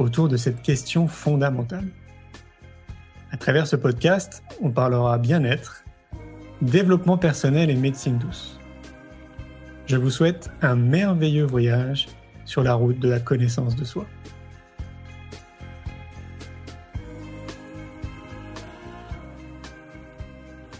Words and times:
autour 0.00 0.28
de 0.28 0.36
cette 0.36 0.62
question 0.62 1.06
fondamentale. 1.06 1.86
À 3.30 3.36
travers 3.36 3.66
ce 3.66 3.76
podcast, 3.76 4.42
on 4.60 4.70
parlera 4.70 5.18
bien-être, 5.18 5.84
développement 6.62 7.18
personnel 7.18 7.70
et 7.70 7.76
médecine 7.76 8.18
douce. 8.18 8.58
Je 9.86 9.96
vous 9.96 10.10
souhaite 10.10 10.50
un 10.62 10.74
merveilleux 10.74 11.44
voyage 11.44 12.08
sur 12.44 12.62
la 12.62 12.74
route 12.74 12.98
de 12.98 13.08
la 13.08 13.20
connaissance 13.20 13.76
de 13.76 13.84
soi. 13.84 14.06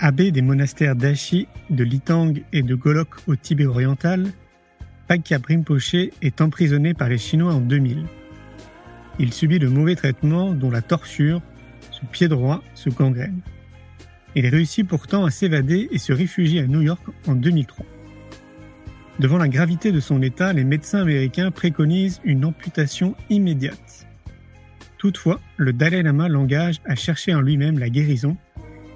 Abbé 0.00 0.30
des 0.32 0.42
monastères 0.42 0.96
d'Ashi, 0.96 1.46
de 1.68 1.84
Litang 1.84 2.32
et 2.52 2.62
de 2.62 2.74
Golok 2.74 3.08
au 3.26 3.36
Tibet 3.36 3.66
oriental, 3.66 4.28
Pakya 5.08 5.38
Rinpoche 5.46 5.94
est 6.22 6.40
emprisonné 6.40 6.94
par 6.94 7.08
les 7.08 7.18
Chinois 7.18 7.52
en 7.52 7.60
2000. 7.60 8.06
Il 9.22 9.34
subit 9.34 9.58
de 9.58 9.68
mauvais 9.68 9.96
traitements 9.96 10.54
dont 10.54 10.70
la 10.70 10.80
torsure, 10.80 11.42
son 11.90 12.06
pied 12.06 12.26
droit 12.26 12.62
se 12.74 12.88
gangrène. 12.88 13.42
Il 14.34 14.46
réussit 14.46 14.88
pourtant 14.88 15.26
à 15.26 15.30
s'évader 15.30 15.88
et 15.90 15.98
se 15.98 16.14
réfugie 16.14 16.58
à 16.58 16.66
New 16.66 16.80
York 16.80 17.02
en 17.26 17.34
2003. 17.34 17.84
Devant 19.18 19.36
la 19.36 19.48
gravité 19.48 19.92
de 19.92 20.00
son 20.00 20.22
état, 20.22 20.54
les 20.54 20.64
médecins 20.64 21.02
américains 21.02 21.50
préconisent 21.50 22.22
une 22.24 22.46
amputation 22.46 23.14
immédiate. 23.28 24.06
Toutefois, 24.96 25.38
le 25.58 25.74
Dalai 25.74 26.02
Lama 26.02 26.30
l'engage 26.30 26.80
à 26.86 26.94
chercher 26.94 27.34
en 27.34 27.42
lui-même 27.42 27.78
la 27.78 27.90
guérison 27.90 28.38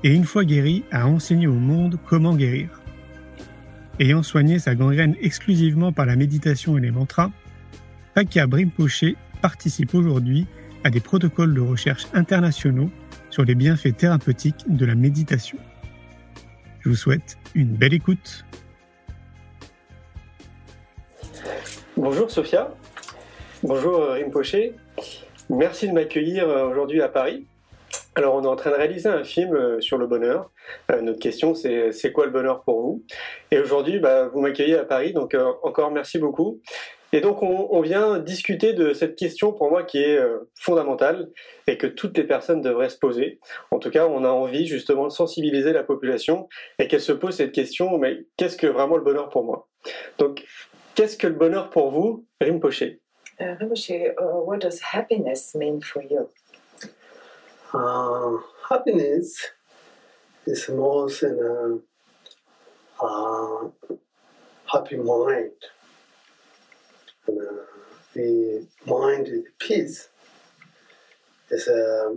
et 0.04 0.14
une 0.14 0.24
fois 0.24 0.46
guéri, 0.46 0.84
à 0.90 1.06
enseigner 1.06 1.48
au 1.48 1.52
monde 1.52 1.98
comment 2.06 2.34
guérir. 2.34 2.80
Ayant 4.00 4.22
soigné 4.22 4.58
sa 4.58 4.74
gangrène 4.74 5.16
exclusivement 5.20 5.92
par 5.92 6.06
la 6.06 6.16
méditation 6.16 6.78
et 6.78 6.80
les 6.80 6.90
mantras, 6.90 7.30
Pakya 8.14 8.46
Rinpoche 8.50 9.16
participe 9.44 9.94
aujourd'hui 9.94 10.46
à 10.84 10.88
des 10.88 11.00
protocoles 11.00 11.52
de 11.52 11.60
recherche 11.60 12.06
internationaux 12.14 12.88
sur 13.28 13.44
les 13.44 13.54
bienfaits 13.54 13.94
thérapeutiques 13.94 14.64
de 14.68 14.86
la 14.86 14.94
méditation. 14.94 15.58
Je 16.80 16.88
vous 16.88 16.94
souhaite 16.94 17.36
une 17.54 17.76
belle 17.76 17.92
écoute. 17.92 18.46
Bonjour 21.94 22.30
Sophia, 22.30 22.74
bonjour 23.62 23.96
euh, 23.96 24.12
Rinpoche, 24.12 24.56
merci 25.50 25.88
de 25.88 25.92
m'accueillir 25.92 26.48
euh, 26.48 26.70
aujourd'hui 26.70 27.02
à 27.02 27.08
Paris. 27.08 27.46
Alors, 28.16 28.36
on 28.36 28.44
est 28.44 28.46
en 28.46 28.56
train 28.56 28.70
de 28.70 28.76
réaliser 28.76 29.08
un 29.08 29.24
film 29.24 29.54
euh, 29.54 29.80
sur 29.80 29.98
le 29.98 30.06
bonheur. 30.06 30.52
Notre 31.02 31.18
question, 31.18 31.54
c'est 31.54 31.92
c'est 31.92 32.12
quoi 32.12 32.24
le 32.24 32.30
bonheur 32.30 32.62
pour 32.62 32.80
vous? 32.80 33.04
Et 33.50 33.58
aujourd'hui, 33.58 33.98
bah, 33.98 34.28
vous 34.28 34.40
m'accueillez 34.40 34.78
à 34.78 34.84
Paris, 34.84 35.12
donc 35.12 35.36
encore 35.62 35.90
merci 35.90 36.18
beaucoup. 36.18 36.62
Et 37.14 37.20
donc, 37.20 37.44
on, 37.44 37.68
on, 37.70 37.80
vient 37.80 38.18
discuter 38.18 38.72
de 38.72 38.92
cette 38.92 39.14
question 39.14 39.52
pour 39.52 39.70
moi 39.70 39.84
qui 39.84 39.98
est 39.98 40.18
fondamentale 40.58 41.30
et 41.68 41.78
que 41.78 41.86
toutes 41.86 42.18
les 42.18 42.24
personnes 42.24 42.60
devraient 42.60 42.88
se 42.88 42.98
poser. 42.98 43.38
En 43.70 43.78
tout 43.78 43.90
cas, 43.90 44.08
on 44.08 44.24
a 44.24 44.28
envie 44.28 44.66
justement 44.66 45.04
de 45.04 45.12
sensibiliser 45.12 45.72
la 45.72 45.84
population 45.84 46.48
et 46.80 46.88
qu'elle 46.88 47.00
se 47.00 47.12
pose 47.12 47.36
cette 47.36 47.52
question, 47.52 47.98
mais 47.98 48.26
qu'est-ce 48.36 48.56
que 48.56 48.66
vraiment 48.66 48.96
le 48.96 49.04
bonheur 49.04 49.28
pour 49.28 49.44
moi? 49.44 49.68
Donc, 50.18 50.44
qu'est-ce 50.96 51.16
que 51.16 51.28
le 51.28 51.34
bonheur 51.34 51.70
pour 51.70 51.92
vous, 51.92 52.24
Rinpoche 52.40 52.82
uh, 52.82 53.56
Rinpoche, 53.60 53.90
uh, 53.90 54.12
what 54.44 54.58
does 54.58 54.80
happiness 54.80 55.54
mean 55.54 55.80
for 55.80 56.02
you? 56.02 56.28
Uh, 57.72 58.38
happiness 58.68 59.52
is 60.46 60.68
more 60.68 61.08
than 61.08 61.38
a, 63.00 63.04
a 63.04 63.70
happy 64.66 64.96
mind. 64.96 65.52
And, 67.26 67.40
uh, 67.40 67.62
the 68.14 68.66
mind 68.86 69.28
is 69.28 69.44
peace. 69.58 70.08
It's 71.50 71.66
a, 71.66 72.16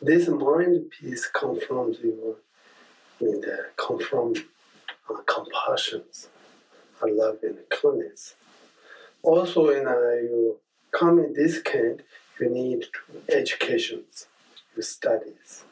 this 0.00 0.28
mind 0.28 0.90
peace 0.90 1.26
comes 1.26 1.62
from 1.64 1.94
your 2.02 2.36
in 3.20 3.40
the 3.42 3.66
come 3.76 3.98
from 3.98 4.32
uh, 5.10 5.20
compassion, 5.26 6.04
love 7.04 7.38
and 7.42 7.58
kindness. 7.68 8.34
Also, 9.22 9.66
when 9.66 9.86
uh, 9.86 9.92
you 9.92 10.58
come 10.90 11.18
in 11.18 11.34
this 11.34 11.60
kind, 11.60 12.02
you 12.40 12.48
need 12.48 12.86
educations 13.28 14.26
your 14.74 14.82
studies. 14.82 15.64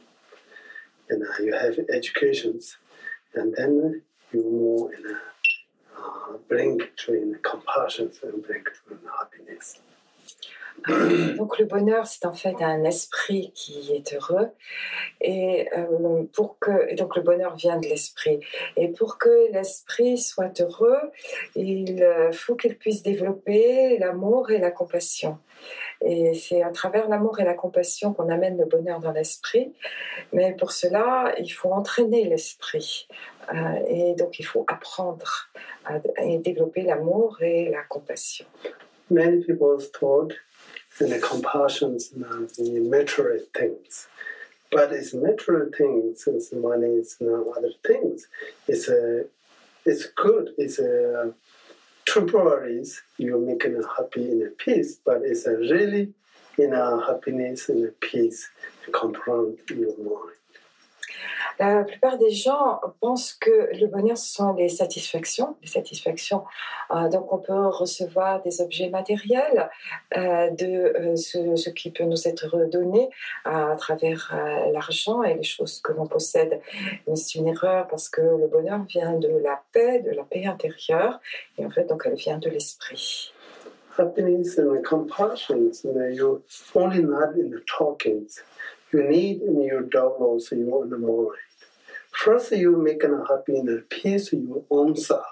And 1.09 1.23
uh, 1.23 1.43
you 1.43 1.55
have 1.55 1.79
educations, 1.93 2.77
and 3.35 3.55
then 3.57 4.03
you 4.33 4.43
move 4.43 4.93
in 4.93 5.07
a 5.07 5.15
uh, 5.15 5.19
in 6.51 7.39
compassion 7.43 8.11
and 8.23 8.99
happiness. 9.21 9.81
Donc 11.37 11.59
le 11.59 11.65
bonheur, 11.65 12.07
c'est 12.07 12.25
en 12.27 12.33
fait 12.33 12.63
un 12.63 12.85
esprit 12.85 13.53
qui 13.55 13.93
est 13.93 14.15
heureux. 14.15 14.51
Et, 15.21 15.69
euh, 15.77 16.23
pour 16.33 16.59
que, 16.59 16.89
et 16.89 16.95
donc 16.95 17.17
le 17.17 17.23
bonheur 17.23 17.57
vient 17.57 17.79
de 17.79 17.87
l'esprit. 17.87 18.41
Et 18.77 18.89
pour 18.89 19.19
que 19.19 19.53
l'esprit 19.53 20.19
soit 20.19 20.61
heureux, 20.61 21.01
il 21.57 22.03
euh, 22.03 22.33
faut 22.33 22.55
qu'il 22.55 22.77
puisse 22.77 23.03
développer 23.03 23.99
l'amour 23.99 24.51
et 24.51 24.59
la 24.59 24.71
compassion. 24.71 25.39
Et 26.05 26.35
c'est 26.35 26.63
à 26.63 26.71
travers 26.71 27.09
l'amour 27.09 27.41
et 27.41 27.45
la 27.45 27.55
compassion 27.55 28.15
qu'on 28.15 28.29
amène 28.29 28.57
le 28.57 28.67
bonheur 28.67 29.01
dans 29.01 29.11
l'esprit. 29.11 29.73
Mais 30.33 30.55
pour 30.55 30.71
cela, 30.71 31.35
il 31.39 31.49
faut 31.49 31.73
entraîner 31.73 32.25
l'esprit. 32.25 33.09
Euh, 33.53 33.79
et 33.89 34.15
donc 34.15 34.39
il 34.39 34.45
faut 34.45 34.65
apprendre 34.69 35.49
à, 35.85 35.95
à 35.95 36.37
développer 36.39 36.83
l'amour 36.83 37.39
et 37.41 37.71
la 37.71 37.83
compassion. 37.89 38.45
Many 39.11 39.43
people 39.43 39.79
thought 39.81 40.35
and 41.01 41.11
the 41.11 41.21
compassions 41.21 42.13
and 42.13 42.49
the 42.59 42.81
material 42.81 43.41
things. 43.55 44.07
But 44.71 44.93
it's 44.93 45.15
material 45.15 45.71
things, 45.77 46.27
it's 46.27 46.53
money, 46.53 46.99
it's 47.01 47.17
not 47.21 47.47
other 47.57 47.73
things. 47.87 48.27
It's 48.67 48.89
a, 48.89 49.25
it's 49.87 50.05
good. 50.15 50.51
It's 50.59 50.79
a 50.79 51.33
temporary. 52.07 52.85
You're 53.17 53.39
making 53.39 53.77
a 53.83 53.87
happy 53.97 54.31
in 54.31 54.47
a 54.47 54.51
peace, 54.51 54.99
but 55.03 55.23
it's 55.25 55.47
a 55.47 55.57
really 55.57 56.13
in 56.59 56.75
a 56.75 57.07
happiness 57.07 57.71
and 57.71 57.89
a 57.89 57.93
peace 57.93 58.51
to 58.85 58.91
confront 58.91 59.59
your 59.71 59.97
mind. 59.97 60.38
La 61.59 61.83
plupart 61.83 62.19
des 62.19 62.31
gens 62.31 62.81
pensent 63.01 63.33
que 63.33 63.71
le 63.73 63.87
bonheur, 63.87 64.17
ce 64.17 64.33
sont 64.35 64.53
les 64.53 64.69
satisfactions. 64.69 65.57
Les 65.63 65.69
satisfactions, 65.69 66.45
euh, 66.93 67.09
donc 67.09 67.33
on 67.33 67.39
peut 67.39 67.67
recevoir 67.67 68.43
des 68.43 68.61
objets 68.61 68.91
matériels, 68.91 69.69
euh, 70.17 70.51
de 70.51 70.67
euh, 70.67 71.17
ce, 71.17 71.71
qui 71.71 71.91
peut 71.91 72.05
nous 72.05 72.29
être 72.29 72.47
redonné 72.47 73.09
à 73.45 73.75
travers 73.77 74.33
euh, 74.33 74.71
l'argent 74.73 75.23
et 75.23 75.35
les 75.35 75.43
choses 75.43 75.81
que 75.81 75.93
l'on 75.93 76.07
possède. 76.07 76.61
Mais 77.07 77.17
c'est 77.17 77.39
une 77.39 77.49
erreur 77.49 77.89
parce 77.89 78.09
que 78.09 78.21
le 78.21 78.47
bonheur 78.47 78.85
vient 78.85 79.19
de 79.19 79.29
la 79.29 79.61
paix, 79.73 80.01
de 80.01 80.11
la 80.11 80.23
paix 80.23 80.47
intérieure, 80.47 81.21
et 81.59 81.67
en 81.67 81.71
fait, 81.71 81.85
donc 81.85 82.03
elle 82.07 82.15
vient 82.15 82.39
de 82.39 82.51
l'esprit. 82.51 83.33
Happiness 83.99 84.61
and 84.61 84.85
compassion, 84.85 85.73
you're 86.13 86.41
only 86.77 87.03
not 87.03 87.35
in 87.35 87.51
the 87.51 87.65
talkings. 87.67 88.45
You 88.93 89.03
need 89.03 89.43
in 89.43 89.61
your 89.61 89.83
downloads, 89.83 90.53
your 90.53 90.87
mind. 90.87 91.48
First, 92.19 92.51
you 92.51 92.77
make 92.77 93.05
an 93.05 93.25
happy 93.31 93.57
and 93.57 93.89
peace 93.89 94.33
your 94.33 94.65
own 94.73 94.97
self. 94.97 95.25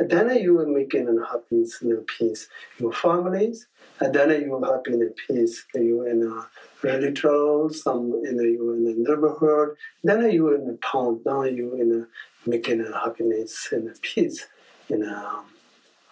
And 0.00 0.10
then 0.10 0.36
you 0.36 0.54
will 0.54 0.66
make 0.66 0.92
an 0.94 1.24
happiness 1.24 1.80
and 1.80 2.04
peace 2.08 2.48
your 2.76 2.92
families. 2.92 3.68
And 4.00 4.12
then 4.12 4.30
you 4.42 4.50
will 4.50 4.64
happy 4.64 4.94
and 4.94 5.14
peace 5.14 5.64
you 5.76 6.04
in 6.04 6.24
a 6.24 6.48
relatives, 6.84 7.84
some 7.84 8.20
in 8.24 8.40
a, 8.40 8.42
you 8.42 8.72
in 8.72 8.84
the 8.84 8.94
neighborhood. 9.08 9.76
Then 10.02 10.28
you 10.32 10.52
in 10.56 10.66
the 10.66 10.76
town. 10.78 11.20
Then 11.24 11.56
you 11.56 11.74
in 11.74 12.00
a 12.02 12.50
making 12.50 12.80
a 12.80 12.98
happiness 12.98 13.68
and 13.70 13.88
peace 14.02 14.44
in 14.88 15.04
um, 15.04 15.44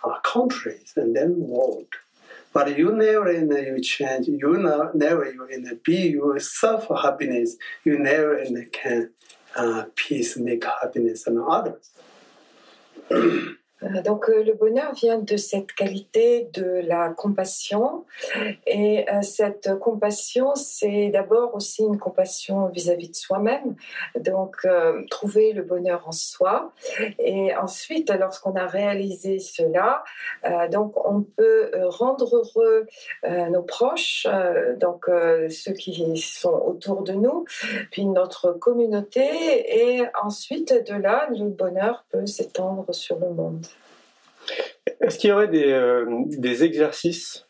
a, 0.04 0.08
a 0.08 0.20
countries 0.20 0.92
and 0.94 1.16
then 1.16 1.34
world. 1.36 1.88
But 2.52 2.78
you 2.78 2.92
never 2.92 3.28
in 3.28 3.48
the, 3.48 3.60
you 3.60 3.82
change. 3.82 4.28
You 4.28 4.56
never 4.94 5.32
you 5.32 5.46
in 5.46 5.64
the 5.64 5.74
be 5.84 6.10
yourself 6.10 6.86
happiness. 7.02 7.56
You 7.84 7.98
never 7.98 8.38
in 8.38 8.54
the 8.54 8.66
can 8.66 9.10
uh, 9.56 9.86
peace, 9.94 10.36
make 10.36 10.64
happiness 10.64 11.26
and 11.26 11.38
others. 11.38 11.90
Euh, 13.94 14.02
Donc 14.02 14.28
euh, 14.28 14.42
le 14.42 14.54
bonheur 14.54 14.92
vient 14.94 15.18
de 15.18 15.36
cette 15.36 15.72
qualité 15.72 16.48
de 16.52 16.80
la 16.84 17.10
compassion. 17.10 18.04
Et 18.66 19.06
euh, 19.10 19.22
cette 19.22 19.78
compassion 19.78 20.54
c'est 20.54 21.08
d'abord 21.10 21.54
aussi 21.54 21.82
une 21.82 21.98
compassion 21.98 22.68
vis-à-vis 22.68 23.10
de 23.10 23.16
soi-même. 23.16 23.76
Donc 24.18 24.66
trouver 25.10 25.52
le 25.52 25.62
bonheur 25.62 26.06
en 26.06 26.12
soi. 26.12 26.72
Et 27.18 27.54
ensuite 27.56 28.10
lorsqu'on 28.10 28.54
a 28.56 28.66
réalisé 28.66 29.38
cela 29.38 30.02
donc 30.70 30.94
on 31.06 31.22
peut 31.22 31.70
rendre 31.86 32.36
heureux 32.36 32.86
nos 33.50 33.62
proches 33.62 34.26
donc 34.78 35.06
ceux 35.50 35.72
qui 35.72 36.16
sont 36.16 36.62
autour 36.66 37.02
de 37.02 37.12
nous 37.12 37.44
puis 37.90 38.06
notre 38.06 38.52
communauté. 38.52 39.26
Et 39.78 40.02
ensuite 40.22 40.72
de 40.88 40.94
là 40.94 41.28
le 41.30 41.48
bonheur 41.48 42.04
peut 42.10 42.26
s'étendre 42.26 42.92
sur 42.94 43.18
le 43.18 43.30
monde. 43.30 43.66
Est-ce 45.00 45.18
qu'il 45.18 45.30
y 45.30 45.32
aurait 45.32 45.48
des, 45.48 45.72
euh, 45.72 46.04
des 46.28 46.64
exercices 46.64 47.46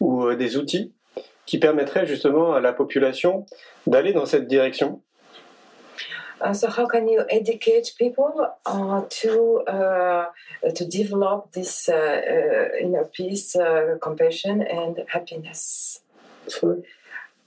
ou 0.00 0.24
euh, 0.26 0.36
des 0.36 0.56
outils 0.56 0.92
qui 1.46 1.58
permettraient 1.58 2.06
justement 2.06 2.52
à 2.54 2.60
la 2.60 2.72
population 2.72 3.46
d'aller 3.86 4.12
dans 4.12 4.26
cette 4.26 4.46
direction? 4.48 5.00
Uh, 6.44 6.52
so 6.52 6.66
how 6.66 6.86
can 6.88 7.06
you 7.06 7.22
educate 7.30 7.92
people 7.96 8.32
uh, 8.66 9.00
to 9.08 9.62
uh, 9.68 10.24
to 10.74 10.84
develop 10.84 11.52
this 11.52 11.88
uh, 11.88 11.94
uh, 11.94 12.68
inner 12.84 13.04
peace, 13.12 13.54
uh, 13.54 13.96
compassion, 14.00 14.60
and 14.62 15.04
happiness? 15.06 16.00
Sorry. 16.48 16.82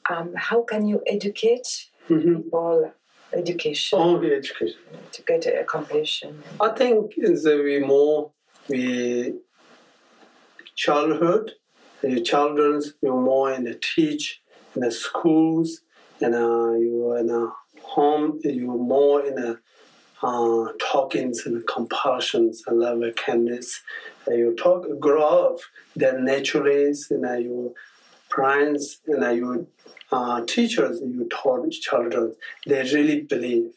Um, 0.10 0.32
how 0.36 0.62
can 0.64 0.88
you 0.88 1.02
educate 1.06 1.90
Mm-hmm. 2.10 2.36
people? 2.44 2.92
Education 3.34 4.00
Only 4.00 4.32
education. 4.34 4.78
to 5.12 5.22
get 5.24 5.46
a 5.48 5.66
compassion? 5.66 6.42
I 6.62 6.70
think 6.70 7.16
is 7.18 7.44
that 7.44 7.62
we 7.62 7.80
more 7.80 8.32
childhood, 10.76 11.52
the 12.02 12.22
children's 12.22 12.94
you 13.02 13.16
more 13.16 13.52
in 13.54 13.64
the 13.64 13.76
teach 13.76 14.42
in 14.76 14.82
the 14.82 14.92
schools 14.92 15.82
and 16.22 16.36
uh, 16.36 16.74
you 16.74 17.16
in 17.18 17.30
a 17.30 17.48
home 17.82 18.40
you 18.44 18.68
more 18.68 19.26
in 19.26 19.36
the 19.36 19.60
uh, 20.24 20.72
talkings 20.80 21.46
and 21.46 21.66
compassions 21.68 22.64
and 22.68 22.80
love 22.80 23.02
kindness. 23.16 23.82
You 24.28 24.56
talk 24.56 24.86
grow 25.00 25.24
up 25.24 25.60
that 25.96 26.20
naturally 26.20 26.94
uh, 27.12 27.34
your 27.34 27.72
parents 28.36 29.00
uh, 29.10 29.30
your 29.30 29.66
uh, 30.12 30.42
teachers 30.46 31.02
you 31.02 31.28
taught 31.30 31.70
children 31.72 32.36
they 32.68 32.82
really 32.94 33.22
believe 33.22 33.72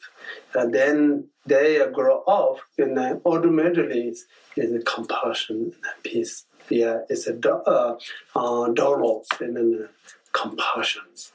and 0.55 0.75
then 0.75 1.25
they 1.49 1.79
grow 1.93 2.23
up 2.27 2.59
and 2.79 2.95
then 2.97 3.21
automatically 3.25 4.09
is 4.09 4.27
the 4.57 4.83
compassion 4.85 5.73
and 5.85 6.03
peace. 6.03 6.45
Yeah, 6.71 6.99
it's 7.09 7.27
a 7.27 7.35
uh, 7.35 7.97
uh, 8.37 8.69
dollars 8.73 9.27
and 9.41 9.57
then 9.57 9.69
uh, 9.85 9.89
compassions. 10.33 11.33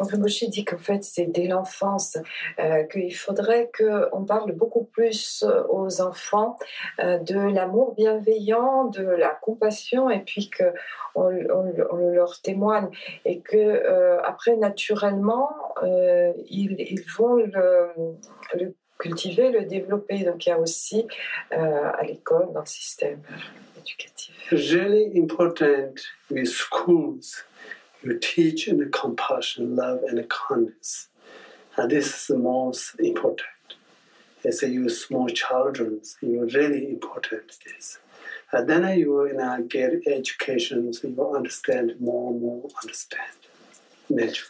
Donc 0.00 0.10
Rinpoche 0.10 0.44
dit 0.48 0.64
qu'en 0.64 0.78
fait 0.78 1.04
c'est 1.04 1.26
dès 1.26 1.46
l'enfance 1.46 2.16
euh, 2.58 2.82
qu'il 2.84 3.14
faudrait 3.14 3.70
qu'on 3.76 4.24
parle 4.24 4.52
beaucoup 4.52 4.84
plus 4.84 5.44
euh, 5.46 5.62
aux 5.68 6.00
enfants 6.00 6.56
euh, 6.98 7.18
de 7.18 7.38
l'amour 7.38 7.94
bienveillant, 7.94 8.86
de 8.86 9.02
la 9.04 9.28
compassion 9.28 10.10
et 10.10 10.20
puis 10.20 10.48
que 10.50 10.64
on, 11.14 11.30
on- 11.52 11.74
on 11.90 11.96
leur 12.10 12.40
témoigne 12.40 12.88
et 13.24 13.40
que 13.40 13.56
euh, 13.56 14.20
après 14.22 14.56
naturellement 14.56 15.50
euh, 15.82 16.32
ils, 16.48 16.74
ils 16.78 17.04
vont 17.16 17.34
le, 17.36 17.90
le 18.54 18.74
cultiver, 19.00 19.50
le 19.50 19.64
développer. 19.64 20.24
Donc 20.24 20.46
il 20.46 20.50
y 20.50 20.52
a 20.52 20.58
aussi 20.58 21.06
euh, 21.52 21.90
à 21.92 22.02
l'école, 22.02 22.52
dans 22.52 22.60
le 22.60 22.66
système 22.66 23.20
éducatif. 23.78 24.34
Really 24.50 25.10
important 25.18 25.94
with 26.30 26.48
schools, 26.48 27.44
you 28.04 28.18
teach 28.18 28.68
in 28.68 28.90
compassion, 28.90 29.76
love, 29.76 30.00
and 30.08 30.22
kindness. 30.28 31.08
And 31.76 31.88
this 31.88 32.06
is 32.06 32.26
the 32.26 32.38
most 32.38 32.94
important. 33.00 33.46
As 34.44 34.62
you 34.62 34.88
small 34.88 35.28
children, 35.28 36.00
you 36.22 36.48
really 36.54 36.90
important 36.90 37.58
this. 37.64 37.98
And 38.52 38.68
then 38.68 38.98
you 38.98 39.26
you 39.26 39.34
know, 39.34 39.64
get 39.68 39.92
education, 40.06 40.92
so 40.92 41.08
you 41.08 41.36
understand 41.36 41.94
more 42.00 42.32
and 42.32 42.40
more, 42.40 42.68
understand 42.82 43.36
nature. 44.08 44.46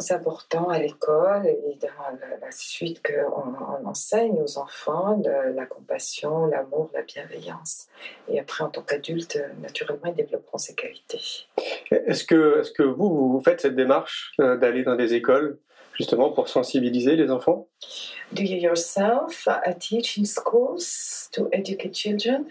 C'est 0.00 0.14
important 0.14 0.68
à 0.68 0.78
l'école 0.78 1.46
et 1.46 1.78
dans 1.80 1.88
la, 2.20 2.36
la 2.40 2.50
suite 2.50 3.02
qu'on 3.02 3.54
on 3.82 3.86
enseigne 3.86 4.40
aux 4.40 4.58
enfants 4.58 5.16
de 5.16 5.54
la 5.54 5.66
compassion, 5.66 6.46
l'amour, 6.46 6.90
la 6.94 7.02
bienveillance. 7.02 7.86
Et 8.28 8.40
après, 8.40 8.64
en 8.64 8.68
tant 8.70 8.82
qu'adulte, 8.82 9.38
naturellement, 9.60 10.06
ils 10.06 10.14
développeront 10.14 10.58
ces 10.58 10.74
qualités. 10.74 11.46
Est-ce 11.90 12.24
que, 12.24 12.60
est 12.60 12.72
que 12.72 12.82
vous, 12.82 13.32
vous 13.32 13.42
faites 13.44 13.60
cette 13.60 13.76
démarche 13.76 14.32
euh, 14.40 14.56
d'aller 14.56 14.82
dans 14.82 14.96
des 14.96 15.14
écoles 15.14 15.58
justement 15.94 16.30
pour 16.30 16.48
sensibiliser 16.48 17.16
les 17.16 17.30
enfants? 17.30 17.68
Do 18.32 18.42
you 18.42 18.56
yourself 18.56 19.46
uh, 19.46 19.72
teach 19.78 20.18
in 20.18 20.24
schools 20.24 21.28
to 21.32 21.48
educate 21.52 21.92
children? 21.92 22.46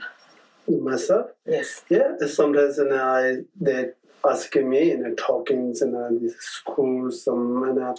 Myself, 0.68 1.32
Yes. 1.46 1.84
Yeah, 1.90 2.16
sometimes 2.28 2.78
and 2.80 2.94
I 2.94 3.44
they 3.60 3.94
ask 4.30 4.56
me 4.56 4.92
in 4.92 5.04
the 5.04 5.16
talkings 5.16 5.82
and 5.82 5.96
uh, 5.96 6.10
these 6.20 6.36
schools 6.40 7.28
um, 7.28 7.64
and 7.64 7.80
uh, 7.80 7.94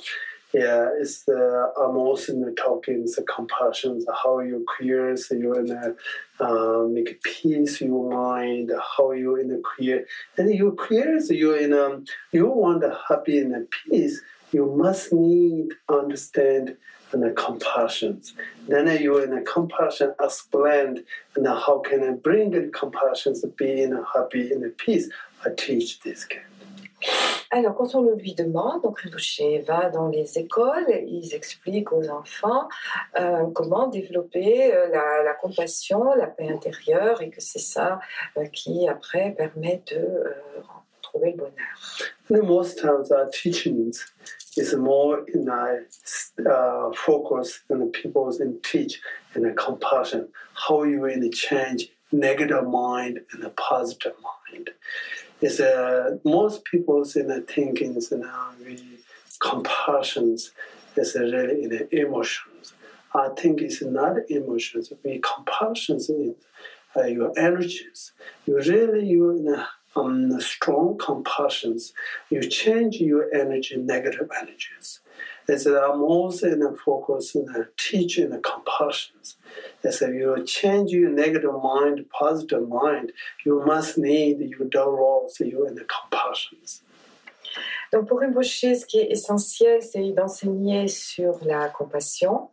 yeah, 0.55 0.91
it's 1.01 1.25
the 1.25 1.73
almost 1.79 2.29
in 2.29 2.43
the 2.43 2.53
talkings, 2.53 3.17
the 3.17 3.23
compassions, 3.23 4.05
how 4.23 4.41
you 4.41 4.67
clear, 4.77 5.17
so 5.17 5.35
you 5.35 5.55
in 5.55 5.67
the 5.67 5.97
uh, 6.41 6.87
make 6.89 7.23
peace 7.23 7.81
your 7.81 8.11
mind, 8.11 8.71
how 8.97 9.13
you 9.13 9.37
in 9.37 9.49
the 9.49 9.63
clear, 9.65 10.07
and 10.37 10.55
you 10.55 10.73
clear, 10.73 11.19
so 11.21 11.33
you 11.33 11.55
in 11.55 11.73
um 11.73 12.05
you 12.33 12.47
want 12.47 12.83
the 12.83 12.95
happy 13.09 13.39
and 13.39 13.55
the 13.55 13.67
peace, 13.71 14.21
you 14.53 14.67
must 14.67 15.13
need 15.13 15.71
understand 15.89 16.77
and 17.13 17.23
the 17.23 17.31
compassion. 17.31 18.21
Then 18.69 18.87
you 19.03 19.19
in 19.19 19.31
the 19.31 19.43
compassion 19.43 20.15
explained 20.21 21.05
and 21.37 21.47
how 21.47 21.81
can 21.81 22.03
I 22.03 22.13
bring 22.13 22.55
in 22.55 22.73
compassion 22.73 23.39
to 23.41 23.49
be 23.49 23.83
in 23.83 23.93
a 23.93 24.05
happy 24.15 24.53
in 24.53 24.65
a 24.65 24.69
peace. 24.69 25.09
I 25.44 25.50
teach 25.56 26.00
this 26.00 26.25
kid. 26.25 26.41
Alors, 27.50 27.75
quand 27.75 27.94
on 27.94 28.00
le 28.00 28.15
lui 28.15 28.35
demande, 28.35 28.83
donc 28.83 29.00
Rinpoche 29.00 29.43
va 29.67 29.91
dans 29.91 30.09
les 30.09 30.39
écoles, 30.39 30.87
ils 31.06 31.35
expliquent 31.35 31.93
aux 31.93 32.09
enfants 32.09 32.67
euh, 33.21 33.44
comment 33.55 33.89
développer 33.89 34.73
euh, 34.73 34.89
la, 34.89 35.23
la 35.23 35.35
compassion, 35.35 36.15
la 36.15 36.29
paix 36.29 36.49
intérieure, 36.49 37.21
et 37.21 37.29
que 37.29 37.43
c'est 37.43 37.59
ça 37.59 38.00
euh, 38.39 38.47
qui, 38.47 38.89
après, 38.89 39.35
permet 39.37 39.83
de 39.91 39.97
euh, 39.97 40.35
trouver 41.03 41.33
le 41.33 41.37
bonheur. 41.37 41.53
And 42.31 42.43
most 42.47 42.79
times 42.79 43.12
our 43.12 43.29
teachings 43.31 44.03
is 44.56 44.75
more 44.75 45.25
in 45.35 45.47
a 45.49 45.81
uh, 46.49 46.90
focus 46.95 47.64
on 47.69 47.81
the 47.81 47.90
people's 47.90 48.40
in 48.40 48.61
teach 48.62 49.02
and 49.35 49.45
a 49.45 49.52
compassion, 49.52 50.28
how 50.55 50.85
you 50.85 51.02
really 51.05 51.28
change 51.28 51.90
negative 52.12 52.64
mind 52.66 53.21
and 53.33 53.45
a 53.45 53.50
positive 53.50 54.14
mind. 54.23 54.71
It's 55.42 55.58
uh, 55.58 56.18
most 56.25 56.64
people's 56.64 57.16
in 57.16 57.26
the 57.26 57.40
thinkings 57.40 58.12
and 58.12 58.25
we 58.64 58.78
compassions 59.40 60.52
is 60.96 61.14
really 61.16 61.64
in 61.64 61.70
the 61.70 61.88
emotions. 61.94 62.75
I 63.12 63.28
think 63.37 63.61
it's 63.61 63.82
not 63.82 64.16
emotions. 64.30 64.92
We 65.04 65.20
compulsions 65.20 66.08
in 66.08 66.37
uh, 66.96 67.06
your 67.06 67.37
energies. 67.37 68.12
You 68.46 68.58
really 68.58 69.04
you 69.06 69.42
um, 69.94 70.40
strong 70.40 70.96
compulsions, 70.99 71.92
You 72.30 72.42
change 72.42 72.96
your 72.96 73.32
energy, 73.34 73.76
negative 73.76 74.30
energies. 74.40 75.00
It's 75.49 75.66
uh, 75.66 75.94
most 75.96 76.42
in 76.44 76.61
the 76.61 76.76
focus 76.84 77.34
in 77.34 77.46
the 77.46 77.68
teaching 77.76 78.30
the 78.30 78.38
compulsions. 78.38 79.37
As 79.84 80.00
if 80.00 80.14
you 80.14 80.44
change 80.44 80.92
your 80.92 81.11
negative 81.11 81.54
mind, 81.62 82.04
positive 82.11 82.68
mind, 82.68 83.12
you 83.44 83.62
must 83.66 83.99
need 83.99 84.38
your 84.40 84.68
roles, 84.96 85.40
you 85.40 85.66
in 85.66 85.75
the 85.75 85.84
compassions. 85.84 86.82
Donc 87.92 88.06
pour 88.06 88.21
Rinpoche, 88.21 88.61
ce 88.61 88.87
qui 88.87 88.99
est 88.99 89.11
essentiel, 89.11 89.82
c'est 89.82 90.02
d'enseigner 90.12 90.88
sur 90.88 91.38
la 91.44 91.68
compassion. 91.68 92.49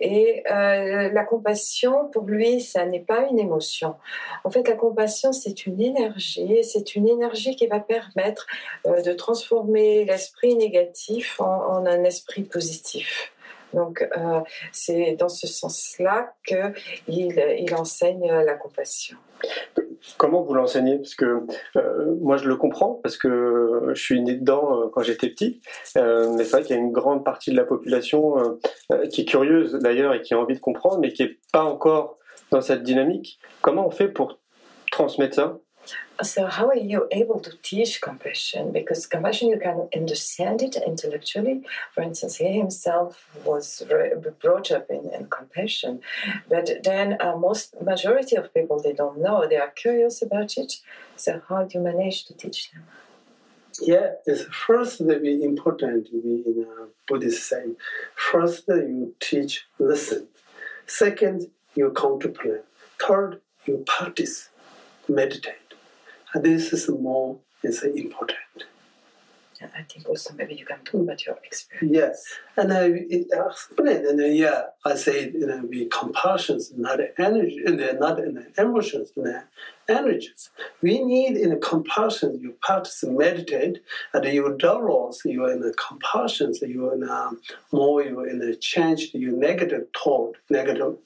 Et 0.00 0.42
euh, 0.50 1.10
la 1.10 1.24
compassion, 1.24 2.08
pour 2.10 2.24
lui, 2.24 2.60
ça 2.60 2.84
n'est 2.84 3.00
pas 3.00 3.26
une 3.30 3.38
émotion. 3.38 3.96
En 4.44 4.50
fait, 4.50 4.68
la 4.68 4.74
compassion, 4.74 5.32
c'est 5.32 5.66
une 5.66 5.80
énergie. 5.80 6.62
C'est 6.62 6.94
une 6.96 7.08
énergie 7.08 7.56
qui 7.56 7.66
va 7.66 7.80
permettre 7.80 8.46
euh, 8.86 9.00
de 9.02 9.12
transformer 9.12 10.04
l'esprit 10.04 10.54
négatif 10.54 11.40
en, 11.40 11.44
en 11.44 11.86
un 11.86 12.04
esprit 12.04 12.42
positif. 12.42 13.32
Donc, 13.72 14.06
euh, 14.16 14.40
c'est 14.70 15.16
dans 15.16 15.28
ce 15.28 15.46
sens-là 15.46 16.32
qu'il 16.46 16.74
il 17.08 17.74
enseigne 17.74 18.30
la 18.30 18.54
compassion. 18.54 19.18
Comment 20.18 20.42
vous 20.42 20.54
l'enseignez? 20.54 20.96
Parce 20.98 21.14
que 21.14 21.40
euh, 21.76 22.14
moi 22.20 22.36
je 22.36 22.48
le 22.48 22.56
comprends 22.56 23.00
parce 23.02 23.16
que 23.16 23.90
je 23.94 24.02
suis 24.02 24.20
né 24.20 24.34
dedans 24.34 24.82
euh, 24.82 24.86
quand 24.92 25.02
j'étais 25.02 25.28
petit, 25.28 25.60
Euh, 25.96 26.32
mais 26.36 26.44
c'est 26.44 26.52
vrai 26.52 26.62
qu'il 26.62 26.76
y 26.76 26.78
a 26.78 26.82
une 26.82 26.92
grande 26.92 27.24
partie 27.24 27.50
de 27.50 27.56
la 27.56 27.64
population 27.64 28.58
qui 29.10 29.22
est 29.22 29.24
curieuse 29.24 29.74
d'ailleurs 29.74 30.14
et 30.14 30.22
qui 30.22 30.34
a 30.34 30.38
envie 30.38 30.54
de 30.54 30.60
comprendre, 30.60 30.98
mais 30.98 31.12
qui 31.12 31.22
n'est 31.22 31.38
pas 31.52 31.64
encore 31.64 32.18
dans 32.50 32.60
cette 32.60 32.82
dynamique. 32.82 33.38
Comment 33.62 33.86
on 33.86 33.90
fait 33.90 34.08
pour 34.08 34.38
transmettre 34.90 35.34
ça? 35.34 35.58
So 36.22 36.46
how 36.46 36.68
are 36.68 36.76
you 36.76 37.08
able 37.10 37.40
to 37.40 37.56
teach 37.62 38.00
compassion? 38.00 38.70
Because 38.70 39.04
compassion, 39.06 39.48
you 39.48 39.58
can 39.58 39.88
understand 39.94 40.62
it 40.62 40.76
intellectually. 40.76 41.62
For 41.92 42.02
instance, 42.02 42.36
he 42.36 42.52
himself 42.52 43.28
was 43.44 43.82
brought 44.40 44.70
up 44.70 44.86
in, 44.90 45.10
in 45.12 45.26
compassion, 45.26 46.00
but 46.48 46.70
then 46.84 47.16
uh, 47.20 47.36
most 47.36 47.74
majority 47.82 48.36
of 48.36 48.54
people 48.54 48.80
they 48.80 48.92
don't 48.92 49.20
know. 49.20 49.46
They 49.48 49.56
are 49.56 49.70
curious 49.70 50.22
about 50.22 50.56
it. 50.56 50.74
So 51.16 51.42
how 51.48 51.64
do 51.64 51.78
you 51.78 51.84
manage 51.84 52.26
to 52.26 52.34
teach 52.34 52.70
them? 52.70 52.84
Yeah, 53.80 54.12
it's 54.24 54.44
first 54.44 55.00
very 55.00 55.42
important 55.42 56.08
in 56.12 56.64
a 56.68 56.86
Buddhist 57.08 57.48
saying. 57.48 57.74
First 58.14 58.68
you 58.68 59.16
teach, 59.18 59.66
listen. 59.80 60.28
Second, 60.86 61.50
you 61.74 61.90
contemplate. 61.90 62.62
Third, 63.00 63.40
you 63.66 63.78
practice, 63.84 64.50
meditate. 65.08 65.73
This 66.34 66.72
is 66.72 66.88
more 66.88 67.38
is 67.62 67.82
important. 67.82 68.38
Yeah, 69.60 69.68
I 69.78 69.82
think 69.82 70.08
also 70.08 70.34
maybe 70.34 70.54
you 70.54 70.66
can 70.66 70.80
talk 70.84 71.02
about 71.02 71.24
your 71.24 71.38
experience. 71.44 71.96
Yes, 71.96 72.24
and 72.56 72.72
I 72.72 72.86
it 72.86 73.28
explained, 73.32 74.04
and 74.06 74.20
uh, 74.20 74.24
yeah, 74.24 74.62
I 74.84 74.96
say 74.96 75.30
you 75.30 75.46
know, 75.46 75.62
we 75.68 75.86
compassions, 75.86 76.72
not 76.76 76.98
energy, 77.18 77.62
and 77.64 77.80
uh, 77.80 77.92
not 77.92 78.18
in 78.18 78.34
the 78.34 78.46
uh, 78.58 78.62
emotions, 78.64 79.12
and 79.16 79.28
uh, 79.28 79.40
energies. 79.88 80.50
We 80.82 81.02
need 81.02 81.36
in 81.36 81.50
the 81.50 81.56
compassion, 81.56 82.38
you 82.40 82.54
practice 82.62 83.04
meditate, 83.04 83.80
and 84.12 84.24
you 84.24 84.56
develop 84.58 85.16
you 85.24 85.46
in 85.46 85.60
the 85.60 85.74
compassions, 85.74 86.62
you 86.62 86.92
in 86.92 87.02
a, 87.02 87.30
more 87.72 88.02
you 88.02 88.20
in 88.24 88.38
the 88.38 88.56
change 88.56 89.10
your 89.12 89.32
negative 89.32 89.86
thought, 89.96 90.36
negative 90.50 90.96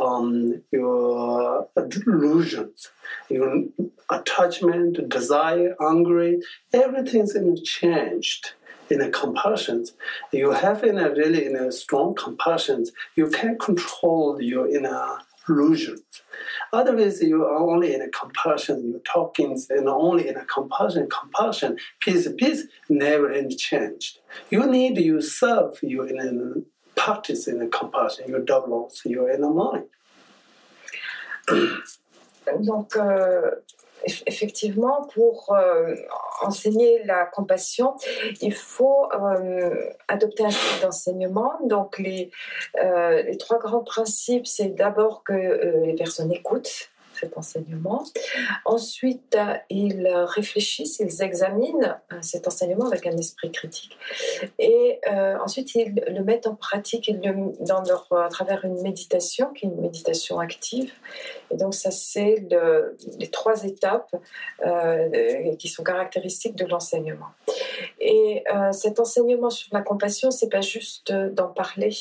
um, 0.00 0.62
your 0.70 1.68
delusions, 1.88 2.90
your 3.28 3.64
attachment, 4.10 5.08
desire, 5.08 5.74
angry, 5.80 6.40
everything's 6.72 7.34
in 7.34 7.62
changed 7.62 8.52
in 8.90 9.00
a 9.00 9.10
compulsions. 9.10 9.94
You 10.32 10.50
have 10.50 10.84
in 10.84 10.98
a 10.98 11.10
really 11.10 11.46
in 11.46 11.56
a 11.56 11.72
strong 11.72 12.14
compulsions, 12.14 12.92
you 13.16 13.28
can't 13.28 13.58
control 13.58 14.40
your 14.40 14.68
inner 14.68 15.18
illusions. 15.48 16.22
Otherwise, 16.72 17.20
you 17.20 17.44
are 17.44 17.56
only 17.56 17.94
in 17.94 18.00
a 18.00 18.08
compassion, 18.08 18.90
you're 18.90 19.00
talking 19.00 19.62
and 19.68 19.88
only 19.88 20.26
in 20.26 20.36
a 20.36 20.44
compassion, 20.46 21.06
compassion, 21.10 21.76
peace, 22.00 22.26
peace, 22.38 22.64
never 22.88 23.30
any 23.30 23.54
changed. 23.54 24.20
You 24.50 24.64
need 24.66 24.96
you 24.96 25.20
serve 25.20 25.78
you 25.82 26.02
in 26.04 26.18
a 26.18 26.98
practice 26.98 27.46
in 27.46 27.60
a 27.60 27.68
compassion, 27.68 28.28
you 28.28 28.38
develop 28.38 28.92
your 29.04 29.30
inner 29.30 29.50
mind. 29.50 29.84
Donc, 32.64 32.96
euh, 32.96 33.50
effectivement, 34.26 35.06
pour 35.14 35.54
euh, 35.54 35.94
enseigner 36.42 37.02
la 37.04 37.26
compassion, 37.26 37.94
il 38.40 38.54
faut 38.54 39.08
euh, 39.12 39.90
adopter 40.08 40.44
un 40.44 40.50
style 40.50 40.82
d'enseignement. 40.82 41.52
Donc, 41.64 41.98
les, 41.98 42.30
euh, 42.82 43.22
les 43.22 43.36
trois 43.36 43.58
grands 43.58 43.84
principes, 43.84 44.46
c'est 44.46 44.68
d'abord 44.68 45.22
que 45.24 45.32
les 45.84 45.94
personnes 45.94 46.32
écoutent 46.32 46.91
cet 47.22 47.38
enseignement. 47.38 48.02
Ensuite, 48.64 49.36
ils 49.70 50.06
réfléchissent, 50.38 50.98
ils 50.98 51.22
examinent 51.22 51.98
euh, 52.12 52.16
cet 52.20 52.48
enseignement 52.48 52.86
avec 52.86 53.06
un 53.06 53.16
esprit 53.16 53.50
critique. 53.52 53.96
Et 54.58 55.00
euh, 55.10 55.36
ensuite, 55.44 55.74
ils 55.74 55.94
le 56.16 56.22
mettent 56.24 56.46
en 56.46 56.56
pratique 56.56 57.10
dans 57.60 57.82
leur, 57.88 58.06
à 58.12 58.28
travers 58.28 58.64
une 58.64 58.80
méditation, 58.82 59.46
qui 59.54 59.66
est 59.66 59.68
une 59.68 59.80
méditation 59.80 60.38
active. 60.38 60.92
Et 61.50 61.56
donc, 61.56 61.74
ça, 61.74 61.90
c'est 61.90 62.44
le- 62.50 62.96
les 63.18 63.28
trois 63.28 63.64
étapes 63.64 64.12
euh, 64.66 65.54
qui 65.56 65.68
sont 65.68 65.84
caractéristiques 65.84 66.56
de 66.56 66.66
l'enseignement. 66.66 67.30
Et 68.04 68.42
euh, 68.52 68.72
cet 68.72 68.98
enseignement 68.98 69.48
sur 69.48 69.68
la 69.72 69.80
compassion, 69.80 70.32
c'est 70.32 70.48
pas 70.48 70.60
juste 70.60 71.12
d'en 71.12 71.46
parler. 71.48 71.94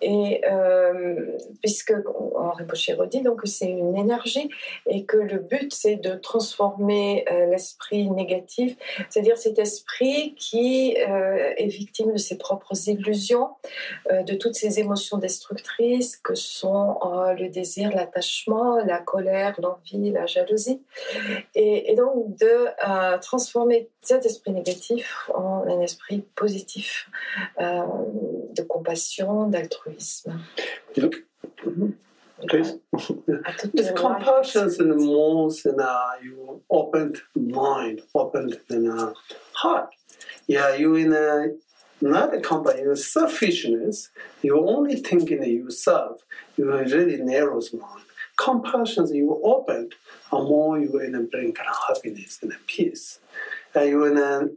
Et 0.00 0.40
euh, 0.50 1.36
puisque 1.60 1.92
Henri 2.34 2.64
Boucher 2.64 2.94
redit 2.94 3.20
donc 3.20 3.42
que 3.42 3.46
c'est 3.48 3.68
une 3.68 3.96
énergie 3.96 4.48
et 4.86 5.04
que 5.04 5.18
le 5.18 5.38
but 5.38 5.72
c'est 5.74 5.96
de 5.96 6.14
transformer 6.14 7.26
euh, 7.30 7.46
l'esprit 7.46 8.08
négatif, 8.10 8.76
c'est-à-dire 9.10 9.36
cet 9.36 9.58
esprit 9.58 10.34
qui 10.36 10.96
euh, 10.96 11.52
est 11.56 11.66
victime 11.66 12.12
de 12.12 12.18
ses 12.18 12.38
propres 12.38 12.88
illusions, 12.88 13.50
euh, 14.10 14.22
de 14.22 14.34
toutes 14.34 14.54
ces 14.54 14.80
émotions 14.80 15.18
destructrices 15.18 16.16
que 16.16 16.34
sont 16.34 16.98
euh, 17.04 17.34
le 17.34 17.48
désir, 17.48 17.90
l'attachement, 17.94 18.78
la 18.84 18.98
colère, 18.98 19.54
l'envie, 19.60 20.10
la 20.10 20.26
jalousie, 20.26 20.80
et, 21.54 21.94
donc 21.96 22.36
de 22.36 22.66
euh, 22.88 23.18
transformer 23.18 23.88
cet 24.00 24.24
esprit 24.24 24.52
négatif 24.52 25.17
en 25.34 25.64
un 25.68 25.80
esprit 25.80 26.24
positif 26.34 27.08
euh, 27.60 27.82
de 28.54 28.62
compassion, 28.62 29.48
d'altruisme. 29.48 30.38
Please. 32.46 32.78
À 33.44 33.52
toute 33.52 33.74
It's 33.74 33.90
life. 33.90 33.94
compassion 33.96 34.68
and 34.78 34.94
more 35.04 35.50
and 35.64 35.80
uh, 35.80 36.12
you 36.22 36.62
open 36.70 37.14
mind, 37.34 38.00
open 38.14 38.54
in 38.70 38.88
uh, 38.88 39.12
heart. 39.54 39.90
Yeah, 40.46 40.76
you 40.76 40.94
in 40.94 41.12
a 41.12 41.48
not 42.00 42.32
a 42.32 42.40
company, 42.40 42.82
you 42.82 42.94
selfishness. 42.94 44.10
You 44.42 44.56
only 44.68 44.96
think 44.96 45.32
in 45.32 45.42
yourself. 45.42 46.22
You 46.56 46.70
really 46.70 47.16
narrows 47.16 47.72
mind. 47.72 48.04
Compassion, 48.36 49.12
you 49.12 49.40
open, 49.42 49.90
and 50.30 50.48
more 50.48 50.78
you 50.78 50.96
in 51.00 51.16
a 51.16 51.22
bring 51.22 51.52
kind 51.52 51.68
of 51.68 51.76
happiness 51.88 52.38
and 52.40 52.52
a 52.52 52.58
peace. 52.68 53.18
And 53.74 53.88
you 53.88 54.04
in 54.04 54.16
a 54.16 54.48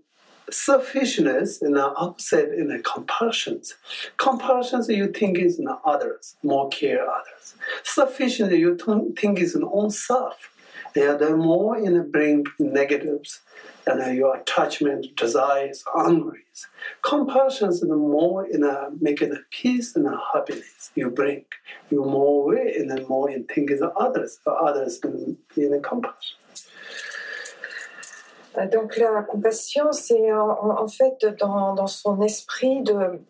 selfishness 0.54 1.62
uh, 1.62 1.94
upset 1.98 2.50
in 2.50 2.72
a 2.72 2.80
compassions. 2.80 3.76
Compassions 4.18 4.90
you 4.90 5.08
think 5.08 5.38
is 5.38 5.60
in 5.60 5.68
others, 5.86 6.36
more 6.44 6.70
care 6.70 7.10
others. 7.10 7.56
Sufficient 7.84 8.52
you 8.52 8.78
think 9.20 9.40
is 9.40 9.56
in 9.56 9.64
own 9.64 9.92
self. 9.92 10.50
Yeah, 10.96 11.14
the 11.14 11.38
more 11.38 11.78
in 11.78 11.96
a 11.96 12.04
bring 12.04 12.46
negatives 12.60 13.40
and 13.88 14.16
your 14.16 14.36
attachment, 14.36 15.16
desires, 15.16 15.84
angries. 15.98 16.68
Compassions 17.02 17.80
the 17.80 17.96
more 17.96 18.46
in 18.46 18.64
a 18.64 18.90
making 19.00 19.32
a 19.32 19.40
peace 19.50 19.96
and 19.96 20.06
a 20.06 20.20
happiness 20.34 20.92
you 20.96 21.10
bring. 21.10 21.46
You 21.90 22.04
more 22.04 22.46
way 22.46 22.76
and 22.78 22.90
then 22.92 23.06
more 23.08 23.30
in 23.30 23.46
thinking 23.46 23.82
of 23.82 23.92
others, 23.96 24.40
for 24.44 24.62
others 24.62 25.00
in, 25.04 25.38
in 25.56 25.74
a 25.74 25.80
compassion. 25.80 26.38
Euh, 28.58 28.68
Donc 28.68 28.98
la 28.98 29.22
compassion, 29.24 29.92
c'est 29.92 30.34
en, 30.34 30.82
en- 30.82 30.88
fait 30.88 31.26
dans, 31.40 31.88
son 31.88 32.22
esprit 32.22 32.84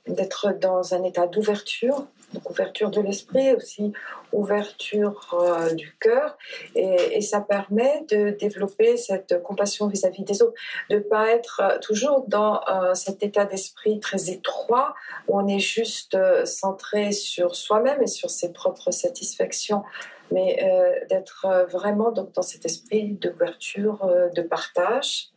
d'être 0.07 0.53
dans 0.59 0.93
un 0.93 1.03
état 1.03 1.27
d'ouverture, 1.27 2.07
donc 2.33 2.49
ouverture 2.49 2.89
de 2.89 3.01
l'esprit, 3.01 3.53
aussi 3.53 3.93
ouverture 4.31 5.37
euh, 5.39 5.73
du 5.73 5.95
cœur, 5.99 6.37
et, 6.75 7.21
ça 7.21 7.41
permet 7.41 8.05
de 8.09 8.31
développer 8.31 8.97
cette 8.97 9.43
compassion 9.43 9.87
vis-à-vis 9.87 10.23
des 10.23 10.41
autres, 10.41 10.53
de 10.89 10.95
ne 10.95 11.01
pas 11.01 11.29
être 11.29 11.61
euh, 11.61 11.77
toujours 11.79 12.25
dans 12.27 12.61
euh, 12.67 12.93
cet 12.93 13.21
état 13.23 13.45
d'esprit 13.45 13.99
très 13.99 14.29
étroit 14.29 14.95
où 15.27 15.37
on 15.37 15.47
est 15.47 15.59
juste 15.59 16.15
euh, 16.15 16.45
centré 16.45 17.11
sur 17.11 17.55
soi-même 17.55 18.01
et 18.01 18.07
sur 18.07 18.29
ses 18.29 18.53
propres 18.53 18.91
satisfactions 18.91 19.83
mais 20.31 20.59
euh, 20.63 21.05
d'être 21.09 21.45
euh, 21.45 21.65
vraiment 21.65 22.11
donc, 22.11 22.33
dans 22.33 22.41
cet 22.41 22.65
esprit 22.65 23.13
d'ouverture, 23.13 24.03
euh, 24.05 24.29
de 24.29 24.41
partage. 24.41 25.29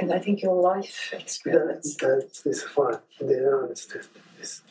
And 0.00 0.10
I 0.10 0.20
think 0.20 0.42
your 0.42 0.56
life 0.62 1.12
experience. 1.18 1.96
That, 1.96 2.22
is 2.46 2.64
understand. 2.76 4.08
It's, 4.40 4.62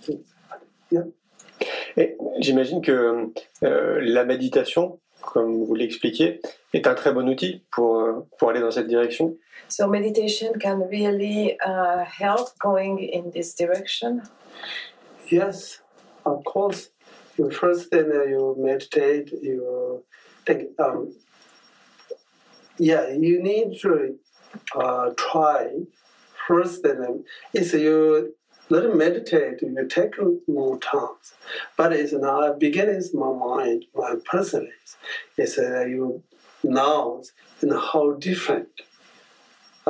Et 1.97 2.17
j'imagine 2.39 2.81
que 2.81 3.31
euh, 3.63 3.99
la 4.01 4.25
méditation, 4.25 4.99
comme 5.21 5.63
vous 5.63 5.75
l'expliquiez, 5.75 6.41
est 6.73 6.87
un 6.87 6.95
très 6.95 7.11
bon 7.11 7.27
outil 7.27 7.63
pour, 7.71 7.99
euh, 7.99 8.25
pour 8.37 8.49
aller 8.49 8.61
dans 8.61 8.71
cette 8.71 8.87
direction. 8.87 9.35
So 9.67 9.87
meditation 9.87 10.53
can 10.59 10.87
really 10.89 11.57
uh, 11.65 12.03
help 12.03 12.49
going 12.59 13.09
in 13.13 13.29
this 13.31 13.55
direction. 13.55 14.21
Yes, 15.29 15.83
of 16.25 16.43
course. 16.43 16.91
You 17.39 17.50
first 17.50 17.89
then 17.91 18.08
you 18.08 18.53
meditate. 18.60 19.31
You 19.31 20.03
think. 20.46 20.77
Um, 20.77 21.15
yeah, 22.77 23.08
you 23.08 23.41
need 23.41 23.79
to 23.79 24.17
uh, 24.75 25.12
try 25.15 25.69
first. 26.46 26.84
Then 26.84 27.24
it's 27.53 27.72
you 27.72 28.36
let 28.69 28.93
meditate. 28.93 29.62
You 29.62 29.88
take 29.88 30.15
more 30.50 30.77
time, 30.79 31.15
but 31.77 31.93
it's 31.93 32.12
not 32.12 32.60
beginning. 32.60 32.96
Is 32.96 33.13
my 33.13 33.31
mind, 33.31 33.86
my 33.96 34.15
person 34.25 34.69
is. 34.84 34.98
It's 35.38 35.58
uh, 35.58 35.86
you 35.86 36.22
now 36.62 37.22
and 37.62 37.72
how 37.72 38.15
different. 38.19 38.67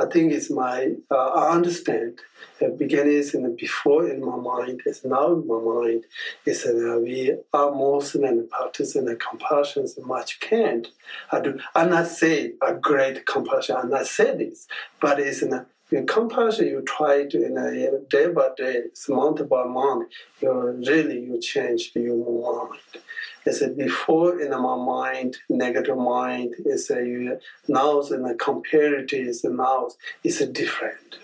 I 0.00 0.06
think 0.06 0.32
it's 0.32 0.50
my, 0.50 0.92
uh, 1.10 1.28
I 1.28 1.50
understand. 1.50 2.20
The 2.58 2.68
beginning 2.68 3.14
is 3.14 3.34
in 3.34 3.42
the 3.42 3.50
before 3.50 4.08
in 4.08 4.24
my 4.24 4.36
mind, 4.36 4.82
it's 4.86 5.04
now 5.04 5.32
in 5.32 5.46
my 5.46 5.58
mind. 5.58 6.04
It's 6.46 6.64
uh, 6.64 6.98
we 7.02 7.36
are 7.52 7.70
most 7.70 8.14
than 8.14 8.48
practice 8.48 8.96
and 8.96 9.20
compassion 9.20 9.82
as 9.82 9.98
much 9.98 10.40
can't. 10.40 10.88
I 11.32 11.40
do, 11.40 11.58
I'm 11.74 11.90
not 11.90 12.06
say 12.06 12.52
a 12.66 12.74
great 12.74 13.26
compassion, 13.26 13.76
I'm 13.76 13.90
not 13.90 14.06
say 14.06 14.36
this, 14.36 14.68
but 15.00 15.20
it's 15.20 15.42
in 15.42 15.52
a, 15.52 15.66
in 15.92 16.06
compassion, 16.06 16.66
you 16.68 16.82
try 16.82 17.26
to 17.26 17.44
in 17.44 17.58
a 17.58 17.98
day 18.08 18.28
by 18.28 18.50
day, 18.56 18.82
month 19.08 19.48
by 19.48 19.64
month, 19.64 20.08
you 20.40 20.52
really 20.86 21.20
you 21.20 21.40
change 21.40 21.92
your 21.94 22.68
mind. 22.68 22.80
It's 23.44 23.62
a 23.62 23.68
before 23.68 24.40
in 24.40 24.50
my 24.50 24.76
mind, 24.76 25.38
negative 25.48 25.96
mind. 25.96 26.54
It's 26.64 26.90
a 26.90 27.38
now 27.66 28.00
and 28.02 28.24
the 28.24 28.34
comparative 28.34 29.26
is 29.26 29.44
now. 29.44 29.88
It's 30.22 30.40
a 30.40 30.46
different. 30.46 31.18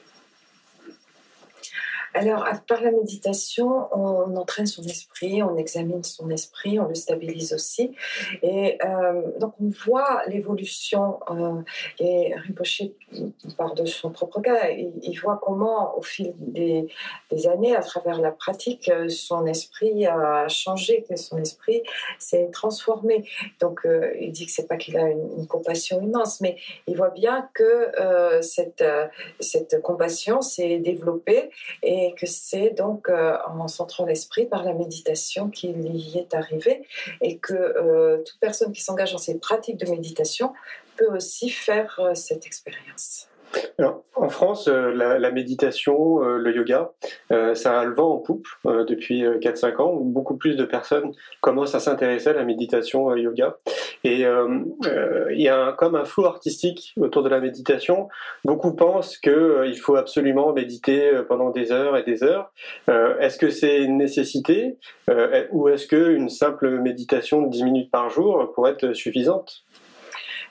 Alors, 2.17 2.47
par 2.67 2.81
la 2.81 2.93
méditation, 2.93 3.89
on 3.93 4.37
entraîne 4.37 4.65
son 4.65 4.83
esprit, 4.85 5.43
on 5.43 5.55
examine 5.59 6.03
son 6.03 6.31
esprit, 6.31 6.81
on 6.81 6.89
le 6.89 6.95
stabilise 6.95 7.53
aussi. 7.53 7.95
Et 8.43 8.79
euh, 8.83 9.23
donc, 9.39 9.53
on 9.61 9.69
voit 9.85 10.23
l'évolution. 10.27 11.21
Euh, 11.31 11.61
et 12.01 12.35
Rinpoche 12.35 12.85
part 13.59 13.75
de 13.75 13.85
son 13.85 14.11
propre 14.11 14.41
cas. 14.41 14.71
Il, 14.71 15.21
voit 15.21 15.39
comment, 15.43 15.95
au 15.99 16.01
fil 16.01 16.33
des, 16.39 16.89
années, 17.49 17.77
à 17.77 17.83
travers 17.83 18.19
la 18.19 18.31
pratique, 18.31 18.91
son 19.09 19.47
esprit 19.47 20.07
a 20.07 20.49
changé, 20.49 21.05
que 21.07 21.17
son 21.17 21.37
esprit 21.37 21.83
s'est 22.19 22.49
transformé. 22.51 23.29
Donc, 23.61 23.85
euh, 23.85 24.15
il 24.19 24.33
dit 24.33 24.47
que 24.47 24.53
c'est 24.53 24.67
pas 24.67 24.79
qu'il 24.79 24.97
a 24.97 25.11
une, 25.11 25.47
compassion 25.47 26.01
immense, 26.01 26.41
mais 26.41 26.57
il 26.87 26.97
voit 26.97 27.11
bien 27.11 27.49
que 27.53 27.93
cette, 28.41 28.83
cette 29.39 29.83
compassion 29.83 30.41
s'est 30.41 30.79
développée 30.79 31.51
et 31.83 32.06
et 32.07 32.15
que 32.15 32.27
c'est 32.27 32.71
donc 32.71 33.09
euh, 33.09 33.37
en 33.47 33.69
centrant 33.69 34.07
l'esprit 34.07 34.47
par 34.47 34.63
la 34.63 34.73
méditation 34.73 35.51
qu'il 35.51 35.97
y 35.97 36.19
est 36.19 36.35
arrivé 36.35 36.87
et 37.21 37.39
que 37.39 37.55
euh, 37.55 38.23
toute 38.25 38.39
personne 38.39 38.73
qui 38.73 38.83
s'engage 38.83 39.13
dans 39.13 39.19
ces 39.19 39.39
pratiques 39.39 39.77
de 39.77 39.91
méditation 39.91 40.53
peut 40.97 41.15
aussi 41.15 41.51
faire 41.51 41.99
euh, 41.99 42.15
cette 42.15 42.47
expérience. 42.47 43.29
En 44.17 44.31
France, 44.31 44.67
euh, 44.69 44.93
la, 44.93 45.31
méditation, 45.31 46.23
euh, 46.23 46.39
le 46.39 46.57
yoga, 46.57 46.91
euh, 47.33 47.55
ça 47.55 47.79
a 47.79 47.85
le 47.85 47.95
vent 47.95 48.15
en 48.15 48.19
poupe 48.19 48.49
depuis 48.65 49.25
4-5 49.25 49.83
ans. 49.83 49.95
Beaucoup 49.97 50.37
plus 50.37 50.57
de 50.57 50.65
personnes 50.65 51.13
commencent 51.41 51.75
à 51.75 51.81
s'intéresser 51.81 52.31
à 52.31 52.33
la 52.33 52.45
méditation 52.45 53.15
yoga. 53.15 53.59
Et 54.05 54.23
il 54.23 55.41
y 55.41 55.49
a 55.49 55.73
comme 55.73 55.95
un 55.95 56.05
flou 56.05 56.25
artistique 56.25 56.95
autour 56.99 57.23
de 57.23 57.29
la 57.29 57.41
méditation. 57.41 58.09
Beaucoup 58.45 58.75
pensent 58.75 59.19
qu'il 59.19 59.79
faut 59.79 59.97
absolument 59.97 60.53
méditer 60.53 61.11
pendant 61.29 61.51
des 61.51 61.73
heures 61.73 61.97
et 61.97 62.03
des 62.03 62.23
heures. 62.23 62.53
est-ce 62.89 63.39
que 63.39 63.51
c'est 63.51 63.83
une 63.83 63.99
nécessité? 63.99 64.79
Ou 65.53 65.69
est-ce 65.69 65.87
qu'une 65.87 66.29
simple 66.29 66.81
méditation 66.81 67.43
de 67.43 67.51
10 67.51 67.65
minutes 67.65 67.91
par 67.91 68.11
jour 68.11 68.53
pourrait 68.55 68.73
être 68.73 68.93
suffisante? 68.93 69.66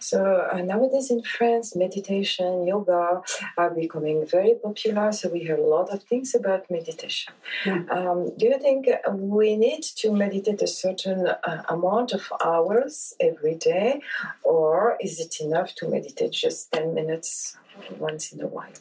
So 0.09 0.47
uh, 0.53 0.61
nowadays 0.61 1.09
in 1.09 1.23
France, 1.23 1.75
meditation, 1.75 2.67
yoga 2.67 3.23
are 3.57 3.71
becoming 3.71 4.25
very 4.25 4.53
popular. 4.63 5.11
So 5.11 5.29
we 5.29 5.39
hear 5.39 5.57
a 5.57 5.67
lot 5.67 5.91
of 5.91 6.03
things 6.03 6.35
about 6.35 6.69
meditation. 6.69 7.33
Mm. 7.63 7.89
Um, 7.95 8.31
do 8.37 8.45
you 8.45 8.59
think 8.59 8.87
we 9.09 9.55
need 9.55 9.81
to 10.01 10.11
meditate 10.11 10.61
a 10.61 10.67
certain 10.67 11.27
uh, 11.27 11.63
amount 11.69 12.13
of 12.13 12.31
hours 12.43 13.15
every 13.19 13.55
day, 13.55 14.01
or 14.43 14.97
is 15.01 15.19
it 15.19 15.37
enough 15.41 15.73
to 15.77 15.89
meditate 15.89 16.33
just 16.33 16.71
10 16.71 16.93
minutes 16.93 17.57
once 17.97 18.31
in 18.31 18.41
a 18.41 18.47
while? 18.47 18.77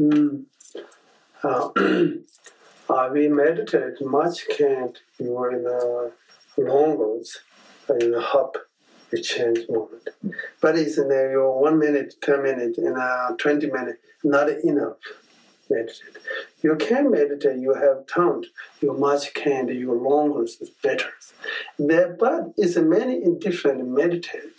Mm. 0.00 0.44
Uh, 2.86 3.08
we 3.10 3.28
meditate 3.28 3.98
much 4.04 4.46
can't 4.58 4.98
in 5.18 5.28
a 5.28 6.10
long 6.60 6.98
roads 6.98 7.40
in 7.98 8.12
a 8.12 8.20
hub 8.20 8.58
you 9.12 9.22
change 9.22 9.60
moment. 9.68 10.08
But 10.60 10.76
it's 10.76 10.98
in 10.98 11.10
your 11.10 11.60
one 11.60 11.78
minute, 11.78 12.14
10 12.22 12.42
minutes, 12.42 12.78
and 12.78 12.96
uh, 12.96 13.32
20 13.38 13.66
minutes, 13.66 13.98
not 14.22 14.48
enough 14.48 14.96
meditate. 15.70 16.18
You 16.62 16.76
can 16.76 17.10
meditate, 17.10 17.58
you 17.58 17.74
have 17.74 18.06
time, 18.06 18.42
you 18.80 18.92
much 18.92 19.34
can, 19.34 19.68
you 19.68 19.92
longer 19.92 20.44
is 20.44 20.70
better. 20.82 21.10
There, 21.78 22.16
but 22.18 22.52
it's 22.56 22.76
many 22.76 23.22
different 23.38 23.86
meditate. 23.88 24.58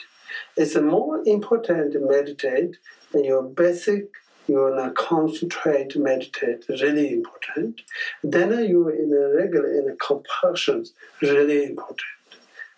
It's 0.58 0.76
more 0.76 1.22
important 1.26 1.94
to 1.94 2.00
meditate 2.00 2.78
than 3.12 3.24
your 3.24 3.44
basic 3.44 4.10
you 4.48 4.60
wanna 4.62 4.92
concentrate, 4.92 5.98
meditate, 5.98 6.66
really 6.70 7.12
important. 7.12 7.82
Then 8.24 8.52
you 8.70 8.88
in 8.90 9.12
a 9.12 9.36
regular 9.36 9.72
in 9.74 9.90
a 9.90 9.96
compassion, 9.96 10.86
really 11.20 11.64
important 11.64 12.02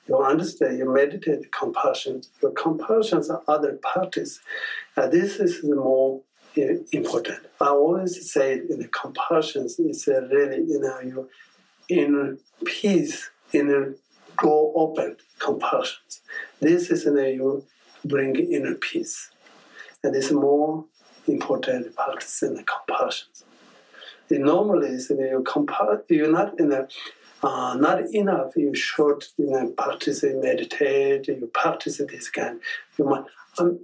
you 0.08 0.18
understand, 0.18 0.78
you 0.78 0.92
meditate 0.92 1.52
compassion. 1.52 2.22
Your 2.42 2.52
compassions 2.52 3.30
are 3.30 3.42
other 3.48 3.80
parties. 3.84 4.40
Uh, 4.96 5.08
this 5.08 5.40
is 5.40 5.62
the 5.62 5.76
more 5.76 6.22
important. 6.92 7.46
I 7.62 7.68
always 7.68 8.32
say 8.32 8.54
in 8.54 8.80
the 8.80 8.88
compassions 8.88 9.80
is 9.80 10.08
really 10.08 10.64
you 10.64 10.80
know 10.80 11.00
your 11.02 11.28
inner 11.90 12.38
peace, 12.66 13.30
inner 13.54 13.96
door 14.42 14.74
open 14.76 15.18
compassions. 15.40 16.22
This 16.60 16.90
is 16.90 17.06
you 17.06 17.16
you 17.16 17.64
bring 18.06 18.36
inner 18.36 18.76
peace, 18.76 19.30
and 20.04 20.16
it's 20.16 20.32
more 20.32 20.86
important 21.28 21.96
practice 21.96 22.42
in 22.42 22.56
the 22.56 22.64
compassions. 22.64 23.44
normally, 24.30 24.98
you 25.10 25.16
know, 25.16 25.24
you 25.24 25.44
compare, 25.44 26.04
you're 26.10 26.32
not 26.32 26.60
in 26.60 26.72
a 26.72 26.88
uh, 27.44 27.76
not 27.76 28.04
enough. 28.14 28.56
You 28.56 28.74
should 28.74 29.26
you 29.38 29.52
know, 29.52 29.68
practice 29.78 30.24
meditate. 30.24 31.28
You 31.28 31.50
practice 31.54 31.98
this 31.98 32.30
kind. 32.30 32.60
You 32.98 33.06
might. 33.06 33.26
Um, 33.60 33.80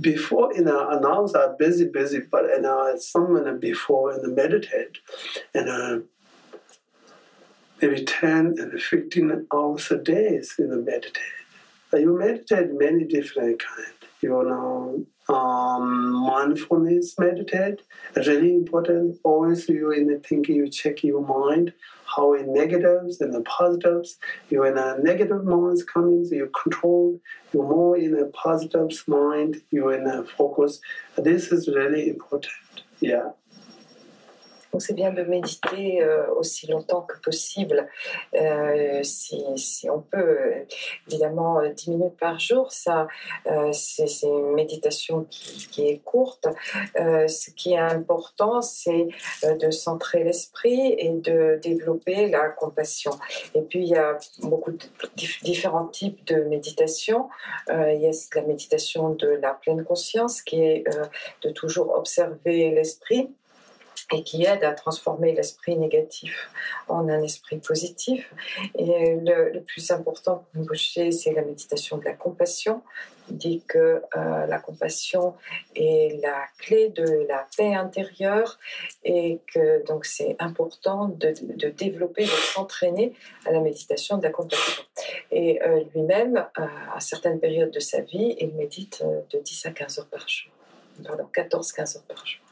before 0.00 0.52
you 0.54 0.62
know, 0.62 0.98
now 0.98 1.26
are 1.38 1.56
busy, 1.58 1.86
busy, 1.86 2.20
but 2.20 2.44
you 2.44 2.60
know, 2.60 2.94
someone 2.98 3.58
before 3.58 4.12
and 4.12 4.34
meditate, 4.34 4.98
and 5.54 5.68
uh, 5.68 5.98
maybe 7.80 8.04
ten 8.04 8.54
and 8.58 8.80
fifteen 8.80 9.46
hours 9.52 9.90
a 9.90 9.96
day 9.98 10.40
in 10.58 10.70
the 10.70 10.76
meditate. 10.76 11.22
But 11.90 12.00
you 12.00 12.18
meditate 12.18 12.68
many 12.72 13.04
different 13.04 13.62
kind. 13.62 13.92
You 14.20 14.30
know, 14.30 15.06
um, 15.34 16.12
mindfulness 16.12 17.18
meditate, 17.18 17.80
really 18.16 18.54
important. 18.54 19.18
Always 19.24 19.68
you 19.68 19.92
in 19.92 20.08
the 20.08 20.18
thinking, 20.18 20.56
you 20.56 20.68
check 20.68 21.04
your 21.04 21.24
mind 21.24 21.72
how 22.14 22.34
in 22.34 22.52
negatives 22.52 23.20
and 23.20 23.34
the 23.34 23.42
positives, 23.42 24.18
you're 24.50 24.66
in 24.66 24.78
a 24.78 24.98
negative 24.98 25.44
mind 25.44 25.78
coming, 25.92 26.24
so 26.24 26.34
you 26.34 26.50
control, 26.62 27.20
you're 27.52 27.68
more 27.68 27.96
in 27.96 28.18
a 28.18 28.26
positive 28.26 28.90
mind, 29.06 29.62
you're 29.70 29.94
in 29.94 30.06
a 30.06 30.24
focus. 30.24 30.80
This 31.16 31.52
is 31.52 31.68
really 31.68 32.08
important. 32.08 32.52
Yeah. 33.00 33.30
Donc 34.76 34.82
c'est 34.82 34.92
bien 34.92 35.10
de 35.10 35.22
méditer 35.22 36.02
euh, 36.02 36.26
aussi 36.34 36.66
longtemps 36.66 37.00
que 37.00 37.18
possible, 37.20 37.88
euh, 38.34 39.02
si, 39.02 39.88
on 39.88 40.00
peut. 40.00 40.66
Évidemment, 41.08 41.62
10 41.66 41.88
euh, 41.88 41.92
minutes 41.92 42.18
par 42.20 42.38
jour, 42.38 42.70
ça, 42.70 43.08
c'est 43.72 44.26
une 44.26 44.52
méditation 44.52 45.26
qui, 45.30 45.66
qui 45.70 45.88
est 45.88 46.02
courte. 46.04 46.46
ce 46.94 47.50
qui 47.52 47.72
est 47.72 47.78
important, 47.78 48.60
c'est 48.60 49.08
de 49.44 49.70
centrer 49.70 50.24
l'esprit 50.24 50.94
et 50.98 51.08
de 51.08 51.58
développer 51.62 52.28
la 52.28 52.50
compassion. 52.50 53.12
Et 53.54 53.62
puis, 53.62 53.78
il 53.78 53.88
y 53.88 53.96
a 53.96 54.18
beaucoup 54.42 54.72
de 54.72 54.84
différents 55.42 55.86
types 55.86 56.22
de 56.26 56.42
méditation. 56.42 57.30
il 57.70 57.98
y 57.98 58.06
a 58.06 58.10
la 58.34 58.42
méditation 58.42 59.14
de 59.14 59.28
la 59.28 59.54
pleine 59.54 59.84
conscience, 59.84 60.42
qui 60.42 60.60
est 60.60 60.84
de 61.40 61.48
toujours 61.48 61.96
observer 61.96 62.72
l'esprit 62.72 63.30
et 64.12 64.22
qui 64.22 64.44
aide 64.44 64.62
à 64.62 64.72
transformer 64.72 65.34
l'esprit 65.34 65.76
négatif 65.76 66.50
en 66.88 67.08
un 67.08 67.22
esprit 67.22 67.58
positif. 67.58 68.32
Et 68.78 69.16
le, 69.16 69.60
plus 69.60 69.90
important 69.90 70.44
pour 70.52 70.64
boucher, 70.64 71.10
c'est 71.10 71.32
la 71.32 71.42
méditation 71.42 71.98
de 71.98 72.04
la 72.04 72.12
compassion. 72.12 72.82
Il 73.28 73.36
dit 73.38 73.62
que 73.66 74.02
euh, 74.16 74.46
la 74.46 74.58
compassion 74.60 75.34
est 75.74 76.22
la 76.22 76.44
clé 76.58 76.90
de 76.90 77.26
la 77.28 77.48
paix 77.56 77.74
intérieure 77.74 78.60
et 79.02 79.40
que 79.52 79.84
donc 79.84 80.04
c'est 80.04 80.36
important 80.38 81.08
de, 81.08 81.34
développer, 81.70 82.22
de 82.22 82.28
s'entraîner 82.28 83.12
à 83.44 83.50
la 83.50 83.58
méditation 83.58 84.18
de 84.18 84.22
la 84.22 84.30
compassion. 84.30 84.84
Et 85.32 85.60
euh, 85.62 85.82
lui-même, 85.92 86.46
euh, 86.58 86.66
à 86.94 87.00
certaines 87.00 87.40
périodes 87.40 87.72
de 87.72 87.80
sa 87.80 88.02
vie, 88.02 88.36
il 88.38 88.54
médite 88.54 89.02
de 89.30 89.38
10 89.40 89.66
à 89.66 89.70
15 89.72 89.98
heures 89.98 90.06
par 90.06 90.28
jour. 90.28 90.52
Pardon, 91.04 91.28
14-15 91.34 91.96
heures 91.96 92.02
par 92.04 92.24
jour. 92.24 92.45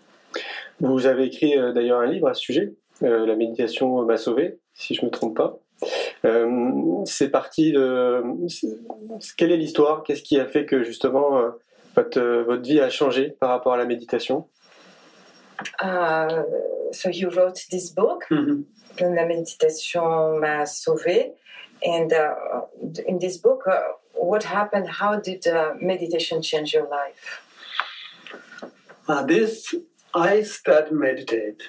Vous 0.80 1.06
avez 1.06 1.24
écrit 1.24 1.58
euh, 1.58 1.72
d'ailleurs 1.72 2.00
un 2.00 2.06
livre 2.06 2.28
à 2.28 2.34
ce 2.34 2.40
sujet, 2.40 2.74
euh, 3.02 3.26
La 3.26 3.36
méditation 3.36 4.02
m'a 4.02 4.16
sauvé, 4.16 4.58
si 4.74 4.94
je 4.94 5.02
ne 5.02 5.06
me 5.06 5.10
trompe 5.10 5.36
pas. 5.36 5.58
Euh, 6.24 7.04
c'est 7.04 7.30
parti 7.30 7.72
de. 7.72 8.22
Quelle 9.36 9.52
est 9.52 9.56
l'histoire? 9.56 10.02
Qu'est-ce 10.02 10.22
qui 10.22 10.38
a 10.38 10.46
fait 10.46 10.64
que 10.64 10.82
justement 10.82 11.40
votre, 11.96 12.20
votre 12.20 12.62
vie 12.62 12.80
a 12.80 12.88
changé 12.90 13.36
par 13.40 13.50
rapport 13.50 13.74
à 13.74 13.76
la 13.76 13.84
méditation? 13.84 14.48
Uh, 15.82 16.42
so 16.92 17.10
you 17.10 17.28
wrote 17.28 17.60
this 17.70 17.94
book. 17.94 18.24
Mhm. 18.30 18.64
La 19.00 19.26
méditation 19.26 20.38
m'a 20.38 20.66
sauvé. 20.66 21.34
And 21.84 22.12
uh, 22.12 22.62
in 23.06 23.18
this 23.18 23.38
book, 23.38 23.64
uh, 23.66 23.80
what 24.14 24.44
happened? 24.44 24.88
How 24.88 25.16
did 25.16 25.46
uh, 25.46 25.74
meditation 25.80 26.40
change 26.42 26.72
your 26.72 26.88
life? 26.88 27.42
Uh, 29.08 29.22
this 29.26 29.74
I 30.16 30.42
started 30.42 30.92
meditate. 30.92 31.60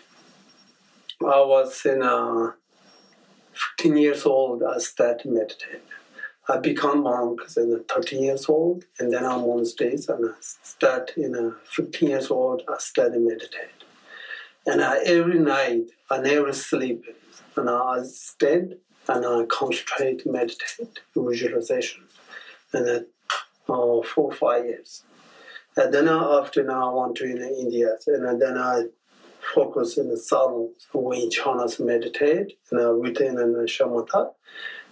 I 1.19 1.39
was 1.41 1.84
in 1.84 2.03
uh, 2.03 2.51
15 3.79 3.97
years 3.97 4.23
old. 4.23 4.62
I 4.62 4.77
started 4.77 5.31
meditate. 5.31 5.81
I 6.47 6.58
become 6.58 7.01
monk 7.01 7.39
in 7.58 7.84
13 7.89 8.21
years 8.21 8.47
old, 8.47 8.86
and 8.99 9.12
then 9.12 9.25
I'm 9.25 9.41
on 9.45 9.65
stage 9.65 10.05
and 10.10 10.29
I 10.29 10.34
start 10.39 11.13
in 11.17 11.36
uh, 11.36 11.55
15 11.71 12.08
years 12.08 12.29
old. 12.29 12.62
I 12.69 12.77
started 12.77 13.19
meditate, 13.19 13.81
and 14.67 14.79
I, 14.79 14.99
every 14.99 15.39
night 15.39 15.86
I 16.12 16.19
never 16.19 16.53
sleep, 16.53 17.03
and 17.55 17.67
I 17.67 18.03
stand 18.03 18.75
and 19.08 19.25
I 19.25 19.45
concentrate, 19.45 20.23
meditate, 20.27 20.99
visualization, 21.15 22.03
and 22.73 22.86
then 22.86 23.08
uh, 23.67 24.03
four 24.03 24.31
five 24.31 24.65
years. 24.65 25.01
And 25.77 25.93
then 25.93 26.07
I, 26.07 26.39
after 26.39 26.63
now 26.63 26.91
I 26.91 27.05
went 27.05 27.17
to 27.17 27.25
in 27.25 27.41
India, 27.41 27.95
and 28.07 28.41
then 28.41 28.57
I 28.57 28.83
focus 29.53 29.97
in 29.97 30.09
the 30.09 30.17
salon 30.17 30.73
when 30.93 31.29
China's 31.29 31.79
meditate 31.79 32.57
and 32.71 32.81
uh, 32.81 32.93
within 32.93 33.38
and 33.38 33.55
shamatha. 33.67 34.31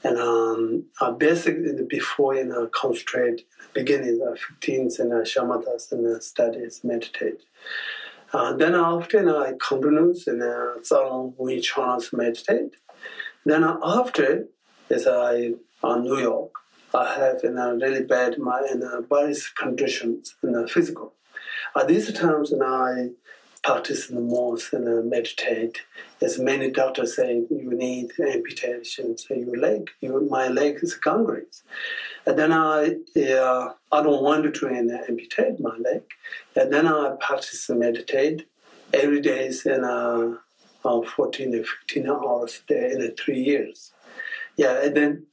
And 0.03 0.17
um, 0.17 1.17
basically 1.17 1.73
before 1.87 2.35
in 2.35 2.51
a 2.51 2.67
concentrate 2.67 3.45
beginning 3.73 4.19
the 4.19 4.37
15th 4.61 4.99
and 4.99 5.13
uh, 5.13 5.17
shamatas 5.17 5.91
and 5.91 6.05
uh, 6.05 6.19
studies 6.19 6.81
meditate. 6.83 7.41
Uh, 8.33 8.53
then 8.53 8.75
after 8.75 9.27
uh, 9.29 9.43
I 9.43 9.53
continues 9.65 10.27
in 10.27 10.41
uh, 10.41 10.83
salon 10.83 11.33
when 11.37 11.61
China's 11.61 12.11
meditate. 12.11 12.73
Then 13.45 13.63
after 13.63 14.47
is 14.89 15.07
I 15.07 15.53
uh, 15.83 15.95
New 15.97 16.19
York. 16.19 16.51
I 16.93 17.13
have 17.15 17.43
in 17.43 17.57
a 17.57 17.75
really 17.75 18.03
bad 18.03 18.37
my 18.37 18.67
in 18.71 18.83
uh, 18.83 19.01
various 19.01 19.49
conditions 19.49 20.35
in 20.43 20.51
the 20.53 20.67
physical. 20.67 21.13
At 21.75 21.87
these 21.87 22.11
times, 22.13 22.51
and 22.51 22.63
I 22.63 23.09
practice 23.63 24.07
the 24.07 24.19
most 24.19 24.73
and 24.73 25.09
meditate. 25.09 25.81
As 26.21 26.37
many 26.37 26.69
doctors 26.69 27.15
say, 27.15 27.43
you 27.49 27.73
need 27.73 28.11
amputation. 28.19 29.17
So 29.17 29.33
your 29.33 29.57
leg, 29.57 29.89
you, 30.01 30.27
my 30.29 30.49
leg 30.49 30.79
is 30.81 30.93
gangrene. 30.95 31.45
And 32.25 32.37
then 32.37 32.51
I, 32.51 32.97
uh, 33.17 33.73
I 33.91 34.03
don't 34.03 34.21
want 34.21 34.53
to 34.53 34.67
amputate 34.67 35.59
my 35.59 35.77
leg. 35.77 36.03
And 36.55 36.71
then 36.73 36.87
I 36.87 37.15
practice 37.19 37.69
and 37.69 37.79
meditate 37.79 38.45
every 38.93 39.21
day 39.21 39.51
in 39.65 39.83
uh, 39.83 40.35
uh, 40.85 41.01
14 41.01 41.55
or 41.55 41.63
15 41.63 42.09
hours 42.09 42.61
a 42.67 42.73
day 42.73 42.91
in 42.91 43.01
uh, 43.01 43.07
three 43.17 43.39
years. 43.39 43.93
Yeah, 44.57 44.83
and 44.83 44.95
then 44.95 45.25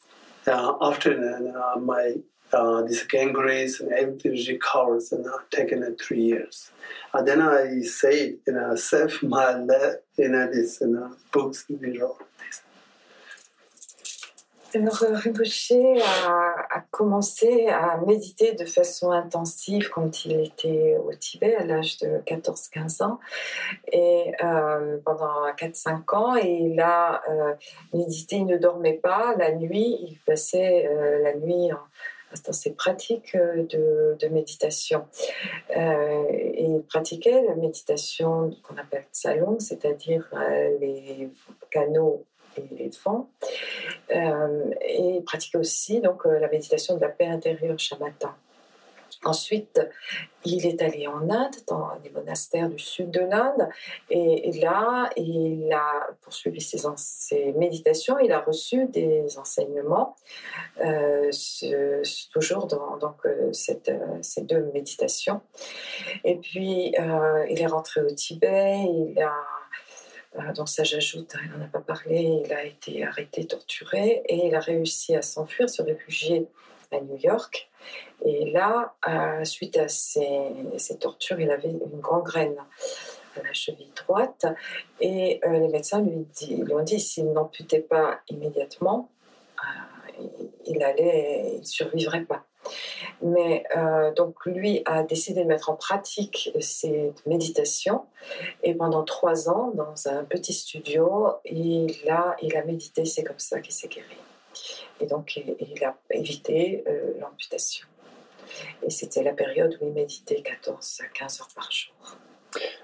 uh, 0.46 0.74
after 0.80 1.12
uh, 1.14 1.78
my 1.78 2.16
uh, 2.52 2.82
this 2.82 3.04
gangrene 3.04 3.70
and 3.80 3.92
everything 3.92 4.32
recovers 4.48 5.12
and 5.12 5.26
uh, 5.26 5.38
taken 5.50 5.82
uh, 5.82 5.90
three 6.02 6.22
years. 6.22 6.70
And 7.14 7.26
then 7.26 7.40
I 7.40 7.82
say, 7.82 8.34
you 8.46 8.52
know, 8.52 8.74
save 8.76 9.22
my 9.22 9.54
life 9.54 9.96
in 10.18 10.34
uh, 10.34 10.48
this 10.52 10.80
you 10.80 10.88
know, 10.88 11.16
books 11.32 11.66
we 11.68 11.98
wrote. 11.98 12.18
This. 12.38 12.62
Rinpoche 14.74 16.00
a, 16.00 16.02
a 16.02 16.59
commencé 17.00 17.66
à 17.68 17.96
méditer 18.06 18.52
de 18.52 18.66
façon 18.66 19.10
intensive 19.10 19.88
quand 19.88 20.26
il 20.26 20.38
était 20.38 20.98
au 21.02 21.14
Tibet 21.14 21.56
à 21.56 21.64
l'âge 21.64 21.96
de 21.96 22.18
14-15 22.26 23.02
ans 23.02 23.18
et 23.90 24.32
euh, 24.44 24.98
pendant 25.02 25.50
4-5 25.56 26.14
ans 26.14 26.36
et 26.36 26.50
il 26.50 26.78
a 26.78 27.22
euh, 27.30 27.54
médité, 27.94 28.36
il 28.36 28.44
ne 28.44 28.58
dormait 28.58 29.00
pas 29.02 29.34
la 29.38 29.54
nuit, 29.54 29.96
il 30.02 30.18
passait 30.26 30.86
euh, 30.88 31.22
la 31.22 31.34
nuit 31.36 31.72
en, 31.72 31.78
dans 32.44 32.52
ses 32.52 32.72
pratiques 32.74 33.34
de, 33.34 34.28
méditation. 34.30 35.06
Et 35.74 36.64
il 36.64 36.82
pratiquait 36.82 37.42
la 37.48 37.54
méditation 37.54 38.50
qu'on 38.62 38.76
appelle 38.76 39.06
salon, 39.10 39.58
c'est-à-dire 39.58 40.30
les 40.80 41.30
canaux 41.70 42.26
et 42.56 42.64
les 42.74 42.90
vents. 43.04 43.30
Euh, 44.14 44.70
et 44.82 45.16
il 45.16 45.24
pratiquait 45.24 45.58
aussi 45.58 46.00
donc, 46.00 46.26
euh, 46.26 46.38
la 46.38 46.48
méditation 46.48 46.96
de 46.96 47.00
la 47.00 47.08
paix 47.08 47.26
intérieure 47.26 47.78
shamatha. 47.78 48.34
Ensuite, 49.22 49.78
il 50.46 50.64
est 50.64 50.80
allé 50.80 51.06
en 51.06 51.28
Inde, 51.28 51.54
dans 51.68 51.90
les 52.02 52.08
monastères 52.08 52.70
du 52.70 52.78
sud 52.78 53.10
de 53.10 53.20
l'Inde, 53.20 53.68
et, 54.08 54.50
là, 54.60 55.10
il 55.14 55.70
a 55.74 56.08
poursuivi 56.22 56.62
ses, 56.62 57.52
méditations, 57.52 58.18
il 58.18 58.32
a 58.32 58.40
reçu 58.40 58.86
des 58.86 59.36
enseignements, 59.36 60.16
euh, 60.82 61.30
toujours 62.32 62.66
dans 62.66 62.96
donc, 62.96 63.26
euh, 63.26 63.52
cette, 63.52 63.92
ces 64.22 64.40
deux 64.40 64.70
méditations. 64.72 65.42
Et 66.24 66.36
puis, 66.36 66.94
il 67.50 67.60
est 67.60 67.66
rentré 67.66 68.00
au 68.00 68.10
Tibet, 68.10 68.78
il 68.84 69.20
a, 69.20 69.34
euh, 70.38 70.52
donc 70.52 70.68
ça 70.68 70.84
j'ajoute, 70.84 71.34
hein, 71.34 71.40
il 71.44 71.58
n'en 71.58 71.64
a 71.64 71.68
pas 71.68 71.80
parlé, 71.80 72.42
il 72.44 72.52
a 72.52 72.64
été 72.64 73.04
arrêté, 73.04 73.46
torturé, 73.46 74.22
et 74.26 74.46
il 74.46 74.54
a 74.54 74.60
réussi 74.60 75.16
à 75.16 75.22
s'enfuir, 75.22 75.68
se 75.68 75.82
réfugier 75.82 76.46
à 76.92 77.00
New 77.00 77.16
York. 77.16 77.68
Et 78.24 78.50
là, 78.50 78.94
suite 79.44 79.76
à 79.78 79.88
ces, 79.88 80.98
tortures, 80.98 81.40
il 81.40 81.50
avait 81.50 81.70
une 81.70 82.00
gangrène 82.00 82.56
à 83.36 83.42
la 83.42 83.52
cheville 83.52 83.92
droite. 83.96 84.46
Et 85.00 85.40
euh, 85.44 85.58
les 85.58 85.68
médecins 85.68 86.02
lui, 86.02 86.26
dit- 86.34 86.56
lui 86.56 86.74
ont 86.74 86.82
dit 86.82 87.00
s'il 87.00 87.32
n'amputait 87.32 87.80
pas 87.80 88.20
immédiatement, 88.28 89.10
euh, 89.62 90.24
il 90.66 90.82
allait, 90.82 91.58
il 91.58 91.66
survivrait 91.66 92.24
pas. 92.24 92.44
Mais 93.22 93.64
euh, 93.76 94.12
donc 94.12 94.46
lui 94.46 94.82
a 94.86 95.02
décidé 95.02 95.42
de 95.42 95.48
mettre 95.48 95.70
en 95.70 95.76
pratique 95.76 96.50
ces 96.60 97.12
méditations 97.26 98.04
et 98.62 98.74
pendant 98.74 99.04
trois 99.04 99.48
ans 99.48 99.72
dans 99.74 100.08
un 100.08 100.24
petit 100.24 100.52
studio 100.52 101.28
il 101.44 102.08
a, 102.08 102.36
il 102.42 102.56
a 102.56 102.64
médité, 102.64 103.04
c'est 103.04 103.24
comme 103.24 103.38
ça 103.38 103.60
qu'il 103.60 103.72
s'est 103.72 103.88
guéri. 103.88 104.06
Et 105.00 105.06
donc 105.06 105.36
il, 105.36 105.84
a 105.84 105.96
évité 106.10 106.84
euh, 106.86 107.14
l'amputation. 107.20 107.86
Et 108.82 108.90
c'était 108.90 109.22
la 109.22 109.32
période 109.32 109.78
où 109.80 109.86
il 109.86 109.92
méditait 109.92 110.42
14 110.42 111.00
à 111.04 111.08
15 111.08 111.40
heures 111.40 111.48
par 111.54 111.70
jour. 111.70 112.18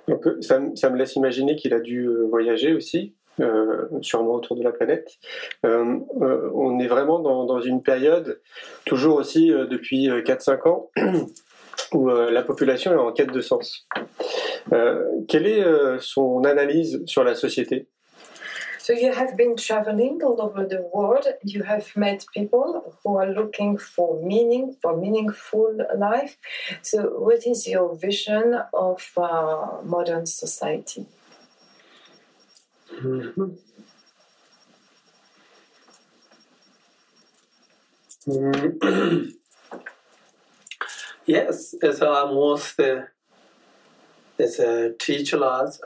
Donc, 0.06 0.26
euh, 0.28 0.40
ça, 0.42 0.60
me- 0.60 0.96
laisse 0.96 1.16
imaginer 1.16 1.56
qu'il 1.56 1.74
a 1.74 1.80
dû 1.80 2.08
voyager 2.30 2.72
aussi, 2.72 3.15
euh, 3.40 3.88
sûrement 4.00 4.34
autour 4.34 4.56
de 4.56 4.62
la 4.62 4.72
planète. 4.72 5.08
Euh, 5.64 5.98
euh, 6.20 6.50
on 6.54 6.78
est 6.78 6.86
vraiment 6.86 7.18
dans, 7.18 7.44
dans 7.44 7.60
une 7.60 7.82
période, 7.82 8.40
toujours 8.84 9.16
aussi 9.16 9.48
depuis 9.48 10.10
euh, 10.10 10.22
4-5 10.22 10.68
ans, 10.68 10.90
où 11.92 12.08
la 12.08 12.42
population 12.42 12.92
est 12.92 12.96
en 12.96 13.12
quête 13.12 13.32
de 13.32 13.40
sens. 13.40 13.86
Quelle 15.28 15.46
est 15.46 15.64
son 16.00 16.42
analyse 16.44 17.02
sur 17.06 17.22
la 17.22 17.34
société? 17.34 17.86
So 18.86 18.92
you 18.92 19.12
have 19.12 19.36
been 19.36 19.56
traveling 19.56 20.22
all 20.22 20.40
over 20.40 20.64
the 20.64 20.80
world. 20.94 21.26
You 21.42 21.64
have 21.64 21.96
met 21.96 22.24
people 22.32 22.96
who 23.02 23.16
are 23.16 23.26
looking 23.26 23.78
for 23.78 24.22
meaning, 24.22 24.76
for 24.80 24.96
meaningful 24.96 25.76
life. 25.98 26.36
So 26.82 27.18
what 27.18 27.44
is 27.48 27.66
your 27.66 27.96
vision 27.96 28.54
of 28.72 29.02
uh, 29.16 29.82
modern 29.82 30.26
society? 30.26 31.04
Mhm. 33.02 33.56
Mm. 38.26 39.32
yes, 41.26 41.74
it's 41.82 42.00
almost 42.02 42.78
uh, 42.80 43.02
it's 44.38 44.58
a 44.58 44.92
teach 44.98 45.32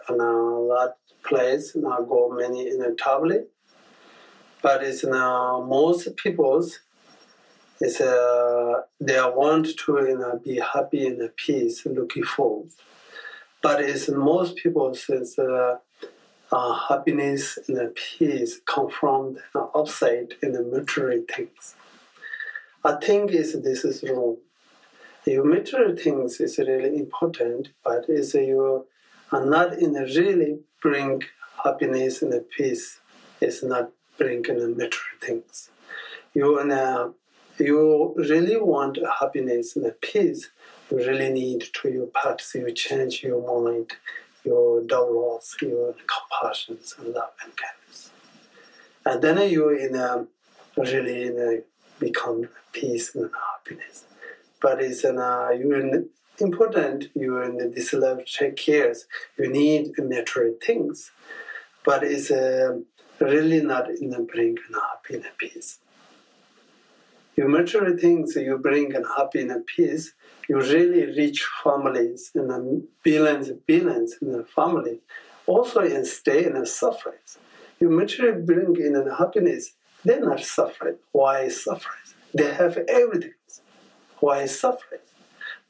and 0.09 0.21
a 0.21 0.25
lot 0.25 0.97
place 1.25 1.75
and 1.75 1.87
I 1.87 1.99
go 1.99 2.31
many 2.37 2.69
in 2.69 2.83
a 2.83 2.95
tablet, 2.95 3.51
but 4.63 4.83
it's 4.83 5.05
now 5.05 5.65
most 5.69 6.17
people's 6.17 6.81
it's 7.81 8.01
uh, 8.01 8.83
they 9.01 9.19
want 9.21 9.67
to 9.79 9.93
you 10.07 10.19
know, 10.19 10.41
be 10.45 10.61
happy 10.61 11.07
and 11.07 11.31
peace, 11.37 11.87
looking 11.87 12.25
for, 12.25 12.65
but 13.63 13.81
it's 13.83 14.09
most 14.11 14.57
people 14.57 14.95
since 14.95 15.39
Uh, 15.39 15.77
uh, 16.53 16.73
happiness 16.89 17.59
and 17.69 17.95
peace 17.95 18.61
come 18.65 18.91
from 18.91 19.39
the 19.53 19.71
outside 19.77 20.35
in 20.43 20.53
the 20.53 20.63
material 20.63 21.25
things. 21.35 21.75
I 22.85 22.97
think 22.97 23.31
is 23.33 23.61
this 23.63 23.85
is 23.85 24.03
wrong. 24.03 24.39
Your 25.27 25.45
material 25.45 25.97
things 25.97 26.41
is 26.41 26.59
really 26.59 26.97
important, 26.97 27.69
but 27.85 28.07
is 28.09 28.35
you 28.35 28.87
are 29.33 29.45
not 29.45 29.75
in 29.75 29.93
really 29.93 30.61
bring 30.83 31.23
happiness 31.63 32.23
and 32.23 32.33
peace. 32.51 33.01
It's 33.41 33.63
not 33.63 33.91
bringing 34.19 34.59
the 34.59 34.69
material 34.69 35.19
things. 35.21 35.71
You 36.35 36.59
and 36.59 36.73
uh, 36.73 37.11
you 37.59 38.15
really 38.17 38.57
want 38.57 38.99
happiness 39.21 39.77
and 39.77 39.93
peace. 40.01 40.51
you 40.91 40.97
really 40.97 41.31
need 41.31 41.65
to 41.75 41.89
you 41.91 42.11
practice, 42.15 42.55
you 42.55 42.73
change 42.73 43.23
your 43.23 43.41
mind, 43.65 43.93
your 44.51 44.83
doubts, 44.93 45.57
your 45.63 45.95
compassions 46.15 46.95
and 46.99 47.15
love 47.15 47.35
and 47.43 47.53
kindness. 47.65 48.11
And 49.09 49.23
then 49.23 49.37
you 49.51 49.69
in 49.85 49.95
a, 49.95 50.27
really 50.77 51.19
in 51.29 51.37
a, 51.49 51.51
become 52.05 52.49
peace 52.73 53.15
and 53.15 53.31
happiness. 53.49 54.05
But 54.65 54.77
it's 54.87 55.05
an, 55.05 55.19
uh, 55.19 55.51
you 55.61 56.09
important, 56.39 56.99
you 57.15 57.41
in 57.43 57.73
this 57.77 57.93
love 57.93 58.21
take 58.27 58.57
cares, 58.57 58.99
you 59.39 59.49
need 59.61 59.83
material 59.99 60.57
things. 60.67 61.11
But 61.85 62.03
it's 62.13 62.31
uh, 62.31 62.81
really 63.21 63.63
not 63.73 63.85
in 63.91 64.11
the 64.11 64.21
bring 64.33 64.57
happiness 64.75 65.27
and 65.29 65.39
peace. 65.39 65.79
You 67.41 67.49
material 67.49 67.97
things 67.97 68.37
you 68.37 68.59
bring 68.59 68.95
and 68.95 69.07
happiness 69.17 69.63
peace, 69.65 70.13
you 70.47 70.61
really 70.61 71.07
reach 71.07 71.49
families 71.65 72.31
and 72.35 72.83
billions 73.03 73.49
and 73.49 73.65
billions 73.65 74.17
in 74.21 74.33
the 74.33 74.45
families, 74.45 75.01
also 75.47 75.81
in 75.81 76.05
stay 76.05 76.45
in 76.45 76.67
suffering. 76.67 77.25
You 77.81 77.89
materially 77.89 78.43
bring 78.43 78.77
in 78.77 78.93
the 78.93 79.15
happiness, 79.17 79.73
they're 80.05 80.21
not 80.21 80.41
suffering. 80.41 80.97
Why 81.13 81.49
suffering? 81.49 82.09
They 82.35 82.53
have 82.53 82.77
everything. 82.87 83.33
Why 84.19 84.45
suffering? 84.45 85.01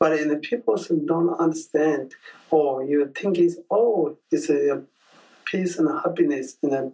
But 0.00 0.18
in 0.18 0.26
the 0.26 0.38
people 0.38 0.76
who 0.76 1.06
don't 1.06 1.34
understand, 1.34 2.16
or 2.50 2.82
you 2.82 3.12
think 3.14 3.38
it's 3.38 3.58
oh, 3.70 4.16
it's 4.32 4.50
a 4.50 4.82
peace 5.44 5.78
and 5.78 5.88
happiness, 6.02 6.56
and 6.64 6.72
a, 6.72 6.90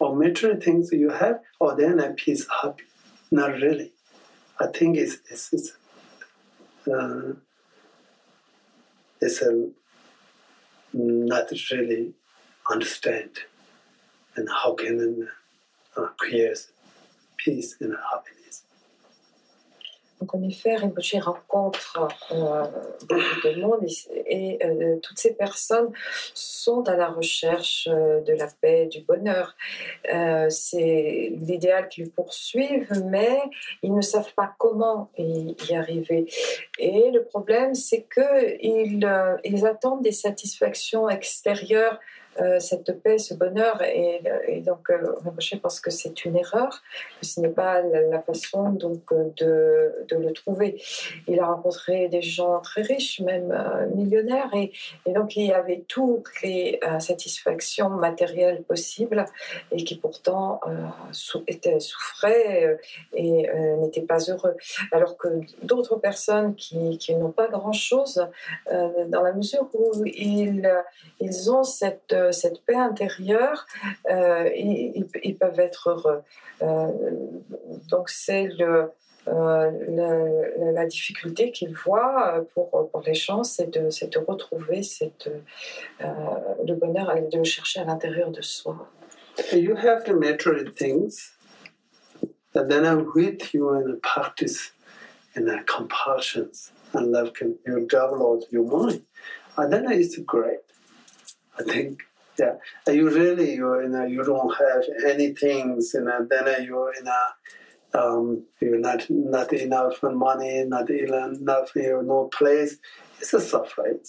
or 0.00 0.16
material 0.16 0.60
things 0.60 0.90
you 0.90 1.10
have, 1.10 1.38
or 1.60 1.76
then 1.76 2.00
a 2.00 2.10
peace 2.10 2.44
happy. 2.60 2.86
Not 3.30 3.52
really. 3.62 3.92
I 4.58 4.66
think 4.68 4.96
it's 4.96 5.18
it's, 5.30 5.52
it's 5.52 5.72
uh, 6.88 7.32
it's 9.20 9.42
a 9.42 9.70
not 10.92 11.50
really 11.72 12.14
understand 12.70 13.30
and 14.36 14.48
how 14.48 14.74
can 14.74 15.28
uh, 15.96 16.06
create 16.18 16.66
peace 17.36 17.76
and 17.80 17.94
happiness. 18.12 18.45
Donc 20.20 20.34
en 20.34 20.42
effet, 20.42 20.76
Rinpoche 20.76 21.16
rencontre 21.16 22.08
euh, 22.32 22.64
beaucoup 23.06 23.48
de 23.48 23.60
monde 23.60 23.86
et, 24.26 24.58
euh, 24.64 24.96
toutes 25.02 25.18
ces 25.18 25.34
personnes 25.34 25.90
sont 26.34 26.88
à 26.88 26.96
la 26.96 27.08
recherche 27.08 27.88
euh, 27.90 28.20
de 28.22 28.32
la 28.32 28.48
paix, 28.60 28.86
du 28.86 29.02
bonheur. 29.02 29.54
Euh, 30.12 30.48
c'est 30.48 31.32
l'idéal 31.34 31.88
qu'ils 31.88 32.10
poursuivent, 32.10 33.04
mais 33.04 33.40
ils 33.82 33.94
ne 33.94 34.00
savent 34.00 34.32
pas 34.34 34.54
comment 34.58 35.10
y, 35.18 35.54
arriver. 35.74 36.26
Et 36.78 37.10
le 37.10 37.24
problème, 37.24 37.74
c'est 37.74 38.06
qu'ils 38.12 39.06
ils 39.44 39.66
attendent 39.66 40.02
des 40.02 40.12
satisfactions 40.12 41.08
extérieures 41.08 42.00
euh, 42.40 42.58
cette 42.60 43.02
paix, 43.02 43.18
ce 43.18 43.34
bonheur. 43.34 43.82
Et, 43.82 44.20
donc, 44.60 44.90
euh, 44.90 45.14
je 45.38 45.56
pense 45.56 45.80
que 45.80 45.90
c'est 45.90 46.24
une 46.24 46.36
erreur, 46.36 46.82
que 47.20 47.26
ce 47.26 47.40
n'est 47.40 47.48
pas 47.48 47.82
la, 47.82 48.20
façon 48.20 48.70
donc, 48.70 49.02
de, 49.36 50.04
de, 50.08 50.16
le 50.16 50.32
trouver. 50.32 50.82
Il 51.28 51.40
a 51.40 51.46
rencontré 51.46 52.08
des 52.08 52.22
gens 52.22 52.60
très 52.60 52.82
riches, 52.82 53.20
même 53.20 53.52
euh, 53.52 53.86
millionnaires, 53.94 54.50
et, 54.54 54.72
et, 55.06 55.12
donc 55.12 55.36
il 55.36 55.46
y 55.46 55.52
avait 55.52 55.84
toutes 55.88 56.28
les 56.42 56.78
euh, 56.84 56.98
satisfactions 56.98 57.90
matérielles 57.90 58.62
possibles 58.62 59.24
et 59.72 59.84
qui 59.84 59.96
pourtant 59.96 60.60
euh, 60.66 60.86
sou 61.12 61.44
souffraient 61.78 62.78
et 63.14 63.48
n'étaient 63.80 64.02
pas 64.02 64.18
heureux. 64.18 64.56
Alors 64.92 65.16
que 65.16 65.28
d'autres 65.62 65.96
personnes 65.96 66.54
qui, 66.54 66.98
qui 66.98 67.14
n'ont 67.14 67.30
pas 67.30 67.48
grand-chose, 67.48 68.26
dans 68.70 69.22
la 69.22 69.32
mesure 69.32 69.68
où 69.74 70.04
ils, 70.04 70.68
ils 71.20 71.50
ont 71.50 71.64
cette 71.64 72.14
cette 72.32 72.64
paix 72.64 72.76
intérieure, 72.76 73.66
euh, 74.10 74.50
ils, 74.54 75.06
ils, 75.22 75.36
peuvent 75.36 75.60
être 75.60 75.90
heureux. 75.90 76.22
Euh, 76.62 76.90
donc 77.88 78.08
c'est 78.08 78.48
le, 78.58 78.90
euh, 79.28 79.70
la, 79.88 80.72
la, 80.72 80.86
difficulté 80.86 81.52
qu'ils 81.52 81.74
voient 81.74 82.44
pour, 82.54 82.90
pour 82.90 83.02
les 83.04 83.14
gens, 83.14 83.42
c'est 83.42 83.70
de, 83.70 83.88
de, 84.06 84.18
retrouver 84.18 84.82
cette, 84.82 85.28
le 86.00 86.74
bonheur, 86.74 87.14
de 87.14 87.38
le 87.38 87.44
chercher 87.44 87.80
à 87.80 87.84
l'intérieur 87.84 88.30
de 88.30 88.42
soi. 88.42 88.88
You 89.52 89.76
have 89.76 90.04
the 90.04 90.14
material 90.14 90.72
things, 90.72 91.34
and 92.54 92.68
then 92.70 93.06
with 93.14 93.52
you 93.52 93.74
in 93.74 93.84
the 93.84 94.00
practice 94.00 94.72
and 95.34 95.46
the 95.46 95.62
compassion 95.66 96.50
and 96.94 97.12
love 97.12 97.34
can 97.34 97.58
you 97.66 97.86
develop 97.86 98.44
your 98.50 98.64
mind, 98.64 99.02
and 99.58 99.72
then 99.72 99.90
it's 99.92 100.18
great. 100.18 100.60
I 101.58 101.62
think 101.62 102.02
yeah. 102.38 102.54
You 102.86 103.08
really 103.10 103.54
you 103.54 103.80
you 103.80 103.88
know 103.88 104.04
you 104.04 104.22
don't 104.24 104.54
have 104.56 104.84
any 105.06 105.32
things 105.32 105.92
you 105.94 106.02
know 106.02 106.26
then 106.28 106.64
you're 106.64 106.92
in 106.94 107.06
a 107.06 107.98
um, 107.98 108.44
you're 108.60 108.78
not 108.78 109.08
not 109.08 109.52
enough 109.52 110.02
money 110.02 110.64
not 110.66 110.90
enough 110.90 111.70
you 111.74 111.88
know, 111.88 112.00
no 112.00 112.24
place? 112.24 112.76
It's 113.20 113.32
a 113.32 113.40
suffering 113.40 114.00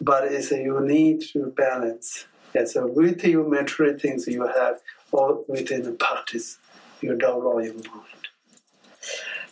but 0.00 0.24
it's 0.24 0.52
a, 0.52 0.58
you 0.58 0.80
need 0.80 1.22
to 1.32 1.46
balance. 1.56 2.26
It's 2.52 2.76
a 2.76 2.86
with 2.86 3.24
your 3.24 3.48
material 3.48 3.98
things 3.98 4.26
you 4.26 4.46
have 4.46 4.80
or 5.12 5.44
within 5.48 5.82
the 5.82 5.92
practice 5.92 6.58
you 7.00 7.16
develop 7.16 7.64
your 7.64 7.74
mind. 7.74 8.10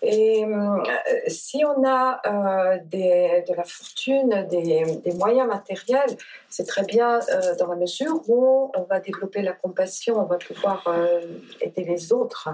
Et 0.05 0.45
euh, 0.45 0.83
si 1.29 1.65
on 1.65 1.85
a 1.85 2.21
euh, 2.27 2.79
des, 2.87 3.45
de 3.49 3.55
la 3.55 3.62
fortune, 3.62 4.49
des, 4.51 4.85
des 5.05 5.15
moyens 5.15 5.47
matériels, 5.47 6.17
c'est 6.53 6.67
très 6.67 6.85
bien 6.85 7.19
euh, 7.19 7.57
dans 7.59 7.69
la 7.69 7.77
mesure 7.77 8.21
où 8.29 8.71
on 8.77 8.83
va 8.83 9.01
développer 9.01 9.41
la 9.41 9.55
compassion, 9.55 10.21
on 10.21 10.27
va 10.27 10.37
pouvoir 10.37 10.85
euh, 10.87 11.23
aider 11.62 11.83
les 11.85 12.12
autres. 12.12 12.51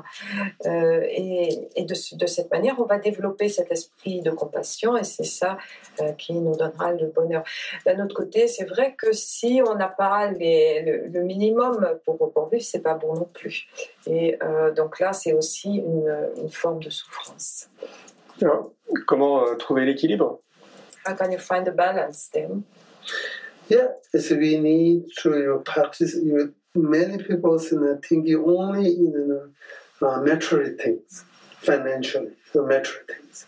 Euh, 0.66 1.00
et, 1.08 1.68
et 1.74 1.84
de, 1.84 1.94
de, 2.16 2.26
cette 2.26 2.50
manière, 2.52 2.78
on 2.78 2.84
va 2.84 2.98
développer 2.98 3.48
cet 3.48 3.72
esprit 3.72 4.20
de 4.20 4.30
compassion 4.30 4.96
et 4.96 5.02
c'est 5.02 5.24
ça 5.24 5.58
qui 6.16 6.32
nous 6.32 6.54
donnera 6.54 6.92
le 6.92 7.06
bonheur. 7.08 7.42
D'un 7.84 8.04
autre 8.04 8.14
côté, 8.14 8.46
c'est 8.46 8.66
vrai 8.66 8.94
que 8.94 9.12
si 9.12 9.60
on 9.66 9.74
n'a 9.74 9.88
pas 9.88 10.30
les, 10.30 10.82
le, 10.82 11.06
le, 11.08 11.24
minimum 11.24 11.98
pour, 12.04 12.32
pour 12.32 12.48
vivre, 12.48 12.64
c'est 12.64 12.82
pas 12.82 12.94
bon 12.94 13.14
non 13.14 13.28
plus. 13.32 13.66
Et 14.06 14.38
donc 14.76 15.00
là, 15.00 15.12
c'est 15.12 15.32
aussi 15.32 15.74
une, 15.74 16.30
une 16.36 16.50
forme 16.50 16.80
de 16.80 16.90
souffrance. 16.90 17.68
Comment 19.08 19.56
trouver 19.56 19.84
l'équilibre? 19.84 20.38
How 21.04 21.14
can 21.16 21.32
you 21.32 21.38
find 21.38 21.66
the 21.66 21.74
balance 21.74 22.30
then? 22.30 22.62
Yeah, 23.68 23.88
we 24.14 24.56
need 24.56 25.04
to 25.18 25.30
you 25.30 25.46
know, 25.46 25.58
practice. 25.58 26.14
You 26.14 26.34
know, 26.34 26.52
many 26.74 27.22
people 27.22 27.54
are 27.56 28.00
thinking 28.00 28.42
only 28.46 28.86
in 28.86 29.12
the 29.12 29.52
uh, 30.06 30.20
material 30.22 30.74
things, 30.82 31.24
financially, 31.58 32.32
the 32.54 32.62
material 32.62 33.04
things. 33.06 33.46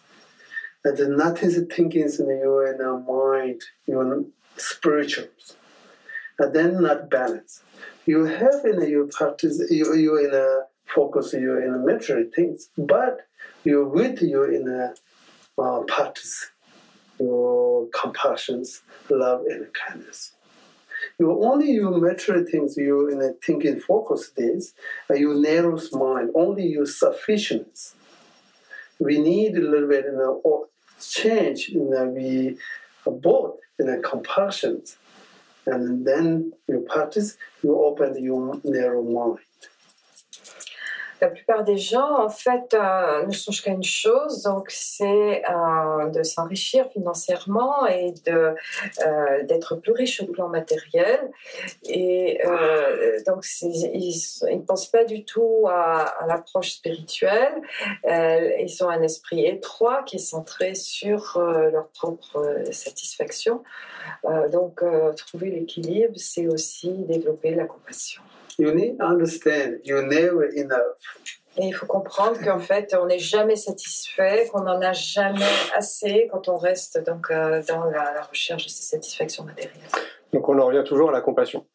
And 0.84 0.96
then 0.98 1.16
nothing 1.16 1.48
is 1.48 1.64
thinking 1.74 2.02
in 2.02 2.26
your 2.26 2.66
in 2.72 3.06
mind, 3.06 3.62
your 3.86 4.24
spirituals. 4.56 5.56
And 6.38 6.54
then 6.54 6.82
not 6.82 7.08
balance. 7.08 7.62
You 8.04 8.24
have 8.24 8.64
in 8.64 8.88
your 8.90 9.06
practice, 9.06 9.62
you, 9.70 9.94
you 9.94 10.18
in 10.18 10.34
a 10.34 10.62
focus, 10.86 11.32
you 11.32 11.56
in 11.58 11.84
material 11.84 12.30
things, 12.34 12.68
but 12.76 13.26
you're 13.64 13.88
with 13.88 14.20
you 14.20 14.44
in 14.44 14.68
a 14.68 14.94
uh, 15.62 15.80
practice 15.82 16.50
your 17.20 17.86
compassion, 17.88 18.64
love, 19.08 19.42
and 19.46 19.66
kindness. 19.72 20.32
You 21.18 21.44
only 21.44 21.70
you 21.70 21.90
material 21.90 22.44
things 22.50 22.76
you 22.76 23.08
in 23.08 23.22
a 23.22 23.32
thinking 23.44 23.78
focus 23.80 24.30
days, 24.30 24.74
you 25.10 25.34
narrow 25.34 25.78
mind, 25.92 26.30
only 26.34 26.66
your 26.66 26.86
sufficiency. 26.86 27.94
We 28.98 29.18
need 29.18 29.56
a 29.56 29.60
little 29.60 29.88
bit 29.88 30.04
in 30.04 30.16
a 30.16 30.30
change 31.00 31.70
in 31.70 31.92
a, 31.94 32.04
we 32.06 32.58
both 33.06 33.56
in 33.78 33.88
a 33.88 33.98
compassion, 33.98 34.82
and 35.66 36.06
then 36.06 36.52
you 36.68 36.86
practice, 36.88 37.38
you 37.62 37.78
open 37.82 38.22
your 38.22 38.60
narrow 38.64 39.02
mind. 39.02 39.38
la 41.20 41.28
plupart 41.28 41.64
des 41.64 41.76
gens, 41.76 42.24
en 42.24 42.28
fait, 42.28 42.74
euh, 42.74 43.26
ne 43.26 43.32
songent 43.32 43.60
qu'à 43.60 43.72
une 43.72 43.82
chose, 43.82 44.42
donc 44.42 44.70
c'est 44.70 45.42
euh, 45.48 45.89
de 46.08 46.22
s'enrichir 46.22 46.88
financièrement 46.92 47.86
et 47.86 48.12
de 48.26 48.54
euh, 49.06 49.42
d'être 49.44 49.76
plus 49.76 49.92
riche 49.92 50.22
au 50.22 50.26
plan 50.26 50.48
matériel. 50.48 51.30
Et 51.84 52.40
euh, 52.44 53.20
donc, 53.26 53.44
ils 53.62 54.56
ne 54.56 54.62
pensent 54.62 54.90
pas 54.90 55.04
du 55.04 55.24
tout 55.24 55.66
à, 55.68 56.26
l'approche 56.26 56.72
spirituelle. 56.72 57.60
Euh, 58.04 58.50
ils 58.58 58.84
ont 58.84 58.88
un 58.88 59.02
esprit 59.02 59.46
étroit 59.46 60.02
qui 60.04 60.16
est 60.16 60.18
centré 60.18 60.74
sur 60.74 61.36
euh, 61.36 61.70
leur 61.70 61.88
propre 61.88 62.64
satisfaction. 62.70 63.62
donc, 64.52 64.82
trouver 65.16 65.50
l'équilibre, 65.50 66.14
c'est 66.16 66.46
aussi 66.46 66.90
développer 66.90 67.54
la 67.54 67.64
compassion. 67.64 68.22
you 68.60 68.74
need 68.74 69.00
understand 69.00 69.80
you're 69.84 70.02
never 70.02 70.44
enough. 70.44 70.98
Et 71.56 71.66
il 71.66 71.72
faut 71.72 71.86
comprendre 71.86 72.40
qu'en 72.42 72.60
fait, 72.60 72.96
on 72.98 73.06
n'est 73.06 73.18
jamais 73.18 73.56
satisfait, 73.56 74.48
qu'on 74.52 74.62
n'en 74.62 74.80
a 74.80 74.92
jamais 74.92 75.44
assez 75.74 76.28
quand 76.30 76.48
on 76.48 76.56
reste 76.56 77.04
donc 77.04 77.30
euh, 77.30 77.62
dans 77.68 77.84
la, 77.84 78.12
la 78.14 78.22
recherche 78.22 78.64
de 78.66 78.70
ces 78.70 78.84
satisfactions 78.84 79.44
matérielles. 79.44 79.74
Donc 80.32 80.48
on 80.48 80.58
en 80.58 80.66
revient 80.66 80.84
toujours 80.86 81.10
à 81.10 81.12
la 81.12 81.20
compassion. 81.20 81.66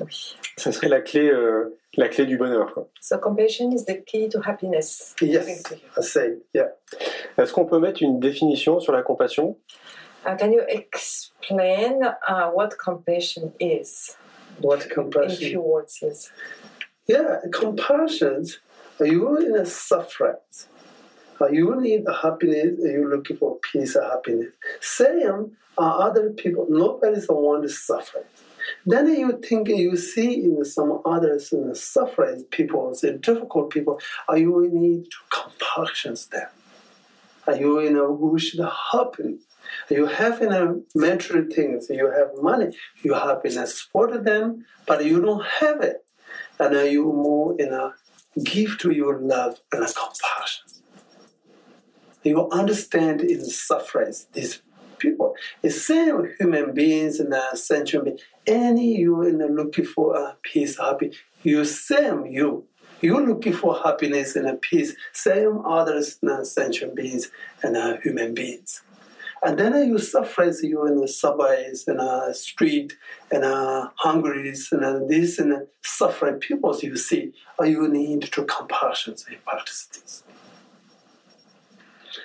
Oui. 0.00 0.36
Ça 0.56 0.72
serait 0.72 0.88
la 0.88 1.02
clé, 1.02 1.28
euh, 1.28 1.78
la 1.96 2.08
clé 2.08 2.24
du 2.24 2.38
bonheur. 2.38 2.72
quoi. 2.72 2.88
So 3.00 3.18
compassion 3.18 3.70
is 3.72 3.84
the 3.84 4.02
key 4.04 4.28
to 4.30 4.40
happiness. 4.40 5.14
Yes. 5.20 5.62
I 5.98 6.02
say, 6.02 6.38
yeah. 6.54 6.74
Est-ce 7.36 7.52
qu'on 7.52 7.66
peut 7.66 7.78
mettre 7.78 8.02
une 8.02 8.18
définition 8.18 8.80
sur 8.80 8.92
la 8.94 9.02
compassion? 9.02 9.58
Uh, 10.24 10.36
can 10.36 10.52
you 10.52 10.62
explain 10.68 12.00
uh, 12.26 12.50
what 12.54 12.70
compassion 12.78 13.52
is? 13.60 14.16
What 14.62 14.84
in 14.84 14.88
compassion? 14.88 15.48
few 15.50 15.60
words? 15.60 15.98
Yes. 16.00 16.30
Yeah, 17.06 17.40
compassion. 17.52 18.44
Are 19.02 19.06
you 19.06 19.36
in 19.36 19.56
a 19.56 19.66
suffering? 19.66 20.36
Are 21.40 21.52
you 21.52 21.74
need 21.80 22.04
a 22.06 22.12
happiness? 22.12 22.78
Are 22.84 22.92
you 22.98 23.10
looking 23.10 23.36
for 23.36 23.58
peace 23.58 23.96
and 23.96 24.04
happiness? 24.04 24.52
Same 24.80 25.56
are 25.76 26.02
other 26.08 26.30
people. 26.30 26.68
Nobody's 26.70 27.26
the 27.26 27.34
one 27.34 27.62
to 27.62 27.68
suffer. 27.68 28.24
Then 28.86 29.08
you 29.08 29.40
think 29.42 29.66
you 29.66 29.96
see 29.96 30.44
in 30.44 30.64
some 30.64 31.00
others 31.04 31.52
in 31.52 31.68
the 31.68 31.74
suffering 31.74 32.44
people, 32.52 32.96
the 33.02 33.14
difficult 33.14 33.70
people. 33.70 33.98
Are 34.28 34.38
you 34.38 34.70
need 34.72 35.06
to 35.10 35.16
compassion 35.36 36.14
them? 36.30 36.50
Are 37.48 37.56
you 37.56 37.80
in 37.80 37.96
a 37.96 38.08
wish 38.08 38.52
to 38.52 38.72
happen? 38.92 39.40
You 39.90 40.06
have 40.06 40.40
in 40.40 40.52
a 40.52 40.76
material 40.94 41.48
things. 41.52 41.88
You 41.90 42.08
have 42.08 42.40
money. 42.40 42.76
You 43.02 43.14
happiness 43.14 43.80
for 43.80 44.16
them, 44.16 44.64
but 44.86 45.04
you 45.04 45.20
don't 45.20 45.44
have 45.44 45.80
it 45.80 46.04
and 46.58 46.92
you 46.92 47.04
move 47.04 47.58
in 47.58 47.72
a 47.72 47.94
give 48.42 48.78
to 48.78 48.90
your 48.90 49.18
love 49.18 49.60
and 49.72 49.86
compassion. 49.86 50.64
You 52.24 52.48
understand 52.50 53.20
in 53.20 53.44
sufferings 53.44 54.26
these 54.32 54.62
people. 54.98 55.34
The 55.62 55.70
same 55.70 56.32
human 56.38 56.72
beings 56.72 57.18
and 57.18 57.34
uh, 57.34 57.54
sentient 57.54 58.04
beings. 58.04 58.20
Any 58.46 58.96
you 58.96 59.22
in 59.22 59.38
the 59.38 59.48
looking 59.48 59.84
for 59.84 60.16
a 60.16 60.36
peace, 60.42 60.78
happy. 60.78 61.12
You 61.42 61.64
same 61.64 62.26
you. 62.26 62.66
You 63.00 63.18
looking 63.26 63.52
for 63.52 63.80
happiness 63.82 64.36
and 64.36 64.46
a 64.46 64.54
peace. 64.54 64.94
Same 65.12 65.62
others 65.66 66.18
uh, 66.26 66.44
sentient 66.44 66.94
beings 66.94 67.30
and 67.62 67.76
human 68.02 68.32
beings. 68.32 68.82
And 69.44 69.58
then 69.58 69.88
you 69.88 69.98
suffer 69.98 70.52
you 70.62 70.86
in 70.86 71.00
the 71.00 71.08
subways 71.08 71.88
and 71.88 72.00
uh, 72.00 72.32
street 72.32 72.96
and 73.30 73.44
uh, 73.44 73.88
hungries 73.96 74.68
and 74.70 74.84
uh, 74.84 75.00
this 75.08 75.38
and 75.40 75.52
uh, 75.52 75.58
suffering 75.82 76.38
people 76.38 76.78
you 76.80 76.96
see, 76.96 77.32
are 77.58 77.66
you 77.66 77.88
need 77.88 78.22
to 78.22 78.44
compassion 78.44 79.16
and 79.28 79.44
practice 79.44 79.88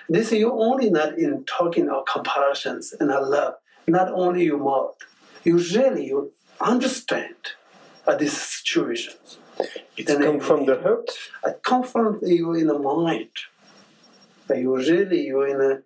this. 0.10 0.32
You 0.32 0.52
only 0.54 0.90
not 0.90 1.18
in 1.18 1.44
talking 1.46 1.90
of 1.90 2.06
compassions 2.06 2.94
and 3.00 3.12
uh, 3.12 3.26
love, 3.28 3.56
not 3.88 4.12
only 4.12 4.44
you 4.46 4.58
mouth. 4.58 4.96
You 5.44 5.58
really 5.58 6.08
you 6.08 6.34
understand 6.62 7.36
uh, 8.06 8.16
these 8.16 8.38
situations. 8.40 9.40
It 9.96 10.06
come 10.06 10.40
from 10.40 10.66
the 10.66 10.80
heart 10.82 11.10
It 11.46 11.64
come 11.64 11.84
from 11.84 12.20
you 12.22 12.54
in 12.54 12.68
the 12.68 12.78
mind. 12.78 13.32
Uh, 14.50 14.56
You 14.56 14.78
really 14.78 15.26
you 15.28 15.42
in 15.44 15.62
a 15.62 15.82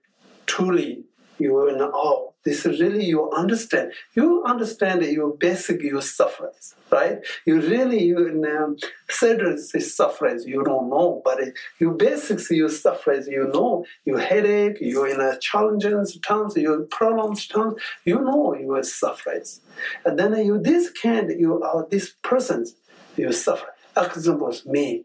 truly 0.45 1.05
you 1.41 1.67
in 1.69 1.81
awe. 1.81 2.31
This 2.43 2.65
is 2.65 2.79
really 2.81 3.05
you 3.05 3.29
understand. 3.31 3.91
You 4.15 4.43
understand 4.45 5.01
that 5.01 5.11
your 5.11 5.35
basic 5.35 5.81
your 5.83 6.01
sufferings, 6.01 6.73
right? 6.89 7.19
You 7.45 7.61
really 7.61 8.03
you 8.03 8.27
in 8.27 8.45
um, 8.45 8.77
serious 9.09 9.71
sufferings 9.95 10.45
you 10.45 10.63
don't 10.63 10.89
know, 10.89 11.21
but 11.23 11.39
it, 11.39 11.53
your 11.79 11.93
basics 11.93 12.49
your 12.49 12.69
sufferings 12.69 13.27
you 13.27 13.47
know. 13.53 13.85
Your 14.05 14.19
headache, 14.19 14.77
you 14.81 15.05
in 15.05 15.21
a 15.21 15.37
challenges 15.39 16.17
times, 16.25 16.55
your 16.57 16.81
problems 16.85 17.47
times, 17.47 17.75
you 18.05 18.19
know 18.19 18.55
your 18.55 18.81
sufferings, 18.83 19.61
and 20.05 20.17
then 20.17 20.35
you 20.45 20.59
this 20.59 20.89
kind 20.89 21.31
you 21.39 21.61
are 21.61 21.87
this 21.89 22.13
persons 22.23 22.75
you 23.17 23.31
suffer. 23.31 23.67
Example 23.95 24.49
is 24.49 24.65
me. 24.65 25.03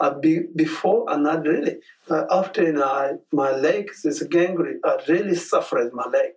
Uh, 0.00 0.14
be, 0.14 0.44
before 0.54 1.04
and 1.08 1.24
not 1.24 1.44
really. 1.44 1.76
Uh, 2.08 2.24
after 2.30 2.62
uh, 2.80 3.14
my 3.32 3.50
leg 3.50 3.90
is 4.04 4.22
gangrene, 4.22 4.80
I 4.84 4.98
really 5.08 5.34
suffered 5.34 5.92
my 5.92 6.06
leg. 6.06 6.34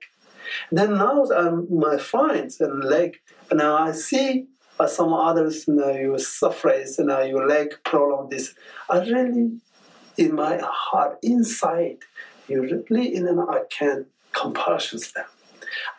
Then 0.72 0.98
now 0.98 1.26
um, 1.26 1.68
my 1.70 1.98
finds 1.98 2.60
and 2.60 2.84
leg, 2.84 3.20
and 3.50 3.60
now 3.60 3.78
I 3.78 3.92
see 3.92 4.48
uh, 4.80 4.88
some 4.88 5.14
others 5.14 5.68
you, 5.68 5.76
know, 5.76 5.92
you 5.92 6.18
sufferings 6.18 6.98
and 6.98 7.12
uh, 7.12 7.22
your 7.22 7.48
leg 7.48 7.76
problem. 7.84 8.30
This 8.30 8.56
I 8.90 9.00
really 9.00 9.60
in 10.18 10.36
my 10.36 10.60
heart 10.64 11.18
inside, 11.22 12.00
you 12.48 12.62
really 12.62 13.16
in 13.16 13.28
I 13.40 13.62
can 13.70 14.06
compassion 14.34 15.00
them. 15.14 15.26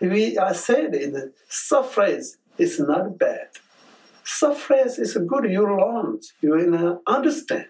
We 0.01 0.39
I 0.39 0.53
said 0.53 0.95
in 0.95 1.13
the 1.13 1.33
sufferings 1.49 2.39
is 2.59 2.79
not 2.79 3.19
bad. 3.19 3.49
Suffering 4.25 4.87
is 4.87 5.17
good. 5.27 5.51
You 5.51 5.63
learn. 5.65 6.21
You 6.41 7.01
understand. 7.07 7.67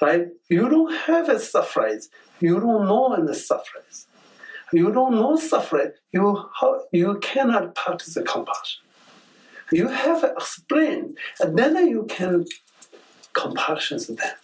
Right? 0.00 0.26
You 0.48 0.68
don't 0.68 0.92
have 0.94 1.28
a 1.28 1.38
suffering. 1.38 2.00
You 2.40 2.60
don't 2.60 2.86
know 2.86 3.14
in 3.14 3.26
the 3.26 3.34
suffering. 3.34 3.84
You 4.72 4.92
don't 4.92 5.14
know 5.14 5.36
suffering. 5.36 5.92
You 6.12 6.50
you 6.92 7.18
cannot 7.20 7.74
practice 7.74 8.14
compassion. 8.26 8.82
You 9.72 9.88
have 9.88 10.24
explain, 10.24 11.16
and 11.40 11.58
then 11.58 11.76
you 11.88 12.04
can 12.08 12.44
compassion 13.32 13.98
them. 14.16 14.36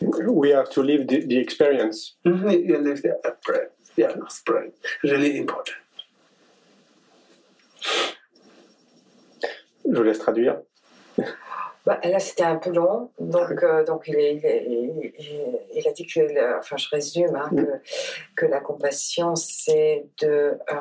We 0.00 0.50
have 0.50 0.70
to 0.70 0.82
live 0.82 1.08
the, 1.08 1.26
the 1.26 1.38
experience. 1.38 2.14
Mhm, 2.26 2.66
You 2.68 2.78
live 2.78 3.02
the 3.02 3.18
experience. 3.24 3.72
Yeah, 3.96 4.10
experience. 4.24 4.76
Really 5.02 5.36
important. 5.36 5.76
Je 9.90 9.96
vous 9.96 10.02
laisse 10.02 10.18
traduire. 10.18 10.60
Bah, 11.86 11.98
là, 12.04 12.18
c'était 12.18 12.42
un 12.44 12.56
peu 12.56 12.70
long, 12.70 13.10
donc, 13.18 13.62
euh, 13.62 13.84
donc 13.84 14.04
il, 14.06 14.14
est- 14.16 14.34
il, 14.36 14.44
est- 14.46 14.66
il- 14.68 15.12
il- 15.18 15.58
il 15.76 15.88
a 15.88 15.92
dit 15.92 16.06
que, 16.06 16.58
enfin, 16.58 16.76
je 16.76 16.86
résume, 16.90 17.34
hein, 17.34 17.48
que, 17.56 17.80
que 18.36 18.46
la 18.46 18.60
compassion, 18.60 19.34
c'est 19.34 20.04
de, 20.20 20.28
euh, 20.28 20.76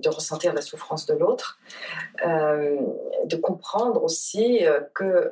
de 0.00 0.08
ressentir 0.08 0.52
la 0.52 0.60
souffrance 0.60 1.06
de 1.06 1.14
l'autre, 1.14 1.60
euh, 2.26 2.76
de 3.26 3.36
comprendre 3.36 4.02
aussi 4.02 4.66
euh, 4.66 4.80
que, 4.92 5.30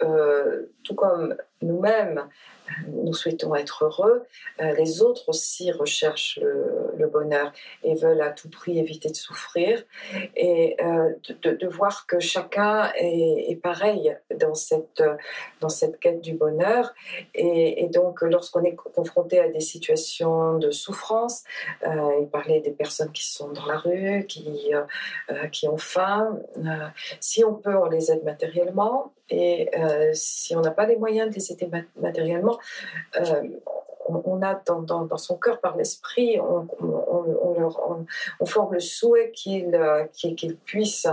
tout 0.84 0.94
comme 0.94 1.36
nous-mêmes, 1.62 2.24
nous 2.88 3.14
souhaitons 3.14 3.54
être 3.54 3.84
heureux, 3.84 4.26
euh, 4.60 4.72
les 4.72 5.02
autres 5.02 5.28
aussi 5.28 5.72
recherchent 5.72 6.38
le, 6.42 7.06
bonheur 7.08 7.52
et 7.82 7.94
veulent 7.94 8.20
à 8.20 8.30
tout 8.30 8.50
prix 8.50 8.78
éviter 8.78 9.08
de 9.08 9.16
souffrir, 9.16 9.82
et 10.36 10.76
euh, 10.82 11.14
de, 11.42 11.66
voir 11.66 12.06
que 12.06 12.20
chacun 12.20 12.92
est, 12.96 13.58
pareil 13.62 14.14
dans 14.36 14.54
cette, 14.54 15.02
dans 15.60 15.70
cette 15.70 15.98
quête 15.98 16.20
du 16.20 16.34
bonheur. 16.34 16.92
Et, 17.34 17.88
donc, 17.90 18.20
lorsqu'on 18.20 18.62
est 18.62 18.74
confronté 18.74 19.38
à 19.38 19.48
des 19.48 19.60
situations 19.60 20.58
de 20.58 20.70
souffrance, 20.70 21.44
euh, 21.86 22.18
il 22.20 22.28
parlait 22.28 22.60
des 22.60 22.72
personnes 22.72 23.12
qui 23.12 23.26
sont 23.26 23.52
dans 23.52 23.64
la 23.64 23.78
rue, 23.78 24.26
qui, 24.26 24.70
qui 25.50 25.66
ont 25.66 25.78
faim. 25.78 26.38
si 27.20 27.42
on 27.42 27.54
peut, 27.54 27.74
on 27.74 27.86
les 27.86 28.12
aide 28.12 28.24
matériellement. 28.24 29.12
Et 29.30 29.68
euh, 29.76 30.10
si 30.14 30.56
on 30.56 30.60
n'a 30.60 30.70
pas 30.70 30.86
les 30.86 30.96
moyens 30.96 31.30
de 31.30 31.34
les 31.34 31.52
aider 31.52 31.66
mat- 31.66 31.84
matériellement, 31.96 32.58
euh, 33.20 33.42
on, 34.06 34.40
a 34.42 34.54
dans, 34.54 34.80
dans, 34.80 35.04
dans 35.04 35.18
son 35.18 35.36
cœur, 35.36 35.60
par 35.60 35.76
l'esprit, 35.76 36.40
on, 36.40 36.66
on, 38.40 38.46
forme 38.46 38.74
le 38.74 38.80
souhait 38.80 39.30
qu'ils 39.32 39.74
euh, 39.74 40.04
qu'ils 40.14 40.56
puissent 40.56 41.06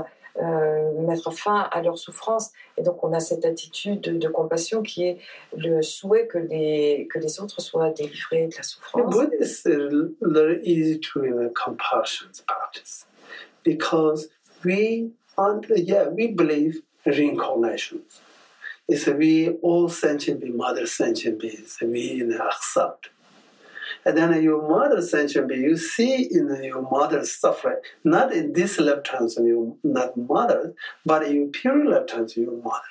mettre 0.97 1.32
fin 1.32 1.67
à 1.71 1.82
leur 1.82 1.97
souffrance. 1.97 2.51
Et 2.78 2.82
donc, 2.82 3.04
on 3.04 3.13
a 3.13 3.21
cette 3.21 3.45
attitude 3.45 4.01
de, 4.01 4.28
compassion 4.28 4.82
qui 4.82 5.08
est 5.08 5.17
le 5.56 5.82
souhait 5.82 6.28
que 6.28 6.38
les, 6.38 7.08
que 7.10 7.19
les 7.19 7.39
autres 7.39 7.62
soient 7.62 7.91
délivrés 7.91 8.47
de 8.47 8.56
la 8.56 8.63
souffrance. 8.63 9.15
Easy 10.63 10.99
to 10.99 11.23
in 11.23 11.49
compassion 11.54 12.28
practice 12.45 13.06
because 13.63 14.30
we, 14.63 15.12
yeah, 15.75 16.10
we 16.10 16.28
believe 16.28 16.82
reincarnations. 17.06 18.22
It's 18.88 19.08
we 19.08 19.50
all 19.62 19.89
sentient 19.89 20.41
beings, 20.41 20.56
mother 20.56 20.86
sentient 20.86 21.39
beings, 21.39 21.78
we 21.82 22.02
you 22.02 22.28
know, 22.28 22.48
accept. 22.48 23.10
And 24.06 24.18
then 24.18 24.43
your 24.43 24.68
mother 24.68 25.01
sentient 25.01 25.47
being, 25.47 25.64
you 25.64 25.78
see 25.78 26.24
in 26.24 26.64
your 26.64 26.84
mother's 26.84 27.32
suffering, 27.32 27.78
not 28.03 28.32
in 28.32 28.53
this 28.53 28.80
lifetimes 28.80 29.38
you're 29.41 29.76
not 29.84 30.16
mother, 30.16 30.76
but 31.06 31.24
in 31.24 31.51
pure 31.51 31.84
lifetimes 31.84 32.38
your 32.38 32.51
mother. 32.51 32.82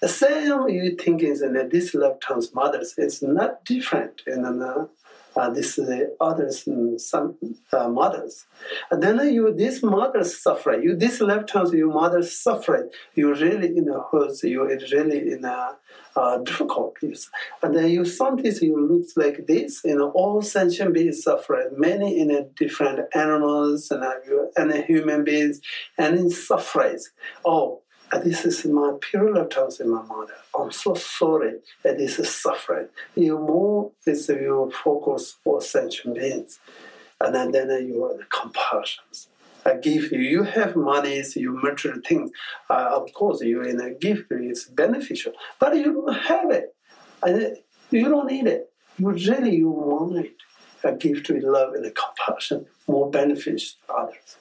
The 0.00 0.08
same 0.08 0.68
you 0.68 0.96
think 0.96 1.22
is 1.22 1.42
in 1.42 1.52
this 1.68 1.94
lifetime's 1.94 2.54
mothers, 2.54 2.94
it's 2.96 3.22
not 3.22 3.64
different 3.64 4.22
in 4.26 4.46
an, 4.46 4.88
uh, 5.36 5.50
this 5.50 5.78
others 6.20 6.64
mm, 6.64 6.98
some 7.00 7.36
uh, 7.72 7.88
mothers. 7.88 8.46
And 8.90 9.02
then 9.02 9.18
you 9.32 9.52
this 9.54 9.82
mother 9.82 10.24
suffer. 10.24 10.72
You 10.80 10.96
this 10.96 11.20
lifetime 11.20 11.66
your 11.74 11.92
mother 11.92 12.22
suffer. 12.22 12.88
You 13.14 13.34
really 13.34 13.76
in 13.76 13.88
a 13.88 14.00
hurt. 14.10 14.42
You 14.42 14.64
really 14.92 15.32
in 15.32 15.44
a 15.44 15.76
uh, 16.16 16.38
difficulties. 16.38 17.30
And 17.62 17.76
then 17.76 17.90
you 17.90 18.04
sometimes 18.04 18.62
you 18.62 18.74
look 18.80 19.06
like 19.16 19.46
this. 19.46 19.82
You 19.84 19.96
know, 19.98 20.10
all 20.10 20.40
sentient 20.42 20.94
beings 20.94 21.22
suffer. 21.22 21.70
Many 21.76 22.18
in 22.18 22.30
a 22.30 22.44
different 22.44 23.00
animals 23.14 23.90
and 23.90 24.02
uh, 24.02 24.14
you- 24.26 24.50
and 24.56 24.72
human 24.84 25.24
beings 25.24 25.60
and 25.98 26.18
in 26.18 26.30
sufferings. 26.30 27.10
Oh, 27.44 27.82
this 28.22 28.44
is 28.44 28.64
my 28.66 28.92
period 29.00 29.50
times 29.50 29.80
in 29.80 29.90
my 29.90 30.02
mother. 30.02 30.34
I'm 30.58 30.70
so 30.70 30.94
sorry 30.94 31.58
that 31.82 31.98
this 31.98 32.18
is 32.18 32.34
suffering. 32.34 32.88
You 33.14 33.38
more 33.38 33.90
is 34.06 34.28
you 34.28 34.72
focus 34.84 35.36
for 35.42 35.60
sentient 35.60 36.14
beings, 36.16 36.58
and 37.20 37.34
then, 37.34 37.50
then 37.50 37.68
you 37.86 38.04
are 38.04 38.16
the 38.16 38.24
compassions. 38.24 39.28
I 39.64 39.74
give 39.74 40.12
you. 40.12 40.20
You 40.20 40.42
have 40.44 40.76
money, 40.76 41.22
you 41.34 41.52
material 41.60 42.00
things. 42.06 42.30
Uh, 42.70 42.90
of 42.92 43.12
course, 43.12 43.40
you 43.40 43.62
in 43.62 43.80
a 43.80 43.90
gift 43.90 44.30
is 44.30 44.64
beneficial, 44.66 45.32
but 45.58 45.76
you 45.76 45.92
don't 45.92 46.14
have 46.14 46.50
it, 46.50 46.74
and 47.22 47.56
you 47.90 48.08
don't 48.08 48.30
need 48.30 48.46
it. 48.46 48.70
You 48.98 49.10
really 49.10 49.56
you 49.56 49.70
want 49.70 50.16
it. 50.16 50.32
A 50.84 50.92
gift 50.92 51.28
with 51.30 51.42
love 51.42 51.74
and 51.74 51.92
compassion 51.94 52.66
more 52.86 53.10
beneficial 53.10 53.76
to 53.88 53.92
others. 53.92 54.36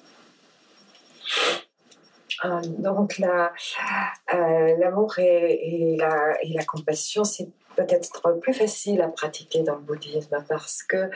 Euh, 2.43 2.59
donc 2.79 3.17
la- 3.17 3.53
euh, 4.33 4.75
l'amour 4.77 5.17
et 5.19 5.95
la, 5.97 6.35
et 6.43 6.49
la 6.53 6.65
compassion, 6.65 7.23
c'est 7.23 7.47
peut-être 7.75 8.39
plus 8.39 8.53
facile 8.53 9.01
à 9.01 9.07
pratiquer 9.07 9.63
dans 9.63 9.75
le 9.75 9.81
bouddhisme 9.81 10.43
parce 10.47 10.83
que 10.83 11.09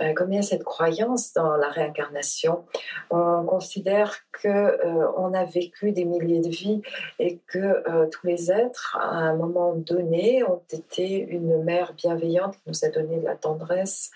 euh, 0.00 0.12
comme 0.14 0.32
il 0.32 0.36
y 0.36 0.38
a 0.38 0.42
cette 0.42 0.64
croyance 0.64 1.32
dans 1.32 1.56
la 1.56 1.68
réincarnation, 1.68 2.64
on 3.10 3.44
considère 3.44 4.14
que 4.32 4.48
euh, 4.48 5.08
on 5.16 5.32
a 5.34 5.44
vécu 5.44 5.92
des 5.92 6.04
milliers 6.04 6.40
de 6.40 6.48
vies 6.48 6.82
et 7.18 7.38
que 7.46 7.58
euh, 7.58 8.06
tous 8.10 8.26
les 8.26 8.52
êtres 8.52 8.96
à 9.00 9.16
un 9.16 9.34
moment 9.34 9.74
donné 9.74 10.42
ont 10.44 10.62
été 10.70 11.18
une 11.18 11.62
mère 11.62 11.94
bienveillante 11.94 12.54
qui 12.54 12.62
nous 12.66 12.84
a 12.84 12.88
donné 12.88 13.18
de 13.18 13.24
la 13.24 13.36
tendresse 13.36 14.10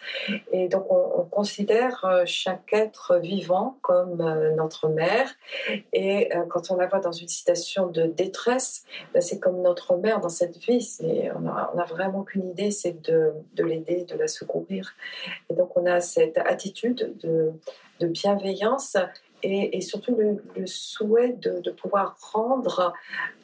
et 0.53 0.69
donc 0.69 0.91
on, 0.91 1.21
on 1.21 1.25
considère 1.25 2.05
euh, 2.05 2.23
chaque 2.27 2.73
être 2.73 3.19
vivant 3.19 3.79
comme 3.83 4.17
notre 4.57 4.89
mère 4.89 5.31
et 5.93 6.31
quand 6.49 6.71
on 6.71 6.77
la 6.77 6.87
voit 6.87 7.01
dans 7.01 7.13
une 7.13 7.29
situation 7.29 7.87
de 7.87 8.03
détresse, 8.03 8.85
ben, 9.13 9.21
c'est 9.21 9.39
comme 9.39 9.63
notre 9.63 9.97
mère 9.97 10.21
dans 10.21 10.29
cette 10.29 10.57
vie. 10.59 10.99
On 11.35 11.47
a 11.79 11.85
vraiment 11.91 12.23
qu'une 12.23 12.47
idée, 12.49 12.71
c'est 12.71 13.01
de, 13.03 13.33
de 13.55 13.65
l'aider, 13.65 14.05
de 14.05 14.17
la 14.17 14.29
secourir. 14.29 14.93
Et 15.49 15.55
donc 15.55 15.77
on 15.77 15.85
a 15.87 16.01
cette 16.01 16.39
attitude 16.39 17.17
de, 17.23 17.53
de 18.01 18.07
bienveillance 18.07 18.97
et, 19.43 19.77
et 19.77 19.81
surtout 19.81 20.15
le, 20.17 20.43
le 20.57 20.67
souhait 20.67 21.33
de, 21.33 21.61
de 21.61 21.71
pouvoir 21.71 22.17
rendre 22.33 22.93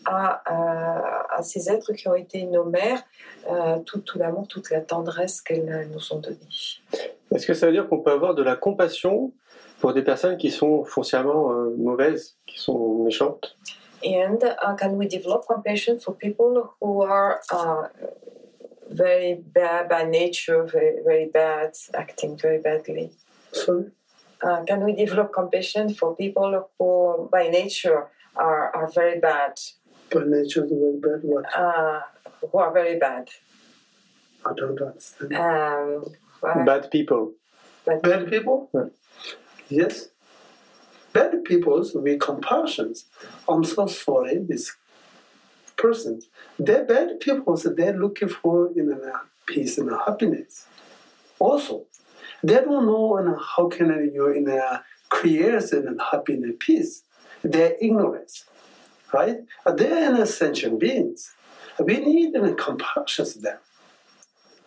à, 0.04 0.42
à- 0.44 1.36
à 1.38 1.42
ces 1.42 1.70
êtres 1.70 1.92
qui 1.92 2.06
ont 2.08 2.14
été 2.14 2.44
nos 2.44 2.64
mères 2.64 3.02
euh, 3.50 3.78
tout, 3.86 4.00
tout 4.00 4.18
l'amour, 4.18 4.46
toute 4.48 4.70
la 4.70 4.80
tendresse 4.80 5.40
qu'elles 5.40 5.88
nous 5.92 6.12
ont 6.12 6.18
donnée. 6.18 6.38
Est-ce 7.32 7.46
que 7.46 7.54
ça 7.54 7.66
veut 7.66 7.72
dire 7.72 7.88
qu'on 7.88 8.00
peut 8.00 8.12
avoir 8.12 8.34
de 8.34 8.42
la 8.42 8.56
compassion 8.56 9.32
pour 9.80 9.92
des 9.92 10.02
personnes 10.02 10.36
qui 10.38 10.50
sont 10.50 10.84
foncièrement 10.84 11.52
euh, 11.52 11.74
mauvaises, 11.76 12.36
qui 12.46 12.58
sont 12.58 13.02
méchantes? 13.04 13.56
And 14.04 14.38
uh, 14.44 14.76
can 14.78 14.92
we 15.00 15.08
develop 15.08 15.46
compassion 15.46 15.98
for 15.98 16.14
people 16.14 16.52
who 16.80 17.02
are 17.02 17.40
uh, 17.50 17.88
very 18.88 19.34
bad 19.34 19.88
by 19.88 20.04
nature, 20.04 20.64
very, 20.64 20.96
very 21.04 21.26
bad, 21.26 21.72
acting 21.94 22.36
very 22.38 22.58
badly? 22.60 23.12
Sorry? 23.52 23.86
Uh, 24.42 24.62
can 24.64 24.84
we 24.84 24.94
develop 24.94 25.32
compassion 25.32 25.94
for 25.94 26.14
people 26.14 26.68
who, 26.78 27.28
by 27.32 27.48
nature, 27.48 28.06
are, 28.36 28.74
are 28.76 28.90
very 28.94 29.18
bad, 29.18 29.58
By 30.12 30.22
nature 30.26 30.64
is 30.64 30.70
very 30.70 30.98
bad. 31.00 31.20
What? 31.22 31.44
uh, 31.58 32.00
who 32.52 32.58
are 32.58 32.72
very 32.72 32.98
bad? 32.98 33.28
I 34.44 34.52
don't 34.56 34.80
understand. 34.80 35.34
Um, 35.34 36.64
Bad 36.64 36.90
people. 36.90 37.32
but- 37.84 38.02
Bad 38.02 38.28
people? 38.30 38.70
Yeah. 38.74 38.84
Yes. 39.68 40.08
Bad 41.12 41.44
people 41.44 41.82
with 41.94 42.20
compassion. 42.20 42.94
I'm 43.48 43.64
so 43.64 43.86
sorry, 43.86 44.38
this 44.46 44.76
person. 45.76 46.20
They're 46.58 46.84
bad 46.84 47.20
people, 47.20 47.56
so 47.56 47.70
they're 47.70 47.96
looking 47.96 48.28
for 48.28 48.70
you 48.74 48.84
know, 48.84 49.12
peace 49.46 49.78
and 49.78 49.90
happiness. 49.90 50.66
Also, 51.38 51.84
they 52.42 52.54
don't 52.54 52.86
know 52.86 53.18
you 53.18 53.26
know, 53.26 53.38
how 53.38 53.68
can 53.68 53.88
you 54.14 54.32
in 54.32 54.48
a 54.48 54.82
create 55.08 55.72
and 55.72 56.00
happiness 56.00 56.50
and 56.50 56.60
peace. 56.60 57.02
They're 57.42 57.76
ignorant, 57.80 58.44
right? 59.12 59.38
They're 59.64 60.10
innocent 60.10 60.78
beings. 60.78 61.32
We 61.78 61.98
need 61.98 62.34
you 62.34 62.42
know, 62.42 62.54
compassion 62.54 63.26
to 63.26 63.38
them. 63.38 63.58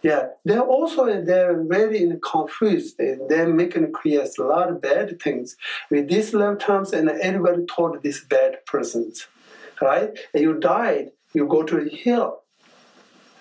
Yeah, 0.02 0.28
they're 0.46 0.62
also 0.62 1.06
they're 1.24 1.62
very 1.62 2.10
confused. 2.24 3.00
and 3.00 3.28
They're 3.30 3.50
making 3.50 3.92
create 3.92 4.38
a 4.38 4.44
lot 4.44 4.70
of 4.70 4.82
bad 4.82 5.22
things 5.22 5.58
with 5.92 6.08
these 6.08 6.34
lifetimes, 6.34 6.94
and 6.94 7.10
everybody 7.10 7.66
told 7.66 8.02
these 8.02 8.24
bad 8.24 8.66
persons, 8.66 9.28
right? 9.82 10.18
And 10.34 10.44
you 10.44 10.60
died, 10.60 11.12
you 11.34 11.48
go 11.48 11.64
to 11.64 11.90
hell. 12.04 12.44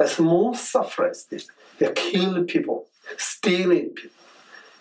Small 0.07 0.55
sufferers, 0.55 1.25
this 1.25 1.49
they 1.79 1.93
kill 1.95 2.45
people, 2.45 2.87
stealing 3.17 3.91
people. 3.91 4.17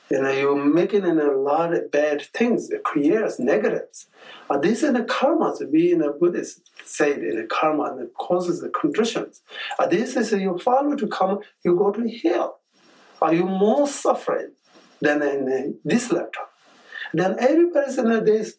You 0.10 0.22
know, 0.22 0.32
you're 0.32 0.56
making 0.56 1.06
in 1.06 1.20
a 1.20 1.32
lot 1.32 1.74
of 1.74 1.92
bad 1.92 2.22
things. 2.34 2.70
It 2.70 2.84
creates 2.84 3.40
negatives. 3.40 4.08
Uh, 4.50 4.58
this 4.58 4.82
is 4.82 4.94
the 4.94 5.04
karma. 5.04 5.54
We 5.70 5.92
in 5.92 6.00
the 6.00 6.12
Buddhist 6.12 6.70
say 6.86 7.14
in 7.14 7.36
the 7.36 7.44
karma 7.44 7.92
and 7.92 8.02
it 8.04 8.14
causes 8.14 8.62
the 8.62 8.70
conditions. 8.70 9.42
Uh, 9.78 9.88
this 9.88 10.16
is 10.16 10.32
you 10.32 10.58
follow 10.60 10.96
to 10.96 11.08
come, 11.08 11.40
you 11.66 11.76
go 11.76 11.92
to 11.92 12.10
hell. 12.24 12.60
Are 13.22 13.34
you 13.34 13.46
more 13.46 13.88
suffering 13.88 14.52
than 15.02 15.22
in 15.22 15.78
this 15.84 16.10
lifetime? 16.12 16.46
Then 17.14 17.36
everybody's 17.40 17.98
in 17.98 18.24
this 18.24 18.58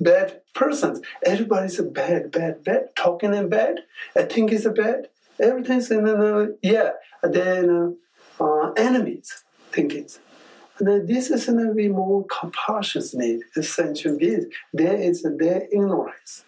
bad 0.00 0.40
persons. 0.54 1.00
Everybody's 1.24 1.78
a 1.78 1.84
bad, 1.84 2.30
bad, 2.30 2.64
bad. 2.64 2.94
Talking 2.96 3.34
in 3.34 3.48
bad. 3.48 3.80
I 4.16 4.22
think 4.22 4.52
it's 4.52 4.64
a 4.64 4.70
bad. 4.70 5.08
Everything's 5.40 5.90
in 5.90 6.06
uh, 6.08 6.46
yeah. 6.62 6.92
Then 7.22 7.96
uh, 8.40 8.44
uh, 8.44 8.72
enemies 8.72 9.44
thinking. 9.72 10.08
And 10.78 11.08
this 11.08 11.30
is 11.30 11.46
going 11.46 11.66
to 11.66 11.74
be 11.74 11.88
more 11.88 12.24
compassion 12.26 13.02
need, 13.14 13.40
essential 13.56 14.18
beings. 14.18 14.46
There 14.72 14.96
is 14.96 15.22
their 15.22 15.62
ignorance. 15.72 16.44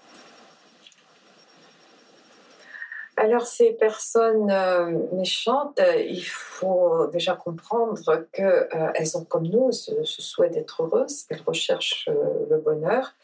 Alors 3.20 3.46
ces 3.46 3.72
personnes 3.72 4.48
euh, 4.50 4.92
méchantes, 5.12 5.80
euh, 5.80 6.00
il 6.00 6.24
faut 6.24 7.08
déjà 7.08 7.34
comprendre 7.34 8.26
qu'elles 8.32 8.68
elles 8.94 9.16
ont 9.16 9.24
comme 9.24 9.46
nous 9.48 9.72
ce, 9.72 9.92
souhait 10.04 10.50
d'être 10.50 10.84
heureuses, 10.84 11.24
qu'elles 11.24 11.42
recherchent 11.44 12.08
euh, 12.08 12.46
le 12.48 12.58
bonheur 12.58 13.14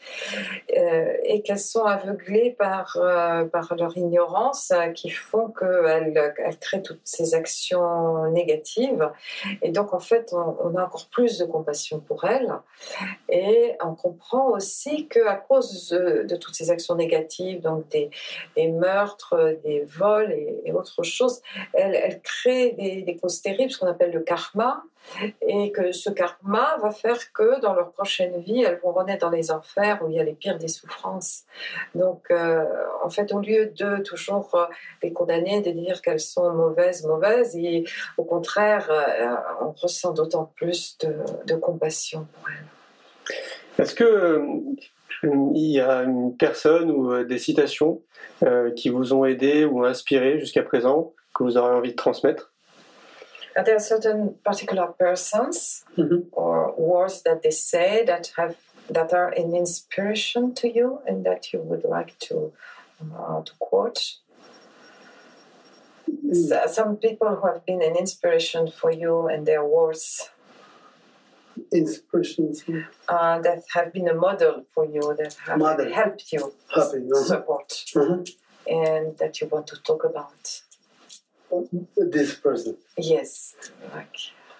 euh, 0.77 1.13
et 1.23 1.41
qu'elles 1.43 1.59
sont 1.59 1.85
aveuglées 1.85 2.51
par, 2.57 2.97
euh, 2.97 3.45
par 3.45 3.73
leur 3.77 3.97
ignorance 3.97 4.71
euh, 4.71 4.89
qui 4.89 5.09
font 5.09 5.47
qu'elles 5.47 6.33
elles 6.37 6.59
créent 6.59 6.81
toutes 6.81 7.05
ces 7.05 7.33
actions 7.33 8.29
négatives. 8.31 9.09
Et 9.61 9.71
donc 9.71 9.93
en 9.93 9.99
fait, 9.99 10.33
on, 10.33 10.57
on 10.61 10.75
a 10.75 10.83
encore 10.83 11.07
plus 11.09 11.37
de 11.37 11.45
compassion 11.45 12.01
pour 12.01 12.25
elles 12.25 12.53
et 13.29 13.77
on 13.81 13.95
comprend 13.95 14.49
aussi 14.49 15.07
qu'à 15.07 15.35
cause 15.35 15.89
de, 15.89 16.23
de 16.23 16.35
toutes 16.35 16.55
ces 16.55 16.69
actions 16.69 16.95
négatives, 16.95 17.61
donc 17.61 17.87
des, 17.89 18.09
des 18.57 18.67
meurtres, 18.67 19.55
des 19.63 19.84
vols 19.85 20.31
et, 20.31 20.61
et 20.65 20.71
autres 20.71 21.03
choses, 21.03 21.41
elle, 21.73 21.95
elle 21.95 22.21
des, 22.45 23.01
des 23.01 23.15
causes 23.15 23.41
terribles, 23.41 23.71
ce 23.71 23.79
qu'on 23.79 23.87
appelle 23.87 24.11
le 24.11 24.21
karma, 24.21 24.83
et 25.41 25.71
que 25.71 25.91
ce 25.91 26.09
karma 26.09 26.77
va 26.81 26.91
faire 26.91 27.31
que 27.31 27.59
dans 27.61 27.73
leur 27.73 27.91
prochaine 27.91 28.41
vie, 28.41 28.63
elles 28.63 28.79
vont 28.83 28.91
renaître 28.91 29.21
dans 29.25 29.31
les 29.31 29.51
enfers 29.51 30.01
où 30.03 30.09
il 30.09 30.15
y 30.15 30.19
a 30.19 30.23
les 30.23 30.33
pires 30.33 30.57
des 30.57 30.67
souffrances. 30.67 31.43
Donc, 31.93 32.25
euh, 32.31 32.65
en 33.03 33.09
fait, 33.09 33.31
au 33.31 33.39
lieu 33.39 33.67
de 33.67 33.97
toujours 33.97 34.55
euh, 34.55 34.65
les 35.03 35.11
condamner, 35.13 35.61
de 35.61 35.71
dire 35.71 36.01
qu'elles 36.01 36.19
sont 36.19 36.51
mauvaises, 36.51 37.05
mauvaises, 37.05 37.55
et 37.55 37.83
au 38.17 38.23
contraire, 38.23 38.89
euh, 38.89 39.35
on 39.61 39.71
ressent 39.71 40.11
d'autant 40.11 40.51
plus 40.55 40.97
de, 40.99 41.15
de 41.45 41.55
compassion 41.55 42.27
pour 42.33 42.49
elles. 42.49 43.83
Est-ce 43.83 43.93
que 43.93 44.41
il 45.53 45.71
y 45.71 45.79
a 45.79 46.03
une 46.03 46.35
personne 46.37 46.91
ou 46.91 47.11
euh, 47.11 47.23
des 47.25 47.37
citations 47.37 48.01
euh, 48.43 48.71
qui 48.71 48.89
vous 48.89 49.13
ont 49.13 49.25
aidé 49.25 49.65
ou 49.65 49.83
inspiré 49.85 50.39
jusqu'à 50.39 50.63
présent 50.63 51.13
que 51.33 51.43
vous 51.43 51.57
aurez 51.57 51.73
envie 51.73 51.91
de 51.91 51.95
transmettre? 51.95 52.51
Are 53.57 53.63
there 53.63 53.79
certain 53.79 54.33
particular 54.43 54.93
persons 54.97 55.83
Mhm. 55.97 56.25
or 56.33 56.73
words 56.77 57.23
that 57.23 57.37
they 57.41 57.51
say 57.51 58.03
that 58.05 58.31
have 58.37 58.55
that 58.91 59.13
are 59.13 59.31
an 59.37 59.55
inspiration 59.55 60.53
to 60.53 60.67
you 60.67 60.99
and 61.07 61.23
that 61.23 61.51
you 61.53 61.61
would 61.61 61.83
like 61.85 62.17
to 62.19 62.51
uh, 63.01 63.41
to 63.43 63.53
quote? 63.59 64.19
S- 66.31 66.75
some 66.75 66.97
people 66.97 67.27
who 67.29 67.47
have 67.47 67.65
been 67.65 67.81
an 67.81 67.95
inspiration 67.97 68.67
for 68.69 68.91
you 68.91 69.27
and 69.27 69.45
their 69.45 69.63
words 69.63 70.29
inspirations, 71.71 72.63
uh, 73.07 73.39
that 73.41 73.63
have 73.73 73.93
been 73.93 74.07
a 74.07 74.13
model 74.13 74.65
for 74.73 74.85
you, 74.85 75.15
that 75.17 75.33
have 75.45 75.57
Model. 75.59 75.91
helped 75.93 76.31
you 76.31 76.53
happy. 76.69 77.09
uh 77.13 77.23
support, 77.31 77.69
Mhm. 77.95 78.27
and 78.67 79.17
that 79.19 79.39
you 79.41 79.47
want 79.47 79.67
to 79.67 79.77
talk 79.81 80.03
about. 80.03 80.61
This 81.95 82.35
person. 82.35 82.77
Yes, 82.97 83.55
like 83.93 84.15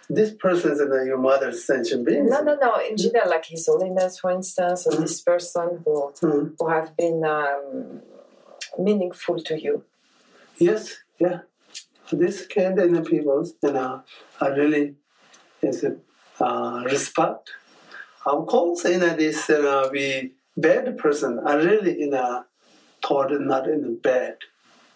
This 0.07 0.31
person 0.35 0.71
is 0.73 0.79
uh, 0.79 1.01
your 1.03 1.17
mother's 1.17 1.65
sentient 1.65 2.05
being. 2.05 2.27
no, 2.27 2.41
no, 2.41 2.55
no. 2.61 2.71
In 2.89 2.95
general, 2.95 3.27
like 3.29 3.45
His 3.47 3.65
Holiness, 3.65 4.19
for 4.19 4.29
instance, 4.31 4.85
or 4.87 4.93
this 5.01 5.19
person 5.21 5.67
who 5.83 5.93
Mhm. 6.21 6.53
who 6.59 6.65
have 6.75 6.89
been 7.01 7.19
um, 7.25 8.01
meaningful 8.77 9.37
to 9.47 9.55
you. 9.65 9.83
Yes, 10.59 10.83
yeah. 11.19 11.39
This 12.11 12.45
kind 12.45 12.77
of 12.79 13.05
people, 13.05 13.39
you 13.63 13.71
know, 13.71 14.03
I 14.39 14.47
really 14.49 14.95
is 15.61 15.83
a 15.83 15.87
uh, 15.89 15.95
respect. 16.85 17.51
Of 18.25 18.47
course, 18.47 18.85
in 18.85 19.01
this 19.17 19.49
uh, 19.49 19.89
we 19.91 20.33
bad 20.57 20.97
person, 20.97 21.39
I 21.45 21.53
really 21.55 22.01
in 22.01 22.13
a 22.13 22.45
thought 23.05 23.31
not 23.31 23.67
in 23.67 23.97
bad. 24.01 24.37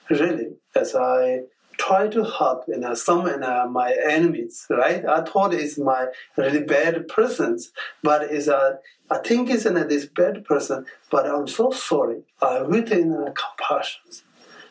Really, 0.10 0.50
as 0.76 0.96
I 0.96 1.42
try 1.78 2.08
to 2.08 2.24
help 2.24 2.66
in 2.68 2.84
a, 2.84 2.96
some 2.96 3.28
in 3.28 3.42
a, 3.44 3.68
my 3.68 3.96
enemies, 4.06 4.66
right? 4.70 5.06
I 5.06 5.22
thought 5.22 5.54
it's 5.54 5.78
my 5.78 6.08
really 6.36 6.64
bad 6.64 7.08
persons, 7.08 7.72
but 8.04 8.24
it's 8.24 8.48
a 8.48 8.80
I 9.12 9.18
think 9.20 9.50
it's 9.50 9.66
in 9.66 9.78
a, 9.78 9.86
this 9.86 10.06
bad 10.06 10.46
person, 10.46 10.86
but 11.10 11.26
I'm 11.26 11.48
so 11.48 11.72
sorry. 11.72 12.22
I 12.42 12.62
within 12.62 13.14
uh, 13.14 13.32
compassion, 13.44 14.02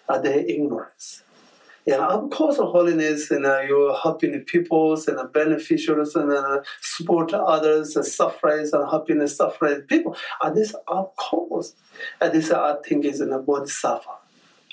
uh, 0.09 0.19
their 0.19 0.41
ignorance. 0.41 1.23
Yeah, 1.89 2.07
of 2.07 2.29
course, 2.29 2.59
holiness 2.59 3.31
and 3.31 3.47
uh, 3.47 3.61
you're 3.61 3.97
helping 3.97 4.33
the 4.33 4.41
peoples 4.41 5.09
and 5.09 5.17
the 5.17 5.25
beneficiaries 5.25 6.15
and 6.15 6.31
uh, 6.31 6.61
support 6.83 7.33
others, 7.33 7.97
and 7.97 8.05
sufferers 8.05 8.75
and 8.75 8.87
helping 8.91 9.21
the 9.21 9.27
suffering 9.27 9.81
people. 9.93 10.15
And 10.43 10.55
this, 10.55 10.75
of 10.87 11.17
course, 11.17 11.75
and 12.21 12.35
this 12.35 12.51
I 12.51 12.77
think 12.87 13.07
is 13.07 13.23
in 13.23 13.33
a 13.33 13.39
bodhisattva. 13.39 14.11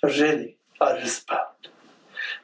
Really, 0.03 0.57
I 0.81 0.97
respect. 0.97 1.69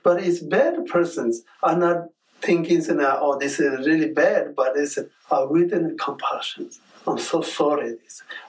But 0.04 0.24
it's 0.24 0.40
bad 0.40 0.86
persons 0.86 1.44
are 1.62 1.76
not 1.76 2.08
thinking, 2.40 2.82
know, 2.96 3.20
oh, 3.22 3.38
this 3.38 3.60
is 3.60 3.86
really 3.86 4.14
bad, 4.14 4.56
but 4.56 4.78
it's 4.78 4.98
uh, 4.98 5.48
within 5.50 5.98
compassion. 5.98 6.70
I'm 7.08 7.18
so 7.18 7.42
sorry. 7.42 7.98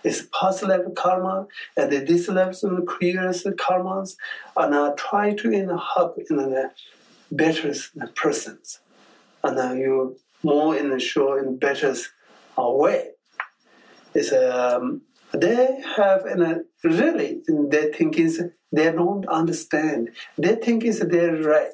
It's 0.05 0.27
past 0.39 0.63
level 0.63 0.93
karma, 0.93 1.47
and 1.77 1.91
the 1.91 2.01
this 2.01 2.29
level 2.29 2.83
creates 2.83 3.45
karmas, 3.45 4.17
and 4.57 4.75
I 4.75 4.93
try 4.97 5.35
to 5.35 5.51
you 5.51 5.67
know, 5.67 5.79
help 5.95 6.19
in 6.29 6.39
a 6.39 6.71
better 7.31 7.75
persons, 8.15 8.81
and 9.43 9.59
uh, 9.59 9.73
you 9.73 10.19
more 10.43 10.77
in 10.77 10.91
the 10.91 11.01
show 11.01 11.39
in 11.39 11.57
better 11.57 11.95
uh, 12.59 12.69
way. 12.69 13.11
It's 14.15 14.33
um, 14.33 15.03
they 15.33 15.83
have 15.97 16.27
in 16.27 16.43
a 16.43 16.61
really 16.85 17.43
their 17.49 17.91
thinking 17.93 18.31
they 18.71 18.93
don't 18.93 19.27
understand. 19.29 20.11
They 20.37 20.57
think 20.57 20.85
is 20.85 21.01
they're 21.01 21.37
right. 21.37 21.71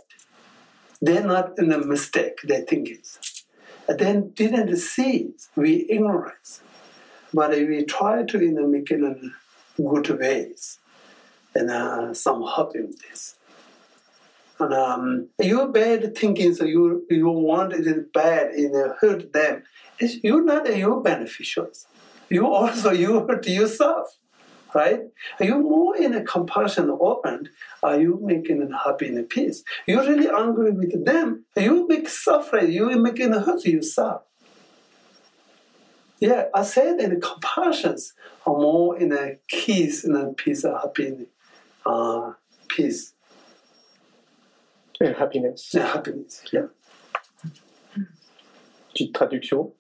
They're 1.01 1.25
not 1.25 1.59
in 1.59 1.73
a 1.73 1.79
mistake. 1.79 2.39
They 2.45 2.61
think 2.61 2.89
it's. 2.89 3.45
Then 3.89 4.31
didn't 4.31 4.77
see 4.77 5.31
we 5.57 5.87
ignorance 5.89 6.61
but 7.33 7.55
if 7.55 7.69
we 7.69 7.85
try 7.85 8.23
to 8.25 8.39
you 8.39 8.53
know, 8.53 8.67
make 8.67 8.91
it 8.91 9.01
in 9.01 9.33
good 9.77 10.09
ways 10.19 10.79
and 11.55 11.71
uh, 11.71 12.15
some 12.15 12.43
help 12.43 12.75
in 12.75 12.95
this. 13.09 13.37
And 14.61 14.75
um, 14.75 15.29
your 15.39 15.69
bad 15.69 16.17
thinking, 16.17 16.53
so 16.53 16.65
you 16.65 17.07
you 17.09 17.29
want 17.29 17.73
it 17.75 18.13
bad 18.13 18.51
and 18.51 18.93
hurt 19.01 19.33
them. 19.33 19.63
It's, 20.01 20.17
you're 20.25 20.45
not 20.45 20.77
your 20.77 21.01
beneficiaries. 21.01 21.87
You 22.29 22.47
also 22.53 22.91
you 22.91 23.25
hurt 23.27 23.47
yourself, 23.47 24.19
right? 24.75 25.03
Are 25.39 25.47
you 25.47 25.59
more 25.59 25.97
in 25.97 26.13
a 26.13 26.25
compassion 26.25 26.91
open? 26.91 27.51
Are 27.85 28.01
you 28.01 28.19
making 28.21 28.63
it 28.63 28.73
happy 28.85 29.07
and 29.09 29.29
peace? 29.29 29.63
You're 29.87 30.03
really 30.03 30.29
angry 30.29 30.73
with 30.73 31.05
them. 31.05 31.45
You 31.57 31.87
make 31.87 32.09
suffering. 32.09 32.73
You 32.73 32.91
making 32.99 33.33
hurt 33.33 33.65
yourself. 33.65 34.23
Yeah, 36.21 36.47
I 36.55 36.63
said 36.63 37.01
in 37.01 37.21
compassions 37.21 38.13
are 38.45 38.57
more 38.57 38.99
in 38.99 39.13
a 39.13 39.37
peace 39.49 40.05
and 40.05 40.17
a 40.17 40.33
peace 40.33 40.65
of 40.65 40.75
happiness, 40.83 41.29
uh, 41.87 42.33
peace 42.69 43.15
Et 45.01 45.15
happiness. 45.15 45.75
and 45.75 45.85
happiness. 45.85 46.43
Yeah. 46.53 46.69
Petite 48.93 49.15
traduction? 49.15 49.73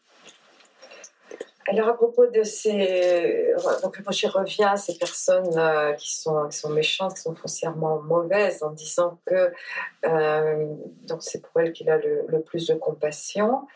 Alors 1.71 1.89
à 1.89 1.95
propos 1.95 2.27
de 2.29 2.45
ces, 2.45 3.53
donc 3.83 4.01
Moshe 4.07 4.25
revient 4.25 4.65
à 4.65 4.77
ces 4.79 4.97
personnes 4.97 5.59
euh, 5.59 5.93
qui 5.95 6.17
sont 6.17 6.49
qui 6.49 6.57
sont 6.57 6.71
méchantes, 6.71 7.15
qui 7.15 7.21
sont 7.21 7.35
foncièrement 7.35 8.01
mauvaises, 8.01 8.63
en 8.63 8.71
disant 8.71 9.21
que 9.27 9.53
euh, 10.07 10.67
donc 11.03 11.23
c'est 11.23 11.43
pour 11.43 11.61
elles 11.61 11.73
qu'il 11.73 11.91
a 11.91 11.99
le, 11.99 12.25
le 12.29 12.41
plus 12.41 12.69
de 12.69 12.75
compassion, 12.75 13.67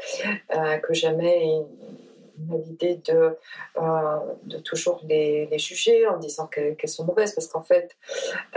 euh, 0.56 0.78
que 0.78 0.94
jamais 0.94 1.44
il, 1.44 1.60
a 1.60 2.11
l'idée 2.64 3.00
de 3.04 3.36
euh, 3.80 4.18
de 4.44 4.58
toujours 4.58 5.00
les, 5.08 5.46
les 5.46 5.58
juger 5.58 6.06
en 6.06 6.18
disant 6.18 6.46
qu'elles 6.46 6.76
sont 6.88 7.04
mauvaises, 7.04 7.34
parce 7.34 7.48
qu'en 7.48 7.62
fait 7.62 7.96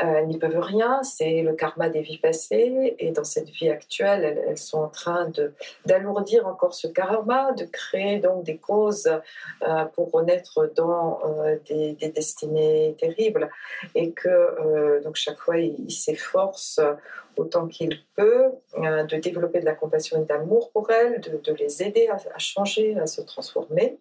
euh, 0.03 0.15
elles 0.17 0.27
n'y 0.27 0.37
peuvent 0.37 0.59
rien, 0.59 1.03
c'est 1.03 1.41
le 1.41 1.53
karma 1.53 1.89
des 1.89 2.01
vies 2.01 2.17
passées, 2.17 2.95
et 2.99 3.11
dans 3.11 3.23
cette 3.23 3.49
vie 3.49 3.69
actuelle, 3.69 4.43
elles, 4.47 4.57
sont 4.57 4.79
en 4.79 4.87
train 4.87 5.29
d'alourdir 5.85 6.47
encore 6.47 6.73
ce 6.73 6.87
karma, 6.87 7.51
de 7.53 7.65
créer 7.65 8.19
donc 8.19 8.43
des 8.43 8.57
causes 8.57 9.11
euh, 9.61 9.85
pour 9.93 10.11
renaître 10.11 10.71
dans 10.75 11.19
euh, 11.25 11.57
des, 11.67 11.93
des 11.93 12.09
destinées 12.09 12.95
terribles. 12.97 13.49
Et 13.93 14.11
que 14.11 15.01
donc 15.03 15.15
chaque 15.15 15.37
fois 15.37 15.57
il, 15.57 15.75
il 15.79 15.91
s'efforce 15.91 16.79
euh, 16.79 16.93
autant 17.37 17.67
qu'il 17.67 18.01
peut 18.15 18.51
euh, 18.77 19.03
de 19.03 19.17
développer 19.17 19.59
de 19.59 19.65
la 19.65 19.75
compassion 19.75 20.21
et 20.21 20.25
de 20.25 20.29
l'amour 20.29 20.71
pour 20.71 20.89
elles, 20.91 21.21
de, 21.21 21.53
les 21.53 21.83
aider 21.83 22.07
à, 22.07 22.37
changer, 22.37 22.97
à 22.97 23.07
se 23.07 23.21
transformer. 23.21 23.97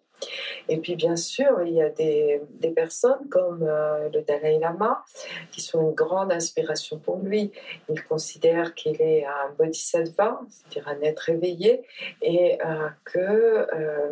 Et 0.69 0.77
puis 0.77 0.95
bien 0.95 1.15
sûr, 1.15 1.61
il 1.65 1.73
y 1.73 1.81
a 1.81 1.89
des, 1.89 2.41
personnes 2.75 3.29
comme 3.29 3.63
euh, 3.63 4.09
le 4.09 4.21
Dalai 4.21 4.59
Lama 4.59 5.03
qui 5.51 5.61
sont 5.61 5.81
une 5.81 5.93
grande 5.93 6.31
inspiration 6.31 6.99
pour 6.99 7.17
lui. 7.17 7.51
Il 7.89 8.03
considère 8.03 8.73
qu'il 8.73 9.01
est 9.01 9.25
un 9.25 9.51
bodhisattva, 9.57 10.41
c'est-à-dire 10.49 10.87
un 10.89 11.01
être 11.01 11.29
éveillé, 11.29 11.83
et 12.21 12.57
euh, 12.65 12.89
que 13.05 13.19
euh, 13.19 14.11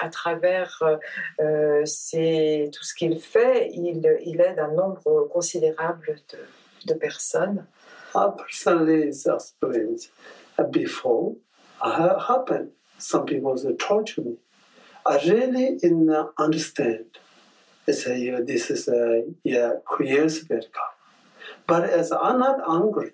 à 0.00 0.08
travers 0.08 0.82
tout 1.38 1.44
ce 2.84 2.94
qu'il 2.94 3.20
fait, 3.20 3.70
il, 3.72 4.06
aide 4.40 4.58
un 4.58 4.72
nombre 4.72 5.28
considérable 5.30 6.16
de 6.86 6.94
personnes. 6.94 7.66
I 8.14 8.30
personally 8.36 9.08
experienced 9.08 10.10
uh, 10.58 10.64
before 10.64 11.36
uh, 11.80 12.18
happened. 12.18 12.70
Some 12.98 13.26
people 13.26 13.54
they 13.56 13.74
torture 13.74 14.22
me. 14.22 14.36
I 15.06 15.16
really 15.26 15.78
in 15.82 16.10
uh, 16.10 16.26
understand. 16.38 17.18
It's 17.86 18.04
say 18.04 18.18
yeah, 18.18 18.40
this 18.44 18.70
is 18.70 18.88
a 18.88 19.22
yeah 19.44 19.72
karma. 19.86 20.64
But 21.66 21.84
as 21.84 22.12
I'm 22.12 22.38
not 22.40 22.58
angry, 22.68 23.12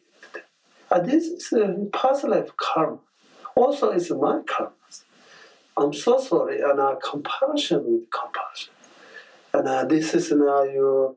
uh, 0.90 1.00
this 1.00 1.24
is 1.24 1.52
a 1.52 1.86
past 1.92 2.24
life 2.24 2.50
karma. 2.56 2.98
Also, 3.54 3.90
it's 3.90 4.10
my 4.10 4.40
karma. 4.46 4.72
I'm 5.76 5.92
so 5.92 6.18
sorry, 6.18 6.60
and 6.62 6.80
uh, 6.80 6.96
compassion 6.96 7.84
with 7.84 8.10
compassion. 8.10 8.72
And 9.52 9.68
uh, 9.68 9.84
this 9.84 10.14
is 10.14 10.32
now 10.32 10.62
you, 10.62 11.16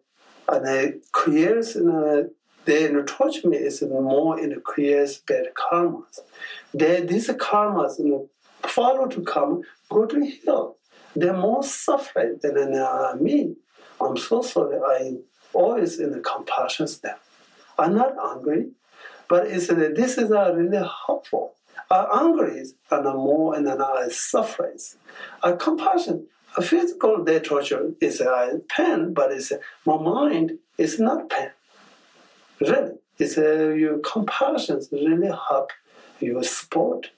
and 0.50 0.68
it 0.68 1.12
creates 1.12 1.76
uh, 1.78 1.80
then 1.82 2.30
torture 3.06 3.48
me 3.48 3.58
is 3.58 3.82
more 3.82 4.40
in 4.40 4.60
creates 4.62 5.18
bad 5.18 5.48
karmas. 5.56 6.20
They, 6.74 7.02
these 7.02 7.28
karmas 7.30 8.00
follow 8.64 9.08
to 9.08 9.22
come, 9.22 9.62
go 9.90 10.06
to 10.06 10.32
hell. 10.46 10.78
They're 11.16 11.36
more 11.36 11.64
suffering 11.64 12.40
than 12.42 12.74
uh, 12.76 13.16
me. 13.20 13.56
I'm 14.00 14.18
so 14.18 14.42
sorry. 14.42 14.78
I 14.78 15.18
always 15.54 16.00
in 16.00 16.12
the 16.12 16.20
compassion 16.20 16.88
step. 16.88 17.20
I'm 17.78 17.96
not 17.96 18.14
angry, 18.34 18.68
but 19.28 19.48
it's, 19.48 19.70
uh, 19.70 19.90
this 19.96 20.18
is 20.18 20.32
uh, 20.32 20.54
really 20.56 20.86
helpful. 21.08 21.54
Uh, 21.90 22.06
angry 22.14 22.60
is 22.60 22.76
and 22.92 23.08
uh, 23.08 23.14
more 23.14 23.56
and 23.56 23.66
then 23.66 23.82
uh, 23.82 24.10
suffering. 24.10 24.78
Uh, 25.42 25.54
compassion, 25.54 26.28
a 26.56 26.62
physical 26.62 27.24
day 27.24 27.40
torture 27.40 27.92
is 28.00 28.22
uh, 28.22 28.58
pain, 28.70 29.14
but 29.14 29.32
it's 29.32 29.52
uh, 29.52 29.58
my 29.86 29.98
mind 29.98 30.60
is 30.78 31.00
not 31.00 31.30
pain 31.30 31.50
really 32.62 32.94
it's 33.18 33.38
uh, 33.38 33.70
your 33.70 34.00
compassion 34.00 34.82
really 34.92 35.32
help 35.50 35.72
your 36.20 36.44
sport 36.44 37.12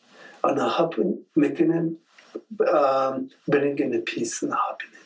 and 0.44 0.60
helping 0.60 1.20
making 1.36 1.98
um, 2.74 3.30
bringing 3.48 3.92
the 3.92 4.00
peace 4.00 4.42
and 4.42 4.54
happiness 4.54 5.01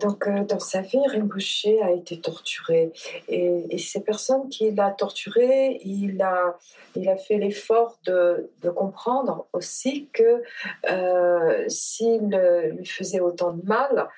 Donc, 0.00 0.26
euh, 0.26 0.44
dans 0.44 0.58
sa 0.58 0.80
vie, 0.82 1.00
Rinpoche 1.06 1.66
a 1.82 1.90
été 1.92 2.20
torturé. 2.20 2.92
Et, 3.28 3.78
ces 3.78 4.00
personnes 4.00 4.48
qui 4.48 4.70
l'ont 4.70 4.92
torturé, 4.92 5.80
il 5.84 6.20
a, 6.20 6.58
il 6.94 7.08
a 7.08 7.16
fait 7.16 7.38
l'effort 7.38 7.98
de, 8.04 8.50
de, 8.62 8.70
comprendre 8.70 9.46
aussi 9.52 10.08
que 10.12 10.42
euh, 10.90 11.64
s'il 11.68 12.28
lui 12.76 12.86
faisait 12.86 13.20
autant 13.20 13.52
de 13.52 13.64
mal, 13.64 14.08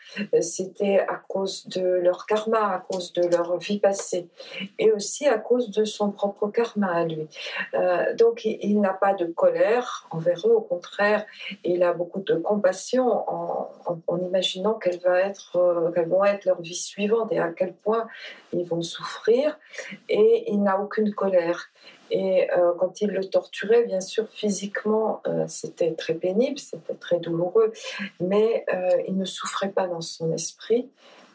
c'était 0.41 1.01
à 1.01 1.21
cause 1.29 1.69
de 1.69 1.83
leur 1.83 2.27
karma, 2.27 2.75
à 2.75 2.79
cause 2.79 3.13
de 3.13 3.27
leur 3.27 3.59
vie 3.59 3.79
passée, 3.79 4.29
et 4.79 4.91
aussi 4.93 5.29
à 5.29 5.39
cause 5.39 5.71
de 5.71 5.85
son 5.85 6.11
propre 6.11 6.49
karma 6.49 6.93
à 6.93 7.05
lui. 7.05 7.29
Euh, 7.75 8.15
donc, 8.15 8.45
il, 8.45 8.81
n'a 8.81 8.95
pas 8.95 9.15
de 9.15 9.27
colère 9.27 10.09
envers 10.11 10.47
eux, 10.47 10.53
au 10.53 10.61
contraire, 10.61 11.27
il 11.65 11.83
a 11.83 11.93
beaucoup 11.93 12.21
de 12.21 12.35
compassion 12.35 13.07
en, 13.31 13.71
en 14.07 14.19
imaginant 14.19 14.75
qu'elle 14.75 15.01
va 15.01 15.21
être 15.21 15.60
euh, 15.61 15.91
quelles 15.93 16.09
vont 16.09 16.25
être 16.25 16.45
leur 16.45 16.61
vie 16.61 16.75
suivante 16.75 17.33
et 17.33 17.39
à 17.39 17.49
quel 17.49 17.73
point 17.73 18.07
ils 18.53 18.65
vont 18.65 18.83
souffrir. 18.83 19.59
Et 20.09 20.45
il 20.49 20.63
n'a 20.63 20.81
aucune 20.81 21.13
colère. 21.15 21.71
Et 22.11 22.51
euh, 22.51 22.73
quand 22.79 23.01
il 23.01 23.11
le 23.11 23.25
torturait, 23.25 23.85
bien 23.85 24.01
sûr, 24.01 24.29
physiquement, 24.29 25.23
euh, 25.27 25.45
c'était 25.47 25.93
très 25.93 26.15
pénible, 26.15 26.59
c'était 26.59 26.95
très 26.95 27.19
douloureux, 27.21 27.73
mais 28.21 28.65
euh, 28.73 28.91
il 29.07 29.17
ne 29.17 29.25
souffrait 29.25 29.71
pas 29.71 29.87
dans 29.87 30.01
son 30.01 30.33
esprit 30.33 30.89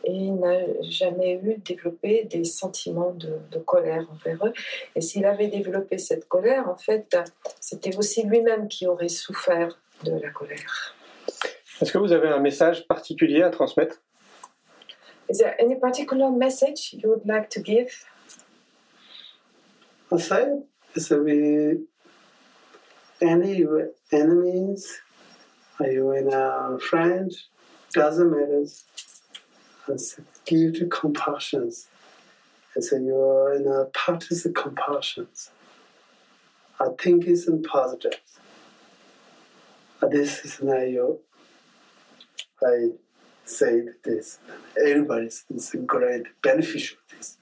et 0.04 0.12
il 0.12 0.36
n'a 0.36 0.60
jamais 0.82 1.40
eu 1.42 1.56
développé 1.66 2.26
des 2.26 2.44
sentiments 2.44 3.14
de, 3.14 3.58
colère 3.60 4.06
envers 4.12 4.46
eux. 4.46 4.54
Et 4.96 5.02
s'il 5.02 5.26
avait 5.26 5.48
développé 5.48 5.98
cette 5.98 6.28
colère, 6.28 6.70
en 6.70 6.76
fait, 6.76 7.18
c'était 7.60 7.96
aussi 7.98 8.24
lui-même 8.24 8.68
qui 8.68 8.86
aurait 8.86 9.10
souffert 9.10 9.80
de 10.04 10.12
la 10.12 10.30
colère. 10.30 10.96
Est-ce 11.82 11.92
que 11.92 11.98
vous 11.98 12.12
avez 12.12 12.28
un 12.28 12.40
message 12.40 12.88
particulier 12.88 13.42
à 13.42 13.50
transmettre? 13.50 14.02
Is 15.28 15.40
there 15.40 15.60
any 15.60 15.76
particular 15.76 16.30
message 16.30 16.94
you 16.94 17.10
would 17.10 17.26
like 17.26 17.50
to 17.52 17.60
give? 17.60 18.06
I 20.12 20.18
say 20.18 20.60
that 20.94 21.24
we 21.24 21.86
any 23.22 23.66
enemies, 24.12 25.02
are 25.80 25.88
you 25.88 26.12
in 26.12 26.32
a 26.32 26.78
friend, 26.80 27.32
doesn't 27.94 28.30
matter. 28.30 28.66
It's 29.88 30.20
give 30.46 30.74
to 30.76 30.88
compassion. 30.88 31.72
And 32.76 32.84
so 32.84 32.98
you're 32.98 33.54
in 33.54 33.68
a 33.68 33.86
practice 33.86 34.46
of 34.46 34.54
compassion. 34.54 35.28
I 36.80 36.88
think 37.02 37.26
it's 37.26 37.48
in 37.48 37.64
positive. 37.64 38.20
This 40.12 40.46
is 40.46 40.62
not 40.62 40.90
your 40.90 41.18
I 42.62 42.90
said 43.46 43.96
this. 44.04 44.40
Everybody's 44.78 45.46
is 45.50 45.76
great 45.86 46.26
beneficial 46.42 46.98
this. 47.10 47.38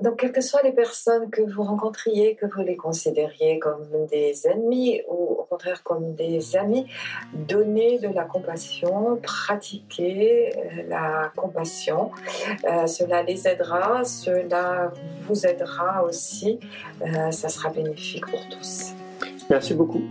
Donc, 0.00 0.20
quelles 0.20 0.32
que 0.32 0.40
soient 0.40 0.62
les 0.62 0.72
personnes 0.72 1.30
que 1.30 1.42
vous 1.42 1.62
rencontriez, 1.62 2.34
que 2.34 2.46
vous 2.46 2.62
les 2.62 2.76
considériez 2.76 3.58
comme 3.58 3.86
des 4.10 4.46
ennemis 4.46 5.02
ou 5.06 5.36
au 5.40 5.44
contraire 5.44 5.82
comme 5.82 6.14
des 6.14 6.56
amis, 6.56 6.86
donnez 7.34 7.98
de 7.98 8.08
la 8.08 8.24
compassion, 8.24 9.20
pratiquez 9.22 10.50
la 10.88 11.30
compassion. 11.36 12.10
Euh, 12.64 12.86
cela 12.86 13.22
les 13.22 13.46
aidera, 13.46 14.02
cela 14.04 14.92
vous 15.28 15.46
aidera 15.46 16.04
aussi. 16.04 16.58
Euh, 17.02 17.30
ça 17.30 17.50
sera 17.50 17.68
bénéfique 17.68 18.26
pour 18.26 18.48
tous. 18.48 18.94
Merci 19.50 19.74
beaucoup. 19.74 20.02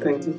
Thank 0.00 0.24
you. 0.24 0.38